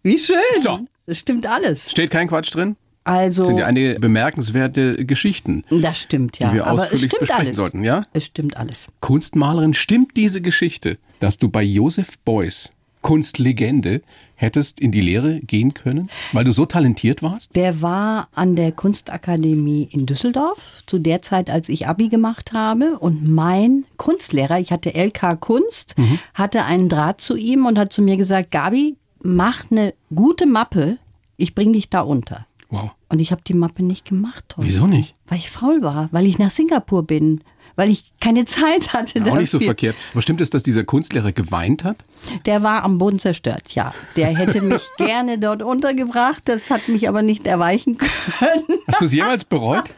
Wie 0.04 0.18
schön. 0.18 0.36
So. 0.58 0.80
Das 1.06 1.18
stimmt 1.20 1.48
alles. 1.48 1.90
Steht 1.92 2.12
kein 2.12 2.28
Quatsch 2.28 2.54
drin? 2.54 2.76
Also, 3.06 3.42
Das 3.42 3.48
sind 3.48 3.58
ja 3.58 3.66
einige 3.66 3.96
bemerkenswerte 4.00 5.06
Geschichten, 5.06 5.66
das 5.70 6.00
stimmt, 6.00 6.40
ja. 6.40 6.48
die 6.50 6.56
wir 6.56 6.68
Aber 6.68 6.76
es 6.78 6.84
ausführlich 6.84 7.06
stimmt 7.08 7.20
besprechen 7.20 7.46
alles. 7.48 7.58
sollten, 7.58 7.84
ja? 7.84 8.06
Es 8.14 8.26
stimmt 8.26 8.56
alles. 8.56 8.88
Kunstmalerin, 9.02 9.74
stimmt 9.74 10.16
diese 10.16 10.40
Geschichte, 10.40 10.98
dass 11.20 11.38
du 11.38 11.50
bei 11.50 11.64
Josef 11.64 12.18
Beuys, 12.20 12.70
Kunstlegende, 13.02 14.02
hättest 14.36 14.80
in 14.80 14.92
die 14.94 15.02
Lehre 15.02 15.42
gehen 15.42 15.74
können, 15.74 16.10
weil 16.32 16.46
du 16.46 16.52
so 16.52 16.66
talentiert 16.66 17.22
warst? 17.22 17.56
Der 17.58 17.82
war 17.82 18.30
an 18.34 18.56
der 18.56 18.72
Kunstakademie 18.72 19.88
in 19.92 20.06
Düsseldorf 20.06 20.82
zu 20.88 20.98
der 20.98 21.22
Zeit, 21.22 21.50
als 21.50 21.68
ich 21.70 21.88
Abi 21.88 22.08
gemacht 22.10 22.54
habe. 22.54 22.98
Und 23.00 23.28
mein 23.30 23.84
Kunstlehrer, 23.98 24.60
ich 24.60 24.72
hatte 24.72 24.94
LK 24.96 25.36
Kunst, 25.42 25.98
Mhm. 25.98 26.20
hatte 26.34 26.64
einen 26.64 26.88
Draht 26.90 27.20
zu 27.22 27.36
ihm 27.36 27.66
und 27.66 27.78
hat 27.78 27.92
zu 27.94 28.02
mir 28.02 28.16
gesagt, 28.18 28.52
Gabi, 28.52 28.96
mach 29.24 29.72
eine 29.72 29.94
gute 30.14 30.46
Mappe, 30.46 30.98
ich 31.38 31.56
bring 31.56 31.74
dich 31.74 31.90
da 31.90 32.02
unter. 32.02 32.46
Wow. 32.70 32.92
Und 33.10 33.20
ich 33.20 33.32
habe 33.32 33.42
die 33.48 33.54
Mappe 33.54 33.84
nicht 33.84 34.06
gemacht. 34.06 34.46
Thorsten. 34.50 34.68
Wieso 34.70 34.88
nicht? 34.88 35.14
Weil 35.28 35.38
ich 35.38 35.50
faul 35.50 35.82
war, 35.82 36.10
weil 36.12 36.26
ich 36.26 36.40
nach 36.40 36.50
Singapur 36.50 37.04
bin, 37.04 37.42
weil 37.76 37.90
ich 37.90 38.14
keine 38.20 38.46
Zeit 38.46 38.94
hatte. 38.94 39.24
Auch 39.32 39.38
nicht 39.38 39.50
so 39.50 39.60
verkehrt. 39.60 39.96
Aber 40.12 40.22
stimmt 40.22 40.42
es, 40.42 40.50
dass 40.50 40.64
dieser 40.64 40.84
Kunstlehrer 40.84 41.32
geweint 41.32 41.84
hat? 41.84 41.98
Der 42.46 42.64
war 42.64 42.84
am 42.84 42.98
Boden 42.98 43.20
zerstört, 43.20 43.76
ja. 43.76 43.94
Der 44.16 44.36
hätte 44.36 44.62
mich 44.62 44.84
gerne 44.98 45.40
dort 45.40 45.62
untergebracht, 45.62 46.44
das 46.46 46.70
hat 46.72 46.88
mich 46.88 47.08
aber 47.08 47.22
nicht 47.22 47.46
erweichen 47.46 47.98
können. 47.98 48.80
Hast 48.88 49.02
du 49.02 49.06
es 49.06 49.14
jemals 49.14 49.46
bereut? 49.46 49.86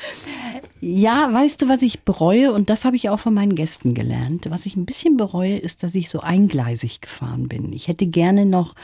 Ja, 0.88 1.33
weißt 1.33 1.63
du, 1.63 1.67
was 1.67 1.81
ich 1.81 2.01
bereue? 2.01 2.51
Und 2.53 2.69
das 2.69 2.85
habe 2.85 2.95
ich 2.95 3.09
auch 3.09 3.19
von 3.19 3.33
meinen 3.33 3.55
Gästen 3.55 3.95
gelernt. 3.95 4.45
Was 4.51 4.67
ich 4.67 4.75
ein 4.75 4.85
bisschen 4.85 5.17
bereue, 5.17 5.57
ist, 5.57 5.81
dass 5.81 5.95
ich 5.95 6.09
so 6.09 6.19
eingleisig 6.19 7.01
gefahren 7.01 7.47
bin. 7.47 7.73
Ich 7.73 7.88
hätte 7.88 8.05
gerne 8.05 8.45
noch 8.45 8.75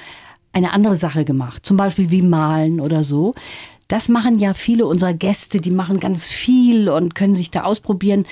eine 0.54 0.74
andere 0.74 0.98
Sache 0.98 1.26
gemacht, 1.26 1.66
zum 1.66 1.78
Beispiel 1.78 2.12
wie 2.12 2.22
malen 2.22 2.80
oder 2.80 3.04
so. 3.04 3.34
Das 3.88 4.08
machen 4.10 4.40
ja 4.40 4.54
viele 4.54 4.86
unserer 4.86 5.14
Gäste, 5.14 5.60
die 5.60 5.72
machen 5.72 6.00
ganz 6.00 6.30
viel 6.30 6.90
und 6.90 7.16
können 7.16 7.36
sich 7.36 7.52
da 7.52 7.64
ausprobieren. 7.64 8.26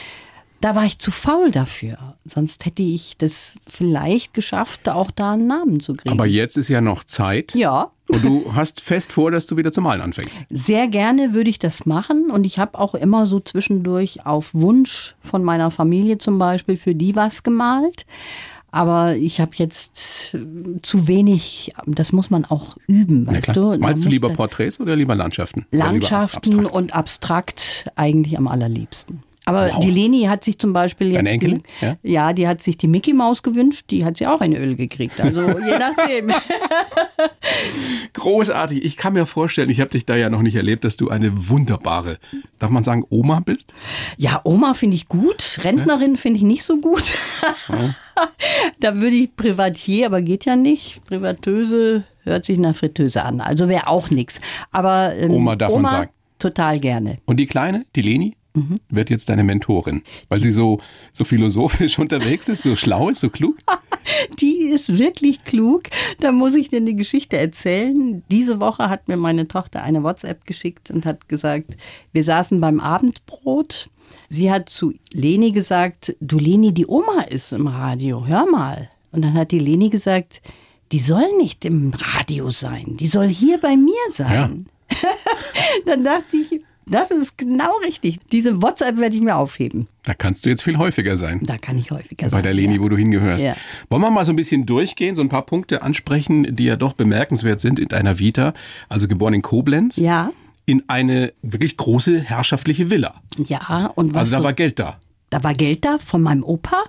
Da 0.61 0.75
war 0.75 0.83
ich 0.83 0.99
zu 0.99 1.11
faul 1.11 1.51
dafür. 1.51 2.15
Sonst 2.25 2.65
hätte 2.65 2.83
ich 2.83 3.15
das 3.17 3.55
vielleicht 3.65 4.33
geschafft, 4.33 4.89
auch 4.89 5.09
da 5.11 5.31
einen 5.31 5.47
Namen 5.47 5.79
zu 5.79 5.93
kriegen. 5.93 6.13
Aber 6.13 6.27
jetzt 6.27 6.57
ist 6.57 6.67
ja 6.67 6.81
noch 6.81 7.05
Zeit. 7.05 7.55
Ja. 7.55 7.91
Und 8.09 8.23
du 8.25 8.53
hast 8.53 8.81
fest 8.81 9.11
vor, 9.13 9.31
dass 9.31 9.47
du 9.47 9.55
wieder 9.55 9.71
zum 9.71 9.85
Malen 9.85 10.01
anfängst. 10.01 10.39
Sehr 10.49 10.87
gerne 10.87 11.33
würde 11.33 11.49
ich 11.49 11.59
das 11.59 11.85
machen 11.85 12.31
und 12.31 12.45
ich 12.45 12.59
habe 12.59 12.77
auch 12.77 12.95
immer 12.95 13.27
so 13.27 13.39
zwischendurch 13.39 14.25
auf 14.25 14.53
Wunsch 14.53 15.15
von 15.21 15.43
meiner 15.43 15.71
Familie 15.71 16.17
zum 16.17 16.39
Beispiel 16.39 16.75
für 16.75 16.95
die 16.95 17.15
was 17.15 17.43
gemalt. 17.43 18.05
Aber 18.71 19.15
ich 19.15 19.39
habe 19.39 19.51
jetzt 19.55 20.33
äh, 20.35 20.81
zu 20.81 21.07
wenig, 21.07 21.73
das 21.85 22.11
muss 22.11 22.29
man 22.29 22.45
auch 22.45 22.77
üben, 22.87 23.25
weißt 23.25 23.55
du? 23.55 23.77
Malst 23.77 24.05
du 24.05 24.09
lieber 24.09 24.29
Porträts 24.29 24.79
oder 24.79 24.95
lieber 24.95 25.15
Landschaften? 25.15 25.65
Oder 25.71 25.77
lieber 25.77 25.91
Landschaften 25.91 26.53
abstrakt? 26.53 26.75
und 26.75 26.95
abstrakt 26.95 27.91
eigentlich 27.95 28.37
am 28.37 28.47
allerliebsten. 28.47 29.23
Aber 29.49 29.69
Wow. 29.73 29.79
die 29.79 29.89
Leni 29.89 30.21
hat 30.25 30.43
sich 30.43 30.59
zum 30.59 30.73
Beispiel 30.73 31.07
jetzt. 31.07 31.17
Deine 31.17 31.29
Enkelin? 31.31 31.63
Ja? 31.81 31.97
Ja? 32.03 32.33
die 32.33 32.47
hat 32.47 32.61
sich 32.61 32.77
die 32.77 32.87
Mickey 32.87 33.13
Maus 33.13 33.41
gewünscht, 33.41 33.87
die 33.89 34.05
hat 34.05 34.17
sie 34.17 34.27
auch 34.27 34.41
in 34.41 34.55
Öl 34.55 34.75
gekriegt. 34.75 35.19
Also 35.19 35.41
je 35.59 35.77
nachdem. 35.79 36.31
Großartig. 38.13 38.85
Ich 38.85 38.95
kann 38.95 39.13
mir 39.13 39.25
vorstellen, 39.25 39.69
ich 39.69 39.79
habe 39.81 39.91
dich 39.91 40.05
da 40.05 40.15
ja 40.15 40.29
noch 40.29 40.41
nicht 40.43 40.55
erlebt, 40.55 40.83
dass 40.83 40.97
du 40.97 41.09
eine 41.09 41.49
wunderbare, 41.49 42.19
darf 42.59 42.69
man 42.69 42.83
sagen, 42.83 43.03
Oma 43.09 43.39
bist? 43.39 43.73
Ja, 44.17 44.41
Oma 44.43 44.73
finde 44.75 44.95
ich 44.95 45.07
gut, 45.07 45.59
Rentnerin 45.63 46.17
finde 46.17 46.37
ich 46.37 46.43
nicht 46.43 46.63
so 46.63 46.77
gut. 46.77 47.17
da 48.79 48.95
würde 48.95 49.15
ich 49.15 49.35
Privatier, 49.35 50.05
aber 50.05 50.21
geht 50.21 50.45
ja 50.45 50.55
nicht. 50.55 51.01
Privatöse 51.05 52.03
hört 52.23 52.45
sich 52.45 52.59
nach 52.59 52.75
Fritteuse 52.75 53.23
an, 53.23 53.41
also 53.41 53.67
wäre 53.67 53.87
auch 53.87 54.09
nichts. 54.11 54.41
Aber 54.71 55.15
ähm, 55.15 55.31
Oma 55.31 55.55
darf 55.55 55.73
man 55.73 55.87
sagen. 55.87 56.09
Total 56.37 56.79
gerne. 56.79 57.17
Und 57.25 57.37
die 57.37 57.47
Kleine, 57.47 57.85
die 57.95 58.01
Leni, 58.01 58.37
Mhm. 58.53 58.77
wird 58.89 59.11
jetzt 59.11 59.29
deine 59.29 59.43
Mentorin, 59.43 60.01
weil 60.27 60.41
sie 60.41 60.51
so, 60.51 60.79
so 61.13 61.23
philosophisch 61.23 61.99
unterwegs 61.99 62.47
ist, 62.47 62.63
so 62.63 62.75
schlau 62.75 63.09
ist, 63.09 63.19
so 63.19 63.29
klug. 63.29 63.57
Die 64.39 64.69
ist 64.69 64.97
wirklich 64.97 65.43
klug. 65.43 65.83
Da 66.19 66.31
muss 66.31 66.55
ich 66.55 66.69
dir 66.69 66.77
eine 66.77 66.95
Geschichte 66.95 67.37
erzählen. 67.37 68.23
Diese 68.31 68.59
Woche 68.59 68.89
hat 68.89 69.07
mir 69.07 69.17
meine 69.17 69.47
Tochter 69.47 69.83
eine 69.83 70.03
WhatsApp 70.03 70.45
geschickt 70.45 70.89
und 70.89 71.05
hat 71.05 71.29
gesagt, 71.29 71.77
wir 72.11 72.23
saßen 72.23 72.59
beim 72.59 72.79
Abendbrot. 72.79 73.89
Sie 74.29 74.51
hat 74.51 74.69
zu 74.69 74.93
Leni 75.11 75.51
gesagt, 75.51 76.15
du 76.19 76.39
Leni, 76.39 76.73
die 76.73 76.87
Oma 76.87 77.21
ist 77.29 77.53
im 77.53 77.67
Radio, 77.67 78.25
hör 78.25 78.49
mal. 78.49 78.89
Und 79.11 79.23
dann 79.23 79.35
hat 79.35 79.51
die 79.51 79.59
Leni 79.59 79.89
gesagt, 79.89 80.41
die 80.91 80.99
soll 80.99 81.29
nicht 81.37 81.65
im 81.65 81.93
Radio 81.93 82.49
sein, 82.49 82.97
die 82.97 83.07
soll 83.07 83.27
hier 83.27 83.59
bei 83.59 83.75
mir 83.77 83.93
sein. 84.09 84.67
dann 85.85 86.03
dachte 86.03 86.35
ich, 86.35 86.61
das 86.89 87.11
ist 87.11 87.37
genau 87.37 87.77
richtig. 87.85 88.19
Diese 88.31 88.61
WhatsApp 88.61 88.97
werde 88.97 89.15
ich 89.15 89.21
mir 89.21 89.35
aufheben. 89.35 89.87
Da 90.03 90.13
kannst 90.13 90.45
du 90.45 90.49
jetzt 90.49 90.63
viel 90.63 90.77
häufiger 90.77 91.17
sein. 91.17 91.41
Da 91.43 91.57
kann 91.57 91.77
ich 91.77 91.91
häufiger 91.91 92.29
sein. 92.29 92.37
Bei 92.37 92.41
der 92.41 92.53
Leni, 92.53 92.79
wo 92.81 92.89
du 92.89 92.97
hingehörst. 92.97 93.43
Ja. 93.43 93.55
Wollen 93.89 94.01
wir 94.01 94.09
mal 94.11 94.25
so 94.25 94.33
ein 94.33 94.35
bisschen 94.35 94.65
durchgehen, 94.65 95.15
so 95.15 95.21
ein 95.21 95.29
paar 95.29 95.45
Punkte 95.45 95.81
ansprechen, 95.81 96.55
die 96.55 96.65
ja 96.65 96.75
doch 96.75 96.93
bemerkenswert 96.93 97.61
sind 97.61 97.79
in 97.79 97.87
deiner 97.87 98.19
Vita. 98.19 98.53
Also 98.89 99.07
geboren 99.07 99.33
in 99.35 99.41
Koblenz. 99.41 99.97
Ja. 99.97 100.31
In 100.65 100.83
eine 100.87 101.33
wirklich 101.41 101.77
große 101.77 102.19
herrschaftliche 102.21 102.89
Villa. 102.89 103.15
Ja, 103.37 103.87
und 103.95 104.13
was 104.13 104.19
Also 104.21 104.31
da 104.33 104.37
so- 104.39 104.43
war 104.43 104.53
Geld 104.53 104.79
da. 104.79 104.99
Da 105.31 105.43
war 105.43 105.53
Geld 105.53 105.85
da 105.85 105.97
von 105.99 106.21
meinem 106.21 106.43
Opa. 106.43 106.83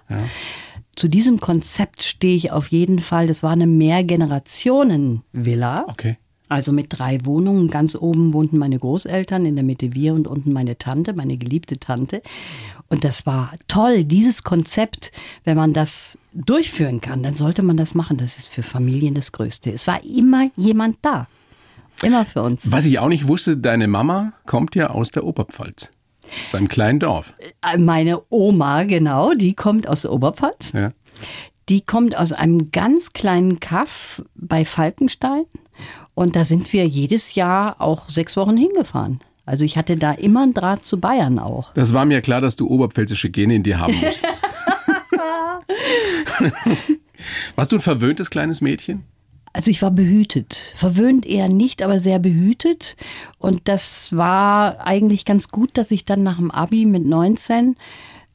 zu 0.97 1.09
diesem 1.09 1.41
Konzept 1.41 2.03
stehe 2.03 2.37
ich 2.37 2.53
auf 2.53 2.69
jeden 2.69 2.99
Fall. 3.01 3.27
Das 3.27 3.43
war 3.43 3.53
eine 3.53 3.67
Mehrgenerationen-Villa. 3.67 5.85
Okay. 5.89 6.17
Also 6.51 6.73
mit 6.73 6.87
drei 6.91 7.25
Wohnungen. 7.25 7.69
Ganz 7.69 7.95
oben 7.95 8.33
wohnten 8.33 8.59
meine 8.59 8.77
Großeltern, 8.77 9.47
in 9.47 9.55
der 9.55 9.63
Mitte 9.63 9.95
wir 9.95 10.15
und 10.15 10.27
unten 10.27 10.53
meine 10.53 10.77
Tante, 10.77 11.13
meine 11.13 11.37
geliebte 11.37 11.79
Tante. 11.79 12.23
Und 12.89 13.05
das 13.05 13.25
war 13.25 13.53
toll, 13.69 14.03
dieses 14.03 14.43
Konzept, 14.43 15.13
wenn 15.45 15.57
man 15.57 15.73
das 15.73 16.19
durchführen 16.35 17.01
kann, 17.01 17.23
dann 17.23 17.37
sollte 17.37 17.63
man 17.63 17.77
das 17.77 17.95
machen. 17.95 18.17
Das 18.17 18.37
ist 18.37 18.49
für 18.49 18.65
Familien 18.65 19.15
das 19.15 19.31
Größte. 19.31 19.71
Es 19.73 19.87
war 19.87 20.03
immer 20.03 20.51
jemand 20.57 20.99
da. 21.03 21.29
Immer 22.03 22.25
für 22.27 22.43
uns. 22.43 22.73
Was 22.73 22.85
ich 22.85 22.99
auch 22.99 23.09
nicht 23.09 23.29
wusste, 23.29 23.57
deine 23.57 23.87
Mama 23.87 24.33
kommt 24.45 24.75
ja 24.75 24.91
aus 24.91 25.13
der 25.13 25.25
Oberpfalz. 25.25 25.91
Aus 26.47 26.55
einem 26.57 26.69
kleinen 26.69 26.99
Dorf. 26.99 27.33
Äh, 27.63 27.79
Meine 27.79 28.23
Oma, 28.29 28.83
genau, 28.85 29.35
die 29.35 29.55
kommt 29.55 29.89
aus 29.89 30.03
der 30.03 30.13
Oberpfalz. 30.13 30.73
Ja. 30.73 30.91
Die 31.69 31.83
kommt 31.83 32.19
aus 32.19 32.33
einem 32.33 32.73
ganz 32.73 33.13
kleinen 33.13 33.61
Kaff 33.61 34.23
bei 34.35 34.65
Falkenstein. 34.65 35.45
Und 36.15 36.37
da 36.37 36.45
sind 36.45 36.73
wir 36.73 36.87
jedes 36.87 37.35
Jahr 37.35 37.81
auch 37.81 38.09
sechs 38.09 38.37
Wochen 38.37 38.57
hingefahren. 38.57 39.21
Also 39.47 39.65
ich 39.65 39.77
hatte 39.77 39.97
da 39.97 40.13
immer 40.13 40.43
einen 40.43 40.55
Draht 40.55 40.85
zu 40.85 41.01
Bayern 41.01 41.39
auch. 41.39 41.73
Das 41.75 41.93
war 41.93 42.05
mir 42.05 42.21
klar, 42.21 42.41
dass 42.41 42.57
du 42.57 42.69
oberpfälzische 42.69 43.31
Gene 43.31 43.55
in 43.57 43.63
dir 43.63 43.81
haben 43.81 43.95
musst. 44.01 44.21
Warst 47.57 47.73
du 47.73 47.77
ein 47.77 47.83
verwöhntes 47.83 48.31
kleines 48.31 48.61
Mädchen? 48.61 49.05
Also 49.53 49.71
ich 49.71 49.83
war 49.83 49.91
behütet. 49.91 50.55
Verwöhnt 50.77 51.27
eher 51.27 51.49
nicht, 51.49 51.83
aber 51.83 51.99
sehr 51.99 52.21
behütet. 52.21 52.97
Und 53.39 53.63
das 53.65 54.17
war 54.17 54.87
eigentlich 54.87 55.25
ganz 55.25 55.49
gut, 55.49 55.71
dass 55.75 55.91
ich 55.91 56.05
dann 56.05 56.23
nach 56.23 56.37
dem 56.37 56.53
Abi 56.53 56.85
mit 56.87 57.05
19 57.05 57.75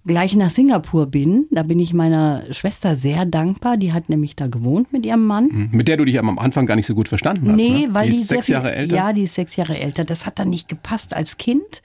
gleich 0.05 0.35
nach 0.35 0.49
Singapur 0.49 1.07
bin. 1.07 1.47
Da 1.51 1.63
bin 1.63 1.79
ich 1.79 1.93
meiner 1.93 2.43
Schwester 2.51 2.95
sehr 2.95 3.25
dankbar. 3.25 3.77
Die 3.77 3.93
hat 3.93 4.09
nämlich 4.09 4.35
da 4.35 4.47
gewohnt 4.47 4.91
mit 4.93 5.05
ihrem 5.05 5.25
Mann. 5.25 5.47
Mhm. 5.51 5.69
Mit 5.71 5.87
der 5.87 5.97
du 5.97 6.05
dich 6.05 6.19
am 6.19 6.37
Anfang 6.39 6.65
gar 6.65 6.75
nicht 6.75 6.87
so 6.87 6.95
gut 6.95 7.09
verstanden 7.09 7.49
hast. 7.49 7.55
Nee, 7.57 7.87
ne? 7.87 7.89
weil 7.91 8.07
die 8.07 8.13
ist 8.13 8.27
sechs 8.27 8.45
viel- 8.47 8.53
Jahre 8.53 8.73
älter. 8.73 8.95
Ja, 8.95 9.13
die 9.13 9.23
ist 9.23 9.35
sechs 9.35 9.55
Jahre 9.55 9.79
älter. 9.79 10.03
Das 10.05 10.25
hat 10.25 10.39
dann 10.39 10.49
nicht 10.49 10.67
gepasst 10.67 11.13
als 11.15 11.37
Kind. 11.37 11.81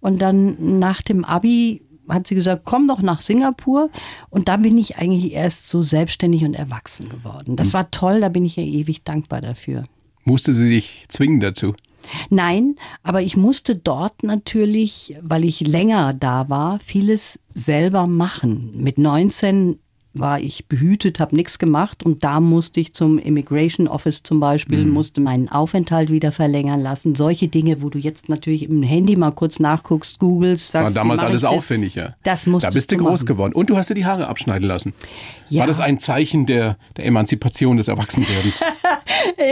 Und 0.00 0.20
dann 0.22 0.78
nach 0.78 1.02
dem 1.02 1.24
Abi 1.24 1.82
hat 2.08 2.26
sie 2.26 2.34
gesagt, 2.34 2.62
komm 2.64 2.88
doch 2.88 3.02
nach 3.02 3.20
Singapur. 3.20 3.90
Und 4.30 4.48
da 4.48 4.56
bin 4.56 4.76
ich 4.78 4.96
eigentlich 4.98 5.32
erst 5.32 5.68
so 5.68 5.82
selbstständig 5.82 6.44
und 6.44 6.54
erwachsen 6.54 7.08
geworden. 7.08 7.56
Das 7.56 7.68
Hm. 7.68 7.72
war 7.74 7.90
toll, 7.90 8.20
da 8.20 8.28
bin 8.30 8.44
ich 8.44 8.58
ihr 8.58 8.64
ewig 8.64 9.04
dankbar 9.04 9.40
dafür. 9.40 9.84
Musste 10.24 10.52
sie 10.52 10.68
dich 10.70 11.04
zwingen 11.08 11.40
dazu? 11.40 11.74
Nein, 12.30 12.76
aber 13.02 13.22
ich 13.22 13.36
musste 13.36 13.76
dort 13.76 14.22
natürlich, 14.22 15.14
weil 15.22 15.44
ich 15.44 15.60
länger 15.60 16.14
da 16.14 16.48
war, 16.48 16.78
vieles 16.78 17.40
selber 17.54 18.06
machen. 18.06 18.70
Mit 18.74 18.98
19 18.98 19.78
war 20.12 20.40
ich 20.40 20.66
behütet, 20.66 21.20
habe 21.20 21.36
nichts 21.36 21.60
gemacht 21.60 22.02
und 22.02 22.24
da 22.24 22.40
musste 22.40 22.80
ich 22.80 22.94
zum 22.94 23.16
Immigration 23.20 23.86
Office 23.86 24.24
zum 24.24 24.40
Beispiel, 24.40 24.84
Mhm. 24.84 24.90
musste 24.90 25.20
meinen 25.20 25.48
Aufenthalt 25.48 26.10
wieder 26.10 26.32
verlängern 26.32 26.80
lassen. 26.80 27.14
Solche 27.14 27.46
Dinge, 27.46 27.80
wo 27.80 27.90
du 27.90 27.98
jetzt 28.00 28.28
natürlich 28.28 28.64
im 28.68 28.82
Handy 28.82 29.14
mal 29.14 29.30
kurz 29.30 29.60
nachguckst, 29.60 30.18
googelst, 30.18 30.74
Das 30.74 30.82
war 30.82 30.90
damals 30.90 31.20
alles 31.20 31.42
das? 31.42 31.50
aufwendig, 31.52 31.94
ja. 31.94 32.16
Das 32.24 32.44
Da 32.44 32.50
musstest 32.50 32.74
bist 32.74 32.90
du 32.90 32.96
du 32.96 33.04
groß 33.04 33.20
machen. 33.20 33.26
geworden. 33.26 33.52
Und 33.54 33.70
du 33.70 33.76
hast 33.76 33.88
dir 33.90 33.94
die 33.94 34.04
Haare 34.04 34.26
abschneiden 34.26 34.66
lassen. 34.66 34.94
Ja. 35.48 35.60
War 35.60 35.66
das 35.68 35.78
ein 35.78 36.00
Zeichen 36.00 36.44
der, 36.44 36.76
der 36.96 37.06
Emanzipation 37.06 37.76
des 37.76 37.86
Erwachsenwerdens? 37.86 38.60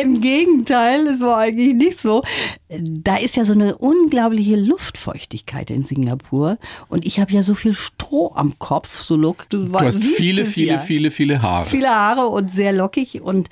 Im 0.03 0.21
Gegenteil, 0.21 1.07
es 1.07 1.21
war 1.21 1.39
eigentlich 1.39 1.75
nicht 1.75 1.99
so. 1.99 2.23
Da 2.69 3.17
ist 3.17 3.37
ja 3.37 3.45
so 3.45 3.53
eine 3.53 3.79
unglaubliche 3.79 4.57
Luftfeuchtigkeit 4.57 5.71
in 5.71 5.85
Singapur 5.85 6.59
und 6.89 7.07
ich 7.07 7.21
habe 7.21 7.33
ja 7.33 7.43
so 7.43 7.55
viel 7.55 7.75
Stroh 7.75 8.33
am 8.35 8.59
Kopf, 8.59 9.01
so 9.01 9.17
look. 9.17 9.49
Du, 9.49 9.65
Du 9.65 9.79
hast 9.79 10.03
viele, 10.03 10.45
viele, 10.45 10.73
ja. 10.73 10.79
viele, 10.79 11.11
viele 11.11 11.43
Haare. 11.43 11.69
Viele 11.69 11.89
Haare 11.89 12.27
und 12.29 12.51
sehr 12.51 12.73
lockig 12.73 13.21
und 13.23 13.49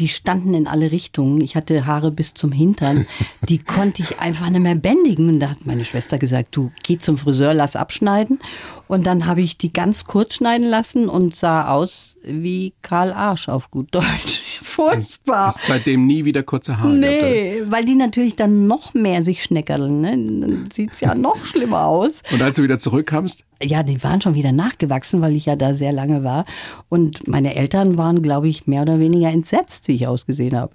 die 0.00 0.08
standen 0.08 0.54
in 0.54 0.66
alle 0.66 0.90
Richtungen. 0.90 1.40
Ich 1.42 1.56
hatte 1.56 1.86
Haare 1.86 2.10
bis 2.10 2.32
zum 2.32 2.52
Hintern. 2.52 3.06
Die 3.48 3.58
konnte 3.64 4.02
ich 4.02 4.18
einfach 4.18 4.48
nicht 4.48 4.62
mehr 4.62 4.74
bändigen. 4.74 5.28
Und 5.28 5.40
da 5.40 5.50
hat 5.50 5.66
meine 5.66 5.84
Schwester 5.84 6.18
gesagt, 6.18 6.56
du 6.56 6.72
geh 6.82 6.98
zum 6.98 7.18
Friseur, 7.18 7.52
lass 7.52 7.76
abschneiden. 7.76 8.40
Und 8.88 9.06
dann 9.06 9.26
habe 9.26 9.42
ich 9.42 9.58
die 9.58 9.72
ganz 9.72 10.06
kurz 10.06 10.36
schneiden 10.36 10.66
lassen 10.66 11.08
und 11.08 11.36
sah 11.36 11.68
aus 11.68 12.16
wie 12.24 12.72
Karl 12.82 13.12
Arsch 13.12 13.48
auf 13.48 13.70
gut 13.70 13.94
Deutsch. 13.94 14.42
Furchtbar. 14.62 15.48
Hast 15.48 15.66
seitdem 15.66 16.06
nie 16.06 16.24
wieder 16.24 16.42
kurze 16.42 16.78
Haare 16.78 16.98
gehabt? 16.98 17.22
Nee, 17.22 17.62
weil 17.66 17.84
die 17.84 17.94
natürlich 17.94 18.36
dann 18.36 18.66
noch 18.66 18.94
mehr 18.94 19.22
sich 19.22 19.42
schneckerln. 19.42 20.00
Ne? 20.00 20.10
Dann 20.12 20.68
sieht's 20.72 21.00
ja 21.00 21.14
noch 21.14 21.44
schlimmer 21.44 21.84
aus. 21.84 22.22
Und 22.32 22.40
als 22.40 22.56
du 22.56 22.62
wieder 22.62 22.78
zurückkamst, 22.78 23.44
Ja, 23.62 23.82
die 23.82 24.02
waren 24.02 24.20
schon 24.22 24.34
wieder 24.34 24.52
nachgewachsen, 24.52 25.20
weil 25.20 25.36
ich 25.36 25.44
ja 25.46 25.54
da 25.54 25.74
sehr 25.74 25.92
lange 25.92 26.24
war. 26.24 26.46
Und 26.88 27.28
meine 27.28 27.54
Eltern 27.54 27.98
waren, 27.98 28.22
glaube 28.22 28.48
ich, 28.48 28.66
mehr 28.66 28.82
oder 28.82 28.98
weniger 29.00 29.28
entsetzt, 29.28 29.86
wie 29.88 29.92
ich 29.96 30.06
ausgesehen 30.06 30.56
habe. 30.56 30.72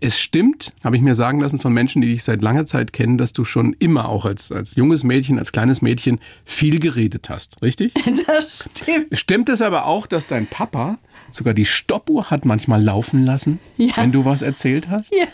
es 0.00 0.18
stimmt, 0.18 0.72
habe 0.82 0.96
ich 0.96 1.02
mir 1.02 1.14
sagen 1.14 1.40
lassen 1.40 1.58
von 1.60 1.72
Menschen, 1.72 2.02
die 2.02 2.08
dich 2.08 2.24
seit 2.24 2.42
langer 2.42 2.66
Zeit 2.66 2.92
kennen, 2.92 3.16
dass 3.16 3.32
du 3.32 3.44
schon 3.44 3.74
immer 3.78 4.08
auch 4.08 4.24
als, 4.24 4.50
als 4.50 4.74
junges 4.74 5.04
Mädchen, 5.04 5.38
als 5.38 5.52
kleines 5.52 5.82
Mädchen 5.82 6.18
viel 6.44 6.80
geredet 6.80 7.28
hast, 7.30 7.62
richtig? 7.62 7.92
Das 8.26 8.68
stimmt. 8.74 9.06
Stimmt 9.18 9.48
es 9.48 9.62
aber 9.62 9.86
auch, 9.86 10.06
dass 10.06 10.26
dein 10.26 10.46
Papa 10.48 10.98
sogar 11.30 11.54
die 11.54 11.64
Stoppuhr 11.64 12.30
hat 12.30 12.44
manchmal 12.44 12.82
laufen 12.82 13.24
lassen, 13.24 13.58
Ja. 13.76 13.92
wenn 13.96 14.10
du 14.12 14.24
was 14.24 14.42
erzählt 14.42 14.88
hast? 14.88 15.12
Ja. 15.14 15.26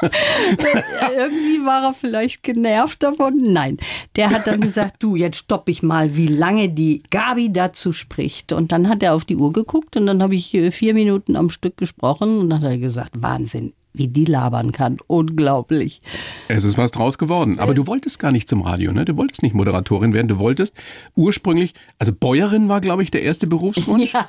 Irgendwie 1.16 1.64
war 1.64 1.84
er 1.84 1.94
vielleicht 1.94 2.42
genervt 2.42 3.02
davon. 3.02 3.36
Nein, 3.38 3.78
der 4.16 4.30
hat 4.30 4.46
dann 4.46 4.60
gesagt, 4.60 5.02
du, 5.02 5.16
jetzt 5.16 5.36
stopp 5.36 5.68
ich 5.68 5.82
mal, 5.82 6.16
wie 6.16 6.26
lange 6.26 6.68
die 6.68 7.02
Gabi 7.10 7.52
dazu 7.52 7.92
spricht. 7.92 8.52
Und 8.52 8.72
dann 8.72 8.88
hat 8.88 9.02
er 9.02 9.14
auf 9.14 9.24
die 9.24 9.36
Uhr 9.36 9.52
geguckt 9.52 9.96
und 9.96 10.06
dann 10.06 10.22
habe 10.22 10.34
ich 10.34 10.54
äh, 10.54 10.70
vier 10.70 10.94
Minuten 10.94 11.36
am 11.36 11.50
Stück 11.50 11.76
gesprochen 11.76 12.38
und 12.38 12.50
dann 12.50 12.62
hat 12.62 12.70
er 12.70 12.78
gesagt, 12.78 13.22
Wahnsinn, 13.22 13.72
wie 13.92 14.08
die 14.08 14.24
labern 14.24 14.72
kann. 14.72 14.98
Unglaublich. 15.06 16.00
Es 16.48 16.64
ist 16.64 16.78
was 16.78 16.90
draus 16.90 17.18
geworden. 17.18 17.58
Aber 17.58 17.74
du 17.74 17.86
wolltest 17.86 18.18
gar 18.18 18.32
nicht 18.32 18.48
zum 18.48 18.62
Radio, 18.62 18.92
ne? 18.92 19.04
Du 19.04 19.16
wolltest 19.16 19.42
nicht 19.42 19.54
Moderatorin 19.54 20.14
werden. 20.14 20.28
Du 20.28 20.38
wolltest 20.38 20.74
ursprünglich, 21.16 21.74
also 21.98 22.12
Bäuerin 22.12 22.68
war, 22.68 22.80
glaube 22.80 23.02
ich, 23.02 23.10
der 23.10 23.22
erste 23.22 23.46
Berufswunsch. 23.46 24.12
Ja. 24.20 24.28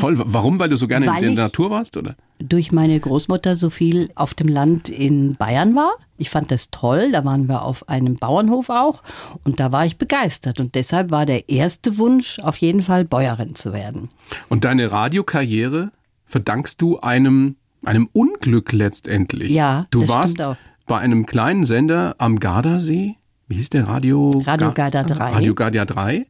Toll. 0.00 0.14
Warum? 0.18 0.58
Weil 0.58 0.68
du 0.68 0.76
so 0.76 0.86
gerne 0.86 1.06
Weil 1.06 1.24
in 1.24 1.36
der 1.36 1.46
Natur 1.46 1.70
warst, 1.70 1.96
oder? 1.96 2.16
durch 2.40 2.72
meine 2.72 2.98
Großmutter 2.98 3.56
so 3.56 3.70
viel 3.70 4.10
auf 4.16 4.34
dem 4.34 4.48
Land 4.48 4.88
in 4.90 5.34
Bayern 5.36 5.74
war. 5.74 5.92
Ich 6.18 6.28
fand 6.30 6.50
das 6.50 6.70
toll. 6.70 7.12
Da 7.12 7.24
waren 7.24 7.48
wir 7.48 7.62
auf 7.62 7.88
einem 7.88 8.16
Bauernhof 8.16 8.68
auch 8.70 9.02
und 9.44 9.60
da 9.60 9.72
war 9.72 9.86
ich 9.86 9.96
begeistert. 9.96 10.60
Und 10.60 10.74
deshalb 10.74 11.10
war 11.10 11.24
der 11.26 11.48
erste 11.48 11.96
Wunsch 11.96 12.38
auf 12.40 12.56
jeden 12.58 12.82
Fall 12.82 13.04
Bäuerin 13.04 13.54
zu 13.54 13.72
werden. 13.72 14.10
Und 14.48 14.64
deine 14.64 14.90
Radiokarriere 14.92 15.90
verdankst 16.26 16.82
du 16.82 16.98
einem, 17.00 17.56
einem 17.84 18.08
Unglück 18.12 18.72
letztendlich. 18.72 19.50
Ja, 19.50 19.86
Du 19.90 20.00
das 20.00 20.08
warst 20.10 20.32
stimmt 20.34 20.48
auch. 20.48 20.56
bei 20.86 20.98
einem 20.98 21.24
kleinen 21.24 21.64
Sender 21.64 22.14
am 22.18 22.40
Gardasee. 22.40 23.14
Wie 23.48 23.54
hieß 23.56 23.70
der 23.70 23.86
Radio? 23.88 24.42
Radio 24.44 24.72
Garda 24.72 25.02
3. 25.02 25.28
Radio 25.32 25.54
Garda 25.54 25.84
3. 25.84 26.26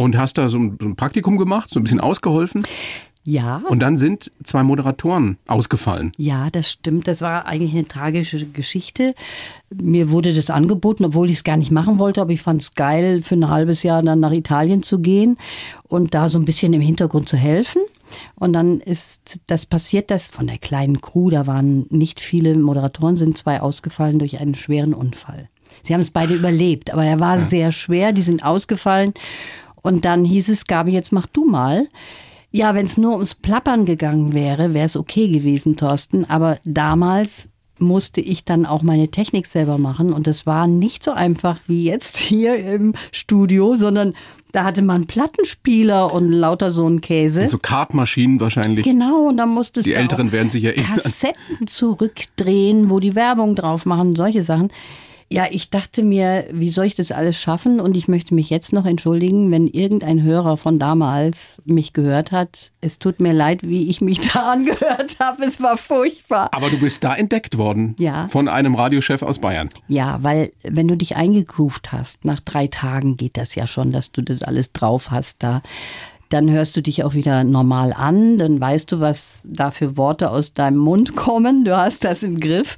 Und 0.00 0.16
hast 0.16 0.38
da 0.38 0.48
so 0.48 0.58
ein, 0.58 0.78
so 0.80 0.86
ein 0.86 0.96
Praktikum 0.96 1.36
gemacht, 1.36 1.68
so 1.70 1.78
ein 1.78 1.82
bisschen 1.82 2.00
ausgeholfen. 2.00 2.62
Ja. 3.22 3.62
Und 3.68 3.80
dann 3.80 3.98
sind 3.98 4.32
zwei 4.42 4.62
Moderatoren 4.62 5.36
ausgefallen. 5.46 6.12
Ja, 6.16 6.48
das 6.48 6.70
stimmt. 6.70 7.06
Das 7.06 7.20
war 7.20 7.44
eigentlich 7.44 7.72
eine 7.74 7.86
tragische 7.86 8.46
Geschichte. 8.46 9.14
Mir 9.68 10.10
wurde 10.10 10.32
das 10.32 10.48
angeboten, 10.48 11.04
obwohl 11.04 11.28
ich 11.28 11.36
es 11.36 11.44
gar 11.44 11.58
nicht 11.58 11.70
machen 11.70 11.98
wollte, 11.98 12.22
aber 12.22 12.30
ich 12.30 12.40
fand 12.40 12.62
es 12.62 12.74
geil, 12.74 13.20
für 13.20 13.34
ein 13.34 13.50
halbes 13.50 13.82
Jahr 13.82 14.02
dann 14.02 14.20
nach 14.20 14.32
Italien 14.32 14.82
zu 14.82 15.00
gehen 15.00 15.36
und 15.86 16.14
da 16.14 16.30
so 16.30 16.38
ein 16.38 16.46
bisschen 16.46 16.72
im 16.72 16.80
Hintergrund 16.80 17.28
zu 17.28 17.36
helfen. 17.36 17.82
Und 18.36 18.54
dann 18.54 18.80
ist 18.80 19.42
das 19.48 19.66
passiert, 19.66 20.10
dass 20.10 20.28
von 20.28 20.46
der 20.46 20.56
kleinen 20.56 21.02
Crew, 21.02 21.28
da 21.28 21.46
waren 21.46 21.84
nicht 21.90 22.20
viele 22.20 22.56
Moderatoren, 22.56 23.16
sind 23.16 23.36
zwei 23.36 23.60
ausgefallen 23.60 24.18
durch 24.18 24.40
einen 24.40 24.54
schweren 24.54 24.94
Unfall. 24.94 25.50
Sie 25.82 25.92
haben 25.92 26.00
es 26.00 26.10
beide 26.10 26.34
überlebt, 26.34 26.90
aber 26.90 27.04
er 27.04 27.20
war 27.20 27.38
sehr 27.38 27.70
schwer, 27.70 28.12
die 28.12 28.22
sind 28.22 28.44
ausgefallen. 28.44 29.12
Und 29.82 30.04
dann 30.04 30.24
hieß 30.24 30.48
es, 30.48 30.66
Gabi, 30.66 30.92
jetzt 30.92 31.12
mach 31.12 31.26
du 31.26 31.44
mal. 31.44 31.88
Ja, 32.52 32.74
wenn 32.74 32.86
es 32.86 32.98
nur 32.98 33.12
ums 33.12 33.34
Plappern 33.34 33.84
gegangen 33.84 34.32
wäre, 34.32 34.74
wäre 34.74 34.86
es 34.86 34.96
okay 34.96 35.28
gewesen, 35.28 35.76
Thorsten. 35.76 36.24
Aber 36.24 36.58
damals 36.64 37.48
musste 37.80 38.20
ich 38.20 38.44
dann 38.44 38.66
auch 38.66 38.82
meine 38.82 39.08
Technik 39.08 39.46
selber 39.46 39.78
machen. 39.78 40.12
Und 40.12 40.26
das 40.26 40.46
war 40.46 40.66
nicht 40.66 41.02
so 41.02 41.12
einfach 41.12 41.58
wie 41.66 41.84
jetzt 41.84 42.16
hier 42.16 42.56
im 42.56 42.94
Studio, 43.12 43.76
sondern 43.76 44.14
da 44.52 44.64
hatte 44.64 44.82
man 44.82 45.06
Plattenspieler 45.06 46.12
und 46.12 46.30
lauter 46.30 46.70
so 46.70 46.86
einen 46.86 47.00
Käse. 47.00 47.48
So 47.48 47.58
Kartmaschinen 47.58 48.40
wahrscheinlich. 48.40 48.84
Genau, 48.84 49.28
und 49.28 49.36
dann 49.36 49.50
musstest 49.50 49.86
Die 49.86 49.92
du 49.92 49.96
Älteren 49.98 50.32
werden 50.32 50.50
sich 50.50 50.64
erinnern. 50.64 50.94
Kassetten 50.94 51.66
zurückdrehen, 51.66 52.90
wo 52.90 53.00
die 53.00 53.14
Werbung 53.14 53.54
drauf 53.54 53.86
machen, 53.86 54.16
solche 54.16 54.42
Sachen. 54.42 54.70
Ja, 55.32 55.46
ich 55.48 55.70
dachte 55.70 56.02
mir, 56.02 56.46
wie 56.50 56.70
soll 56.70 56.86
ich 56.86 56.96
das 56.96 57.12
alles 57.12 57.40
schaffen? 57.40 57.78
Und 57.78 57.96
ich 57.96 58.08
möchte 58.08 58.34
mich 58.34 58.50
jetzt 58.50 58.72
noch 58.72 58.84
entschuldigen, 58.84 59.52
wenn 59.52 59.68
irgendein 59.68 60.24
Hörer 60.24 60.56
von 60.56 60.80
damals 60.80 61.62
mich 61.64 61.92
gehört 61.92 62.32
hat. 62.32 62.72
Es 62.80 62.98
tut 62.98 63.20
mir 63.20 63.32
leid, 63.32 63.60
wie 63.62 63.88
ich 63.88 64.00
mich 64.00 64.18
da 64.32 64.50
angehört 64.50 65.20
habe. 65.20 65.44
Es 65.44 65.62
war 65.62 65.76
furchtbar. 65.76 66.48
Aber 66.50 66.68
du 66.68 66.80
bist 66.80 67.04
da 67.04 67.14
entdeckt 67.14 67.58
worden. 67.58 67.94
Ja. 68.00 68.26
Von 68.26 68.48
einem 68.48 68.74
Radiochef 68.74 69.22
aus 69.22 69.38
Bayern. 69.38 69.70
Ja, 69.86 70.18
weil 70.20 70.50
wenn 70.64 70.88
du 70.88 70.96
dich 70.96 71.14
eingegroovt 71.14 71.92
hast, 71.92 72.24
nach 72.24 72.40
drei 72.40 72.66
Tagen 72.66 73.16
geht 73.16 73.36
das 73.36 73.54
ja 73.54 73.68
schon, 73.68 73.92
dass 73.92 74.10
du 74.10 74.22
das 74.22 74.42
alles 74.42 74.72
drauf 74.72 75.12
hast 75.12 75.44
da. 75.44 75.62
Dann 76.30 76.50
hörst 76.50 76.76
du 76.76 76.80
dich 76.80 77.04
auch 77.04 77.14
wieder 77.14 77.44
normal 77.44 77.92
an, 77.92 78.38
dann 78.38 78.60
weißt 78.60 78.90
du, 78.92 79.00
was 79.00 79.46
da 79.48 79.70
für 79.70 79.96
Worte 79.96 80.30
aus 80.30 80.52
deinem 80.52 80.78
Mund 80.78 81.14
kommen. 81.16 81.64
Du 81.64 81.76
hast 81.76 82.04
das 82.04 82.22
im 82.22 82.40
Griff. 82.40 82.76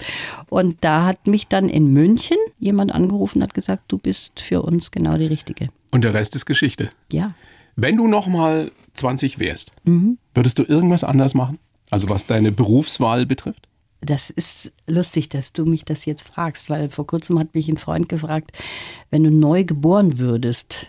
Und 0.51 0.79
da 0.81 1.05
hat 1.07 1.27
mich 1.27 1.47
dann 1.49 1.69
in 1.69 1.93
München 1.93 2.39
jemand 2.59 2.93
angerufen 2.95 3.39
und 3.39 3.45
hat 3.45 3.55
gesagt, 3.55 3.85
du 3.89 3.99
bist 3.99 4.41
für 4.41 4.63
uns 4.63 4.91
genau 4.91 5.17
die 5.19 5.27
Richtige. 5.27 5.69
Und 5.91 6.03
der 6.03 6.15
Rest 6.15 6.35
ist 6.35 6.47
Geschichte. 6.47 6.89
Ja. 7.13 7.35
Wenn 7.77 7.97
du 7.97 8.09
noch 8.09 8.27
mal 8.27 8.71
20 8.95 9.39
wärst, 9.39 9.71
Mhm. 9.85 10.19
würdest 10.35 10.59
du 10.59 10.65
irgendwas 10.65 11.05
anders 11.05 11.35
machen? 11.35 11.59
Also 11.91 12.09
was 12.09 12.27
deine 12.27 12.53
Berufswahl 12.53 13.27
betrifft? 13.27 13.69
Das 14.01 14.31
ist 14.31 14.73
lustig, 14.89 15.29
dass 15.29 15.53
du 15.53 15.65
mich 15.65 15.85
das 15.85 16.07
jetzt 16.07 16.27
fragst, 16.27 16.69
weil 16.71 16.89
vor 16.91 17.07
kurzem 17.07 17.39
hat 17.39 17.55
mich 17.55 17.69
ein 17.69 17.77
Freund 17.77 18.09
gefragt, 18.09 18.51
wenn 19.11 19.23
du 19.23 19.31
neu 19.31 19.63
geboren 19.65 20.19
würdest, 20.19 20.87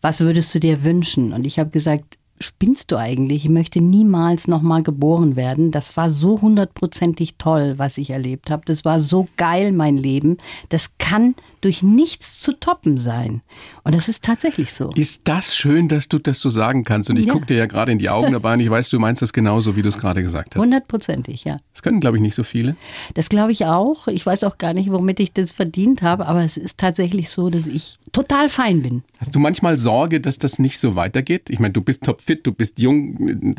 was 0.00 0.20
würdest 0.20 0.54
du 0.54 0.60
dir 0.60 0.84
wünschen? 0.84 1.32
Und 1.32 1.46
ich 1.46 1.58
habe 1.58 1.70
gesagt, 1.70 2.18
spinnst 2.40 2.92
du 2.92 2.96
eigentlich? 2.96 3.44
Ich 3.44 3.50
möchte 3.50 3.80
niemals 3.80 4.48
nochmal 4.48 4.82
geboren 4.82 5.36
werden. 5.36 5.70
Das 5.70 5.96
war 5.96 6.10
so 6.10 6.40
hundertprozentig 6.40 7.36
toll, 7.38 7.74
was 7.78 7.98
ich 7.98 8.10
erlebt 8.10 8.50
habe. 8.50 8.62
Das 8.66 8.84
war 8.84 9.00
so 9.00 9.26
geil, 9.36 9.72
mein 9.72 9.96
Leben. 9.96 10.36
Das 10.68 10.90
kann 10.98 11.34
durch 11.66 11.82
nichts 11.82 12.38
zu 12.40 12.52
toppen 12.52 12.96
sein. 12.96 13.42
Und 13.82 13.92
das 13.92 14.08
ist 14.08 14.22
tatsächlich 14.22 14.72
so. 14.72 14.90
Ist 14.94 15.22
das 15.24 15.56
schön, 15.56 15.88
dass 15.88 16.08
du 16.08 16.20
das 16.20 16.38
so 16.38 16.48
sagen 16.48 16.84
kannst? 16.84 17.10
Und 17.10 17.16
ich 17.16 17.26
Ja. 17.26 17.32
gucke 17.32 17.46
dir 17.46 17.56
ja 17.56 17.66
gerade 17.66 17.90
in 17.90 17.98
die 17.98 18.08
Augen 18.08 18.30
dabei 18.30 18.54
und 18.54 18.60
ich 18.60 18.70
weiß, 18.70 18.88
du 18.88 19.00
meinst 19.00 19.20
das 19.20 19.32
genauso, 19.32 19.74
wie 19.74 19.82
du 19.82 19.88
es 19.88 19.98
gerade 19.98 20.22
gesagt 20.22 20.54
hast. 20.54 20.62
Hundertprozentig, 20.62 21.42
ja. 21.42 21.58
Das 21.72 21.82
können, 21.82 21.98
glaube 21.98 22.18
ich, 22.18 22.22
nicht 22.22 22.36
so 22.36 22.44
viele. 22.44 22.76
Das 23.14 23.28
glaube 23.28 23.50
ich 23.50 23.64
auch. 23.66 24.06
Ich 24.06 24.24
weiß 24.24 24.44
auch 24.44 24.58
gar 24.58 24.74
nicht, 24.74 24.92
womit 24.92 25.18
ich 25.18 25.32
das 25.32 25.50
verdient 25.50 26.02
habe, 26.02 26.26
aber 26.26 26.44
es 26.44 26.56
ist 26.56 26.78
tatsächlich 26.78 27.30
so, 27.30 27.50
dass 27.50 27.66
ich 27.66 27.98
total 28.12 28.48
fein 28.48 28.82
bin. 28.82 29.02
Hast 29.18 29.34
du 29.34 29.40
manchmal 29.40 29.76
Sorge, 29.76 30.20
dass 30.20 30.38
das 30.38 30.60
nicht 30.60 30.78
so 30.78 30.94
weitergeht? 30.94 31.50
Ich 31.50 31.58
meine, 31.58 31.72
du 31.72 31.80
bist 31.80 32.04
topfit, 32.04 32.46
du 32.46 32.52
bist 32.52 32.78
jung. 32.78 33.56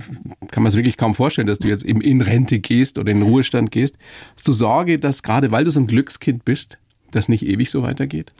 Kann 0.51 0.63
man 0.63 0.67
es 0.67 0.75
wirklich 0.77 0.95
kaum 0.95 1.13
vorstellen, 1.13 1.47
dass 1.47 1.59
du 1.59 1.67
jetzt 1.67 1.83
eben 1.83 1.99
in 1.99 2.21
Rente 2.21 2.59
gehst 2.59 2.97
oder 2.97 3.11
in 3.11 3.19
den 3.19 3.27
Ruhestand 3.29 3.69
gehst. 3.71 3.97
Hast 4.37 4.47
du 4.47 4.53
Sorge, 4.53 4.97
dass 4.97 5.23
gerade 5.23 5.51
weil 5.51 5.65
du 5.65 5.71
so 5.71 5.81
ein 5.81 5.87
Glückskind 5.87 6.45
bist, 6.45 6.77
das 7.17 7.27
nicht 7.29 7.45
ewig 7.45 7.69
so 7.69 7.83
weitergeht? 7.83 8.31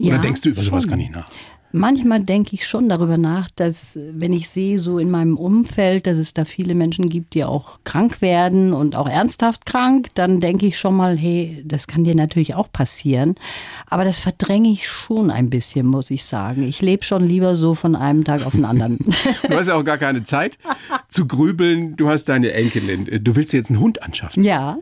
Oder 0.00 0.12
Ja, 0.12 0.18
denkst 0.18 0.40
du 0.42 0.48
über 0.50 0.62
sowas 0.62 0.84
schon. 0.84 0.90
gar 0.90 0.96
nicht 0.96 1.12
nach? 1.12 1.28
Manchmal 1.70 2.20
denke 2.24 2.54
ich 2.54 2.66
schon 2.66 2.88
darüber 2.88 3.18
nach, 3.18 3.50
dass 3.54 3.98
wenn 4.12 4.32
ich 4.32 4.48
sehe, 4.48 4.78
so 4.78 4.98
in 4.98 5.10
meinem 5.10 5.36
Umfeld, 5.36 6.06
dass 6.06 6.16
es 6.16 6.32
da 6.32 6.46
viele 6.46 6.74
Menschen 6.74 7.04
gibt, 7.04 7.34
die 7.34 7.44
auch 7.44 7.80
krank 7.84 8.22
werden 8.22 8.72
und 8.72 8.96
auch 8.96 9.06
ernsthaft 9.06 9.66
krank, 9.66 10.08
dann 10.14 10.40
denke 10.40 10.64
ich 10.64 10.78
schon 10.78 10.96
mal, 10.96 11.18
hey, 11.18 11.62
das 11.66 11.86
kann 11.86 12.04
dir 12.04 12.14
natürlich 12.14 12.54
auch 12.54 12.72
passieren. 12.72 13.34
Aber 13.86 14.04
das 14.04 14.18
verdränge 14.18 14.70
ich 14.70 14.88
schon 14.88 15.30
ein 15.30 15.50
bisschen, 15.50 15.86
muss 15.86 16.10
ich 16.10 16.24
sagen. 16.24 16.62
Ich 16.62 16.80
lebe 16.80 17.04
schon 17.04 17.22
lieber 17.28 17.54
so 17.54 17.74
von 17.74 17.94
einem 17.96 18.24
Tag 18.24 18.46
auf 18.46 18.52
den 18.54 18.64
anderen. 18.64 18.98
Du 19.46 19.54
hast 19.54 19.66
ja 19.66 19.74
auch 19.74 19.84
gar 19.84 19.98
keine 19.98 20.24
Zeit 20.24 20.56
zu 21.10 21.26
grübeln. 21.26 21.96
Du 21.96 22.08
hast 22.08 22.30
deine 22.30 22.52
Enkelin. 22.52 23.22
Du 23.22 23.36
willst 23.36 23.52
dir 23.52 23.58
jetzt 23.58 23.68
einen 23.68 23.80
Hund 23.80 24.02
anschaffen. 24.02 24.42
ja. 24.42 24.78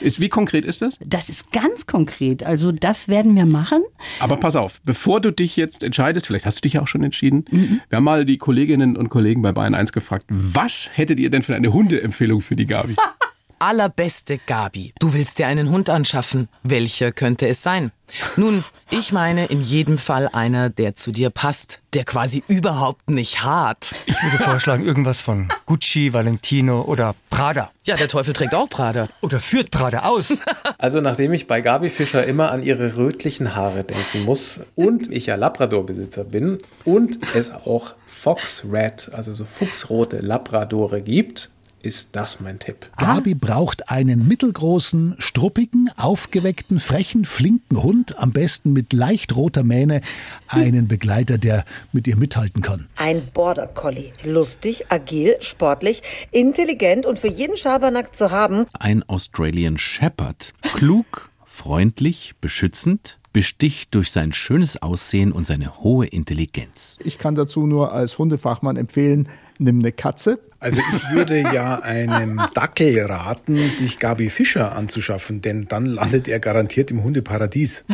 Ist, 0.00 0.20
wie 0.20 0.28
konkret 0.28 0.64
ist 0.64 0.82
das? 0.82 0.98
Das 1.04 1.28
ist 1.28 1.52
ganz 1.52 1.86
konkret. 1.86 2.42
Also 2.42 2.72
das 2.72 3.08
werden 3.08 3.34
wir 3.36 3.46
machen. 3.46 3.82
Aber 4.20 4.36
pass 4.36 4.56
auf, 4.56 4.80
bevor 4.84 5.20
du 5.20 5.30
dich 5.32 5.56
jetzt 5.56 5.82
entscheidest, 5.82 6.26
vielleicht 6.26 6.46
hast 6.46 6.56
du 6.58 6.62
dich 6.62 6.74
ja 6.74 6.82
auch 6.82 6.86
schon 6.88 7.04
entschieden, 7.04 7.44
Mhm. 7.50 7.80
wir 7.88 7.96
haben 7.96 8.04
mal 8.04 8.24
die 8.24 8.38
Kolleginnen 8.38 8.96
und 8.96 9.08
Kollegen 9.08 9.42
bei 9.42 9.52
Bayern 9.52 9.74
1 9.74 9.92
gefragt, 9.92 10.26
was 10.28 10.90
hättet 10.94 11.18
ihr 11.20 11.30
denn 11.30 11.42
für 11.42 11.54
eine 11.54 11.72
Hundeempfehlung 11.72 12.40
für 12.40 12.56
die 12.56 12.66
Gabi? 12.66 12.94
Allerbeste 13.60 14.38
Gabi, 14.46 14.92
du 15.00 15.14
willst 15.14 15.38
dir 15.40 15.48
einen 15.48 15.70
Hund 15.70 15.90
anschaffen. 15.90 16.48
Welcher 16.62 17.10
könnte 17.10 17.48
es 17.48 17.62
sein? 17.62 17.90
Nun, 18.36 18.64
ich 18.90 19.12
meine 19.12 19.46
in 19.46 19.60
jedem 19.60 19.98
Fall 19.98 20.28
einer, 20.32 20.70
der 20.70 20.96
zu 20.96 21.12
dir 21.12 21.30
passt, 21.30 21.80
der 21.92 22.04
quasi 22.04 22.42
überhaupt 22.48 23.10
nicht 23.10 23.42
hart. 23.42 23.94
Ich 24.06 24.22
würde 24.22 24.44
vorschlagen, 24.44 24.84
irgendwas 24.84 25.20
von 25.20 25.48
Gucci, 25.66 26.12
Valentino 26.14 26.82
oder 26.82 27.14
Prada. 27.28 27.70
Ja, 27.84 27.96
der 27.96 28.08
Teufel 28.08 28.32
trägt 28.32 28.54
auch 28.54 28.68
Prada. 28.68 29.08
Oder 29.20 29.40
führt 29.40 29.70
Prada 29.70 30.00
aus. 30.00 30.38
Also 30.78 31.00
nachdem 31.00 31.32
ich 31.32 31.46
bei 31.46 31.60
Gabi 31.60 31.90
Fischer 31.90 32.24
immer 32.24 32.52
an 32.52 32.62
ihre 32.62 32.96
rötlichen 32.96 33.56
Haare 33.56 33.84
denken 33.84 34.24
muss 34.24 34.60
und 34.76 35.10
ich 35.10 35.26
ja 35.26 35.34
Labradorbesitzer 35.34 36.24
bin 36.24 36.58
und 36.84 37.18
es 37.34 37.50
auch 37.50 37.94
Fox 38.06 38.64
Red, 38.70 39.10
also 39.12 39.34
so 39.34 39.44
fuchsrote 39.44 40.18
Labradore 40.18 41.02
gibt, 41.02 41.50
ist 41.82 42.10
das 42.12 42.40
mein 42.40 42.58
Tipp. 42.58 42.90
Gabi 42.96 43.34
braucht 43.34 43.90
einen 43.90 44.26
mittelgroßen, 44.26 45.16
struppigen, 45.18 45.90
aufgeweckten, 45.96 46.80
frechen, 46.80 47.24
flinken 47.24 47.82
Hund, 47.82 48.18
am 48.18 48.32
besten 48.32 48.72
mit 48.72 48.92
leicht 48.92 49.36
roter 49.36 49.64
Mähne, 49.64 50.00
einen 50.48 50.88
Begleiter, 50.88 51.38
der 51.38 51.64
mit 51.92 52.06
ihr 52.06 52.16
mithalten 52.16 52.62
kann. 52.62 52.88
Ein 52.96 53.28
Border 53.32 53.66
Collie. 53.66 54.12
Lustig, 54.24 54.86
agil, 54.90 55.36
sportlich, 55.40 56.02
intelligent 56.30 57.06
und 57.06 57.18
für 57.18 57.28
jeden 57.28 57.56
Schabernack 57.56 58.14
zu 58.14 58.30
haben. 58.30 58.66
Ein 58.72 59.02
Australian 59.08 59.78
Shepherd. 59.78 60.54
Klug, 60.62 61.30
freundlich, 61.44 62.34
beschützend, 62.40 63.18
besticht 63.32 63.94
durch 63.94 64.10
sein 64.10 64.32
schönes 64.32 64.80
Aussehen 64.82 65.32
und 65.32 65.46
seine 65.46 65.78
hohe 65.78 66.06
Intelligenz. 66.06 66.98
Ich 67.04 67.18
kann 67.18 67.34
dazu 67.34 67.66
nur 67.66 67.92
als 67.92 68.18
Hundefachmann 68.18 68.76
empfehlen, 68.76 69.28
nimm 69.58 69.80
eine 69.80 69.92
Katze. 69.92 70.38
Also 70.60 70.80
ich 70.80 71.10
würde 71.12 71.38
ja 71.38 71.80
einem 71.80 72.40
Dackel 72.54 73.00
raten, 73.00 73.56
sich 73.56 73.98
Gabi 73.98 74.28
Fischer 74.28 74.74
anzuschaffen, 74.74 75.40
denn 75.40 75.68
dann 75.68 75.86
landet 75.86 76.26
er 76.26 76.40
garantiert 76.40 76.90
im 76.90 77.04
Hundeparadies. 77.04 77.84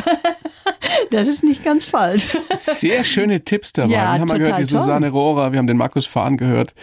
Das 1.15 1.27
ist 1.27 1.43
nicht 1.43 1.63
ganz 1.63 1.85
falsch. 1.85 2.37
Sehr 2.57 3.03
schöne 3.03 3.43
Tipps 3.43 3.73
dabei. 3.73 3.85
Ja, 3.95 4.13
wir 4.13 4.19
haben 4.19 4.27
mal 4.27 4.39
gehört, 4.39 4.59
die 4.59 4.65
toll. 4.65 4.79
Susanne 4.81 5.09
Rohrer, 5.09 5.51
wir 5.51 5.59
haben 5.59 5.67
den 5.67 5.77
Markus 5.77 6.05
Fahn 6.05 6.35
gehört. 6.37 6.73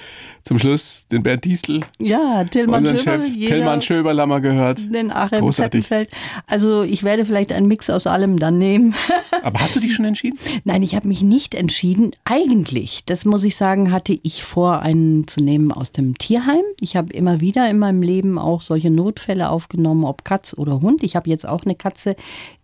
Zum 0.45 0.59
Schluss 0.59 1.07
den 1.13 1.23
Bert 1.23 1.45
Diestel. 1.45 1.83
Ja, 2.01 2.43
Tillmann 2.43 2.85
Schöberl, 2.85 2.99
Chef 2.99 3.33
Tillmann 3.33 3.81
Schöberl 3.81 4.21
haben 4.21 4.31
wir 4.31 4.41
gehört. 4.41 4.93
Den 4.93 5.13
Achim 5.13 5.39
Großartig. 5.39 5.85
Zeppenfeld. 5.85 6.11
Also 6.49 6.83
ich 6.83 7.05
werde 7.05 7.25
vielleicht 7.25 7.53
einen 7.53 7.69
Mix 7.69 7.89
aus 7.91 8.09
allem 8.09 8.39
dann 8.39 8.59
nehmen. 8.59 8.93
Aber 9.45 9.61
hast 9.61 9.77
du 9.77 9.81
dich 9.81 9.95
schon 9.95 10.05
entschieden? 10.05 10.37
Nein, 10.65 10.83
ich 10.83 10.97
habe 10.97 11.07
mich 11.07 11.23
nicht 11.23 11.55
entschieden. 11.55 12.11
Eigentlich, 12.25 13.05
das 13.05 13.25
muss 13.25 13.45
ich 13.45 13.55
sagen, 13.55 13.93
hatte 13.93 14.19
ich 14.21 14.43
vor, 14.43 14.81
einen 14.81 15.29
zu 15.29 15.41
nehmen 15.41 15.71
aus 15.71 15.93
dem 15.93 16.19
Tierheim. 16.19 16.65
Ich 16.81 16.97
habe 16.97 17.13
immer 17.13 17.41
wieder 17.41 17.71
in 17.71 17.79
meinem 17.79 18.03
Leben 18.03 18.37
auch 18.37 18.63
solche 18.63 18.91
Notfälle 18.91 19.49
aufgenommen, 19.49 20.05
ob 20.05 20.25
Katz 20.25 20.55
oder 20.57 20.81
Hund. 20.81 21.05
Ich 21.05 21.15
habe 21.15 21.31
jetzt 21.31 21.47
auch 21.49 21.65
eine 21.65 21.77
Katze, 21.77 22.17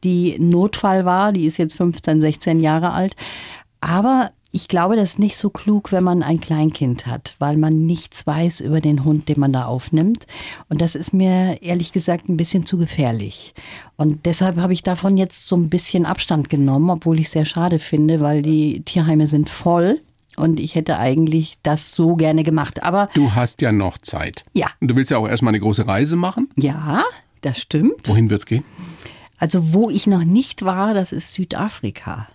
die 0.02 0.36
Notfall 0.40 1.04
war. 1.04 1.32
Die 1.32 1.46
ist 1.46 1.57
jetzt 1.58 1.76
15, 1.76 2.20
16 2.20 2.60
Jahre 2.60 2.92
alt. 2.92 3.14
Aber 3.80 4.30
ich 4.50 4.66
glaube, 4.66 4.96
das 4.96 5.10
ist 5.10 5.18
nicht 5.18 5.36
so 5.36 5.50
klug, 5.50 5.92
wenn 5.92 6.02
man 6.02 6.22
ein 6.22 6.40
Kleinkind 6.40 7.06
hat, 7.06 7.34
weil 7.38 7.58
man 7.58 7.84
nichts 7.84 8.26
weiß 8.26 8.60
über 8.60 8.80
den 8.80 9.04
Hund, 9.04 9.28
den 9.28 9.38
man 9.38 9.52
da 9.52 9.66
aufnimmt. 9.66 10.26
Und 10.70 10.80
das 10.80 10.94
ist 10.94 11.12
mir 11.12 11.62
ehrlich 11.62 11.92
gesagt 11.92 12.28
ein 12.30 12.38
bisschen 12.38 12.64
zu 12.64 12.78
gefährlich. 12.78 13.52
Und 13.96 14.24
deshalb 14.24 14.56
habe 14.56 14.72
ich 14.72 14.82
davon 14.82 15.18
jetzt 15.18 15.46
so 15.48 15.56
ein 15.56 15.68
bisschen 15.68 16.06
Abstand 16.06 16.48
genommen, 16.48 16.88
obwohl 16.88 17.20
ich 17.20 17.26
es 17.26 17.32
sehr 17.32 17.44
schade 17.44 17.78
finde, 17.78 18.20
weil 18.20 18.40
die 18.40 18.80
Tierheime 18.86 19.26
sind 19.26 19.50
voll. 19.50 20.00
Und 20.36 20.60
ich 20.60 20.76
hätte 20.76 20.98
eigentlich 20.98 21.58
das 21.62 21.92
so 21.92 22.14
gerne 22.14 22.42
gemacht. 22.42 22.82
Aber 22.82 23.08
Du 23.12 23.34
hast 23.34 23.60
ja 23.60 23.70
noch 23.70 23.98
Zeit. 23.98 24.44
Ja. 24.54 24.68
Und 24.80 24.88
du 24.88 24.96
willst 24.96 25.10
ja 25.10 25.18
auch 25.18 25.28
erstmal 25.28 25.50
eine 25.50 25.60
große 25.60 25.86
Reise 25.86 26.16
machen. 26.16 26.48
ja, 26.56 27.04
das 27.42 27.60
stimmt. 27.60 28.08
Wohin 28.08 28.30
wird's 28.30 28.46
gehen? 28.46 28.64
Also 29.38 29.72
wo 29.72 29.88
ich 29.90 30.06
noch 30.06 30.24
nicht 30.24 30.64
war, 30.64 30.94
das 30.94 31.12
ist 31.12 31.32
Südafrika. 31.32 32.26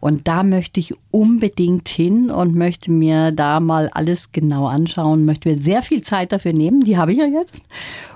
Und 0.00 0.28
da 0.28 0.42
möchte 0.42 0.80
ich 0.80 0.92
unbedingt 1.10 1.88
hin 1.88 2.30
und 2.30 2.54
möchte 2.54 2.90
mir 2.90 3.32
da 3.32 3.58
mal 3.58 3.88
alles 3.88 4.32
genau 4.32 4.66
anschauen, 4.66 5.24
möchte 5.24 5.48
mir 5.48 5.58
sehr 5.58 5.80
viel 5.80 6.02
Zeit 6.02 6.30
dafür 6.30 6.52
nehmen, 6.52 6.82
die 6.82 6.98
habe 6.98 7.12
ich 7.12 7.18
ja 7.18 7.24
jetzt. 7.24 7.62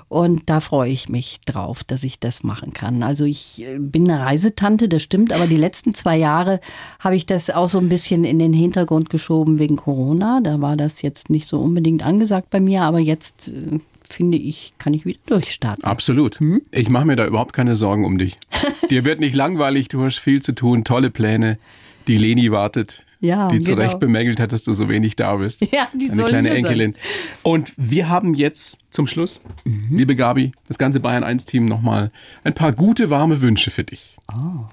Und 0.09 0.49
da 0.51 0.61
freue 0.61 0.91
ich 0.91 1.09
mich 1.09 1.41
drauf, 1.47 1.85
dass 1.85 2.03
ich 2.03 2.19
das 2.19 2.43
machen 2.43 2.73
kann. 2.73 3.03
Also 3.03 3.25
ich 3.25 3.63
äh, 3.63 3.79
bin 3.79 4.11
eine 4.11 4.25
Reisetante, 4.25 4.89
das 4.89 5.03
stimmt, 5.03 5.35
aber 5.35 5.47
die 5.47 5.57
letzten 5.57 5.93
zwei 5.93 6.17
Jahre 6.17 6.61
habe 6.99 7.17
ich 7.17 7.27
das 7.27 7.51
auch 7.51 7.69
so 7.69 7.79
ein 7.79 7.91
bisschen 7.91 8.25
in 8.25 8.39
den 8.39 8.55
Hintergrund 8.55 9.11
geschoben 9.11 9.59
wegen 9.59 9.77
Corona. 9.77 10.41
Da 10.43 10.61
war 10.63 10.77
das 10.77 11.03
jetzt 11.03 11.29
nicht 11.29 11.47
so 11.47 11.61
unbedingt 11.61 12.05
angesagt 12.05 12.49
bei 12.49 12.61
mir, 12.61 12.83
aber 12.83 13.01
jetzt 13.01 13.49
äh, 13.49 13.81
finde 14.13 14.39
ich, 14.39 14.75
kann 14.79 14.95
ich 14.95 15.05
wieder 15.05 15.21
durchstarten. 15.27 15.85
Absolut. 15.85 16.39
Hm? 16.41 16.63
Ich 16.71 16.89
mache 16.89 17.05
mir 17.07 17.17
da 17.17 17.27
überhaupt 17.27 17.53
keine 17.53 17.77
Sorgen 17.77 18.05
um 18.05 18.19
dich. 18.19 18.37
Dir 18.91 19.05
wird 19.05 19.21
nicht 19.21 19.35
langweilig, 19.35 19.89
du 19.89 20.03
hast 20.05 20.19
viel 20.19 20.43
zu 20.43 20.53
tun, 20.55 20.85
tolle 20.85 21.11
Pläne. 21.11 21.59
Die 22.07 22.17
Leni 22.17 22.51
wartet, 22.51 23.05
Ja, 23.21 23.49
die 23.49 23.61
zu 23.61 23.73
genau. 23.73 23.83
Recht 23.83 24.01
bemängelt 24.01 24.41
hat, 24.41 24.53
dass 24.53 24.65
du 24.65 24.73
so 24.73 24.89
wenig 24.89 25.15
da 25.17 25.37
bist. 25.37 25.61
Ja, 25.73 25.89
die 25.95 26.07
Eine 26.07 26.15
soll 26.15 26.25
kleine 26.29 26.49
hier 26.49 26.57
sein. 26.57 26.65
Enkelin. 26.65 26.95
Und 27.43 27.73
wir 27.77 28.09
haben 28.09 28.33
jetzt 28.35 28.79
zum 28.91 29.07
Schluss, 29.07 29.41
Mhm. 29.65 29.97
liebe 29.97 30.17
Gabi, 30.17 30.53
das 30.69 30.79
ganze 30.79 31.01
Bayern 31.01 31.23
1 31.23 31.45
Team 31.45 31.67
nochmal 31.67 32.11
ein 32.45 32.55
paar 32.55 32.73
gute, 32.73 33.11
warme 33.11 33.43
Wünsche 33.43 33.71
für 33.71 33.85
dich. 33.85 34.17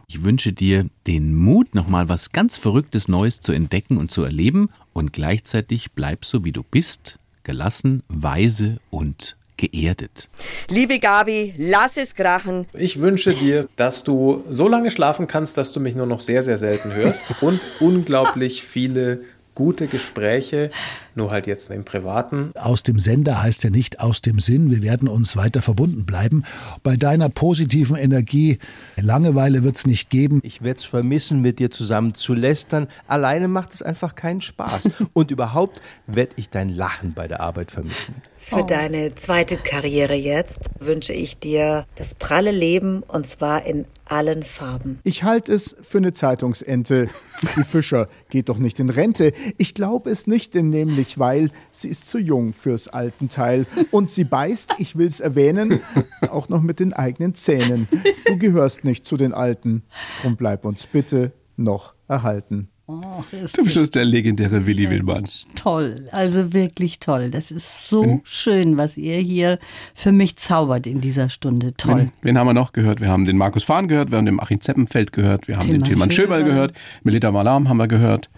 Ich 0.08 0.24
wünsche 0.24 0.52
dir 0.54 0.86
den 1.08 1.36
Mut, 1.36 1.76
nochmal 1.76 2.08
was 2.10 2.32
ganz 2.32 2.58
Verrücktes 2.58 3.08
Neues 3.10 3.40
zu 3.42 3.52
entdecken 3.52 3.98
und 3.98 4.12
zu 4.12 4.24
erleben 4.24 4.70
und 4.94 5.12
gleichzeitig 5.14 5.92
bleib 5.94 6.24
so 6.26 6.44
wie 6.46 6.52
du 6.54 6.64
bist, 6.64 7.20
gelassen, 7.46 8.04
weise 8.10 8.76
und 8.90 9.38
geerdet. 9.58 10.28
Liebe 10.68 11.00
Gabi, 11.00 11.54
lass 11.58 11.96
es 11.96 12.14
krachen. 12.14 12.68
Ich 12.74 13.00
wünsche 13.00 13.34
dir, 13.34 13.70
dass 13.78 14.04
du 14.04 14.44
so 14.50 14.68
lange 14.68 14.92
schlafen 14.92 15.28
kannst, 15.28 15.58
dass 15.58 15.72
du 15.72 15.80
mich 15.80 15.96
nur 15.96 16.06
noch 16.06 16.20
sehr, 16.20 16.42
sehr 16.42 16.58
selten 16.58 16.94
hörst 16.94 17.42
und 17.42 17.60
unglaublich 17.80 18.64
viele 18.64 19.22
gute 19.56 19.88
Gespräche, 19.88 20.70
nur 21.16 21.32
halt 21.32 21.48
jetzt 21.48 21.72
im 21.72 21.86
Privaten. 21.86 22.52
Aus 22.56 22.84
dem 22.84 23.00
Sender 23.00 23.42
heißt 23.42 23.64
ja 23.64 23.70
nicht 23.70 24.02
aus 24.02 24.22
dem 24.22 24.40
Sinn. 24.40 24.70
Wir 24.70 24.84
werden 24.84 25.08
uns 25.08 25.36
weiter 25.38 25.62
verbunden 25.62 26.06
bleiben. 26.06 26.44
Bei 26.84 26.98
deiner 26.98 27.30
positiven 27.30 27.96
Energie, 27.96 28.60
Langeweile 28.98 29.64
wird 29.64 29.78
es 29.78 29.88
nicht 29.88 30.10
geben. 30.10 30.40
Ich 30.44 30.62
werde 30.62 30.80
es 30.80 30.86
vermissen, 30.86 31.42
mit 31.42 31.60
dir 31.60 31.72
zusammen 31.72 32.14
zu 32.14 32.34
lästern. 32.34 32.88
Alleine 33.08 33.48
macht 33.48 33.74
es 33.74 33.82
einfach 33.82 34.16
keinen 34.16 34.42
Spaß. 34.42 34.90
Und 35.14 35.32
überhaupt 35.32 35.82
werde 36.06 36.34
ich 36.36 36.50
dein 36.50 36.70
Lachen 36.70 37.14
bei 37.14 37.28
der 37.28 37.40
Arbeit 37.40 37.72
vermissen. 37.72 38.16
Für 38.48 38.64
deine 38.64 39.16
zweite 39.16 39.58
Karriere 39.58 40.14
jetzt 40.14 40.60
wünsche 40.80 41.14
ich 41.14 41.40
dir 41.40 41.88
das 41.96 42.14
pralle 42.14 42.52
Leben 42.52 43.02
und 43.02 43.26
zwar 43.26 43.66
in 43.66 43.86
allen 44.06 44.44
Farben. 44.44 45.00
Ich 45.04 45.24
halte 45.24 45.52
es 45.52 45.76
für 45.82 45.98
eine 45.98 46.14
Zeitungsente. 46.14 47.10
Die 47.58 47.64
Fischer 47.64 48.08
geht 48.30 48.50
doch 48.50 48.60
nicht 48.60 48.80
in 48.80 48.90
Rente. 48.92 49.34
Ich 49.58 49.74
glaube 49.74 50.12
es 50.12 50.28
nicht, 50.28 50.54
denn 50.54 50.70
nämlich, 50.70 51.18
weil 51.18 51.50
sie 51.72 51.90
ist 51.90 52.08
zu 52.08 52.20
jung 52.20 52.54
fürs 52.54 52.88
alten 52.88 53.30
Teil. 53.30 53.66
Und 53.90 54.12
sie 54.12 54.26
beißt, 54.26 54.76
ich 54.78 54.96
will 54.96 55.08
es 55.08 55.22
erwähnen, 55.22 55.82
auch 56.30 56.48
noch 56.48 56.62
mit 56.62 56.80
den 56.80 56.94
eigenen 56.94 57.34
Zähnen. 57.34 57.88
Du 58.28 58.38
gehörst 58.38 58.84
nicht 58.84 59.08
zu 59.08 59.18
den 59.18 59.34
Alten. 59.34 59.82
Drum 60.22 60.38
bleib 60.38 60.66
uns 60.66 60.86
bitte 60.86 61.32
noch 61.58 61.96
erhalten. 62.08 62.70
Oh, 62.88 63.24
Zum 63.48 63.68
Schluss 63.68 63.90
der 63.90 64.06
legendäre 64.06 64.68
Willi 64.68 64.88
Willmann. 64.92 65.28
Toll, 65.56 66.08
also 66.12 66.54
wirklich 66.54 67.00
toll. 67.00 67.32
Das 67.32 67.50
ist 67.50 67.88
so 67.90 68.04
Mhm. 68.04 68.22
schön, 68.24 68.78
was 68.78 68.96
ihr 68.96 69.18
hier 69.18 69.58
für 69.96 70.12
mich 70.12 70.36
zaubert 70.36 70.86
in 70.86 71.02
dieser 71.02 71.30
Stunde. 71.32 71.74
Toll. 71.78 71.96
Wen, 71.98 72.12
wen 72.22 72.38
haben 72.38 72.46
wir 72.46 72.54
noch 72.54 72.74
gehört? 72.74 73.02
Wir 73.02 73.08
haben 73.10 73.26
den 73.26 73.38
Markus 73.38 73.64
Fahn 73.64 73.88
gehört, 73.88 74.12
wir 74.12 74.20
haben 74.20 74.26
den 74.28 74.40
Achim 74.40 74.62
Zeppenfeld 74.62 75.14
gehört, 75.14 75.48
wir 75.48 75.56
haben 75.58 75.64
den 75.68 75.82
Tilman 75.82 76.10
Tilman 76.10 76.12
Schöberl 76.12 76.40
Schöberl. 76.42 76.54
gehört, 76.54 76.74
Melita 77.04 77.32
Malam 77.32 77.70
haben 77.70 77.78
wir 77.78 77.88
gehört. 77.88 78.30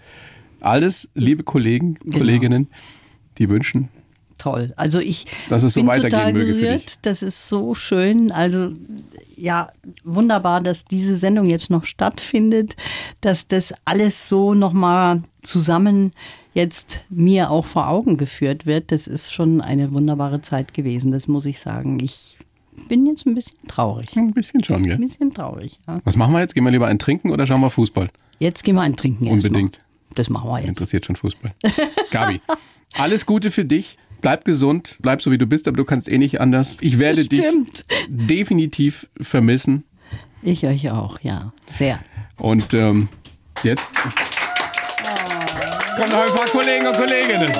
Alles 0.60 1.10
liebe 1.14 1.42
Kollegen, 1.42 1.98
Genau. 2.02 2.16
Kolleginnen, 2.18 2.68
die 3.36 3.50
wünschen, 3.50 3.90
Toll. 4.38 4.72
Also 4.76 5.00
ich 5.00 5.26
Dass 5.48 5.62
es 5.64 5.74
so 5.74 5.80
bin 5.80 5.88
weitergehen 5.88 6.10
total 6.10 6.32
möge 6.32 6.54
gerührt. 6.54 6.98
Das 7.02 7.22
ist 7.22 7.48
so 7.48 7.74
schön. 7.74 8.30
Also 8.30 8.72
ja, 9.36 9.70
wunderbar, 10.04 10.60
dass 10.60 10.84
diese 10.84 11.16
Sendung 11.16 11.46
jetzt 11.46 11.70
noch 11.70 11.84
stattfindet, 11.84 12.76
dass 13.20 13.48
das 13.48 13.74
alles 13.84 14.28
so 14.28 14.54
nochmal 14.54 15.22
zusammen 15.42 16.12
jetzt 16.54 17.04
mir 17.08 17.50
auch 17.50 17.66
vor 17.66 17.88
Augen 17.88 18.16
geführt 18.16 18.66
wird. 18.66 18.90
Das 18.90 19.06
ist 19.06 19.32
schon 19.32 19.60
eine 19.60 19.92
wunderbare 19.92 20.40
Zeit 20.40 20.74
gewesen, 20.74 21.12
das 21.12 21.28
muss 21.28 21.44
ich 21.44 21.60
sagen. 21.60 21.98
Ich 22.02 22.38
bin 22.88 23.06
jetzt 23.06 23.26
ein 23.26 23.34
bisschen 23.34 23.58
traurig. 23.68 24.16
Ein 24.16 24.32
bisschen 24.32 24.64
schon, 24.64 24.82
gell? 24.82 24.94
Ein 24.94 25.00
bisschen 25.00 25.32
traurig, 25.32 25.78
ja. 25.86 26.00
Was 26.04 26.16
machen 26.16 26.32
wir 26.32 26.40
jetzt? 26.40 26.54
Gehen 26.54 26.64
wir 26.64 26.70
lieber 26.70 26.86
ein 26.86 26.98
Trinken 26.98 27.30
oder 27.30 27.46
schauen 27.46 27.60
wir 27.60 27.70
Fußball? 27.70 28.08
Jetzt 28.38 28.64
gehen 28.64 28.76
wir 28.76 28.82
ein 28.82 28.96
Trinken 28.96 29.28
Unbedingt. 29.28 29.78
Das 30.14 30.30
machen 30.30 30.48
wir 30.50 30.58
jetzt. 30.60 30.68
Interessiert 30.68 31.06
schon 31.06 31.16
Fußball. 31.16 31.52
Gabi, 32.10 32.40
alles 32.94 33.26
Gute 33.26 33.50
für 33.50 33.64
dich. 33.64 33.98
Bleib 34.20 34.44
gesund, 34.44 34.98
bleib 35.00 35.22
so 35.22 35.30
wie 35.30 35.38
du 35.38 35.46
bist, 35.46 35.68
aber 35.68 35.76
du 35.76 35.84
kannst 35.84 36.08
eh 36.08 36.18
nicht 36.18 36.40
anders. 36.40 36.76
Ich 36.80 36.98
werde 36.98 37.24
Stimmt. 37.24 37.84
dich 37.90 38.06
definitiv 38.08 39.08
vermissen. 39.20 39.84
Ich 40.42 40.66
euch 40.66 40.90
auch, 40.90 41.20
ja. 41.20 41.52
Sehr. 41.70 42.00
Und 42.36 42.74
ähm, 42.74 43.08
jetzt 43.62 43.90
kommen 45.96 46.10
noch 46.10 46.26
ein 46.26 46.34
paar 46.34 46.46
Kollegen 46.46 46.86
und 46.86 46.96
Kolleginnen. 46.96 47.52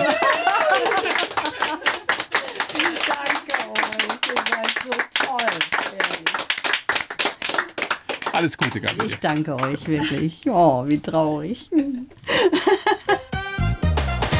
Alles 8.32 8.56
Gute, 8.56 8.80
Gabi. 8.80 9.06
Ich 9.06 9.16
danke 9.16 9.56
euch 9.56 9.84
wirklich. 9.88 10.42
Oh, 10.46 10.84
wie 10.86 11.00
traurig. 11.00 11.70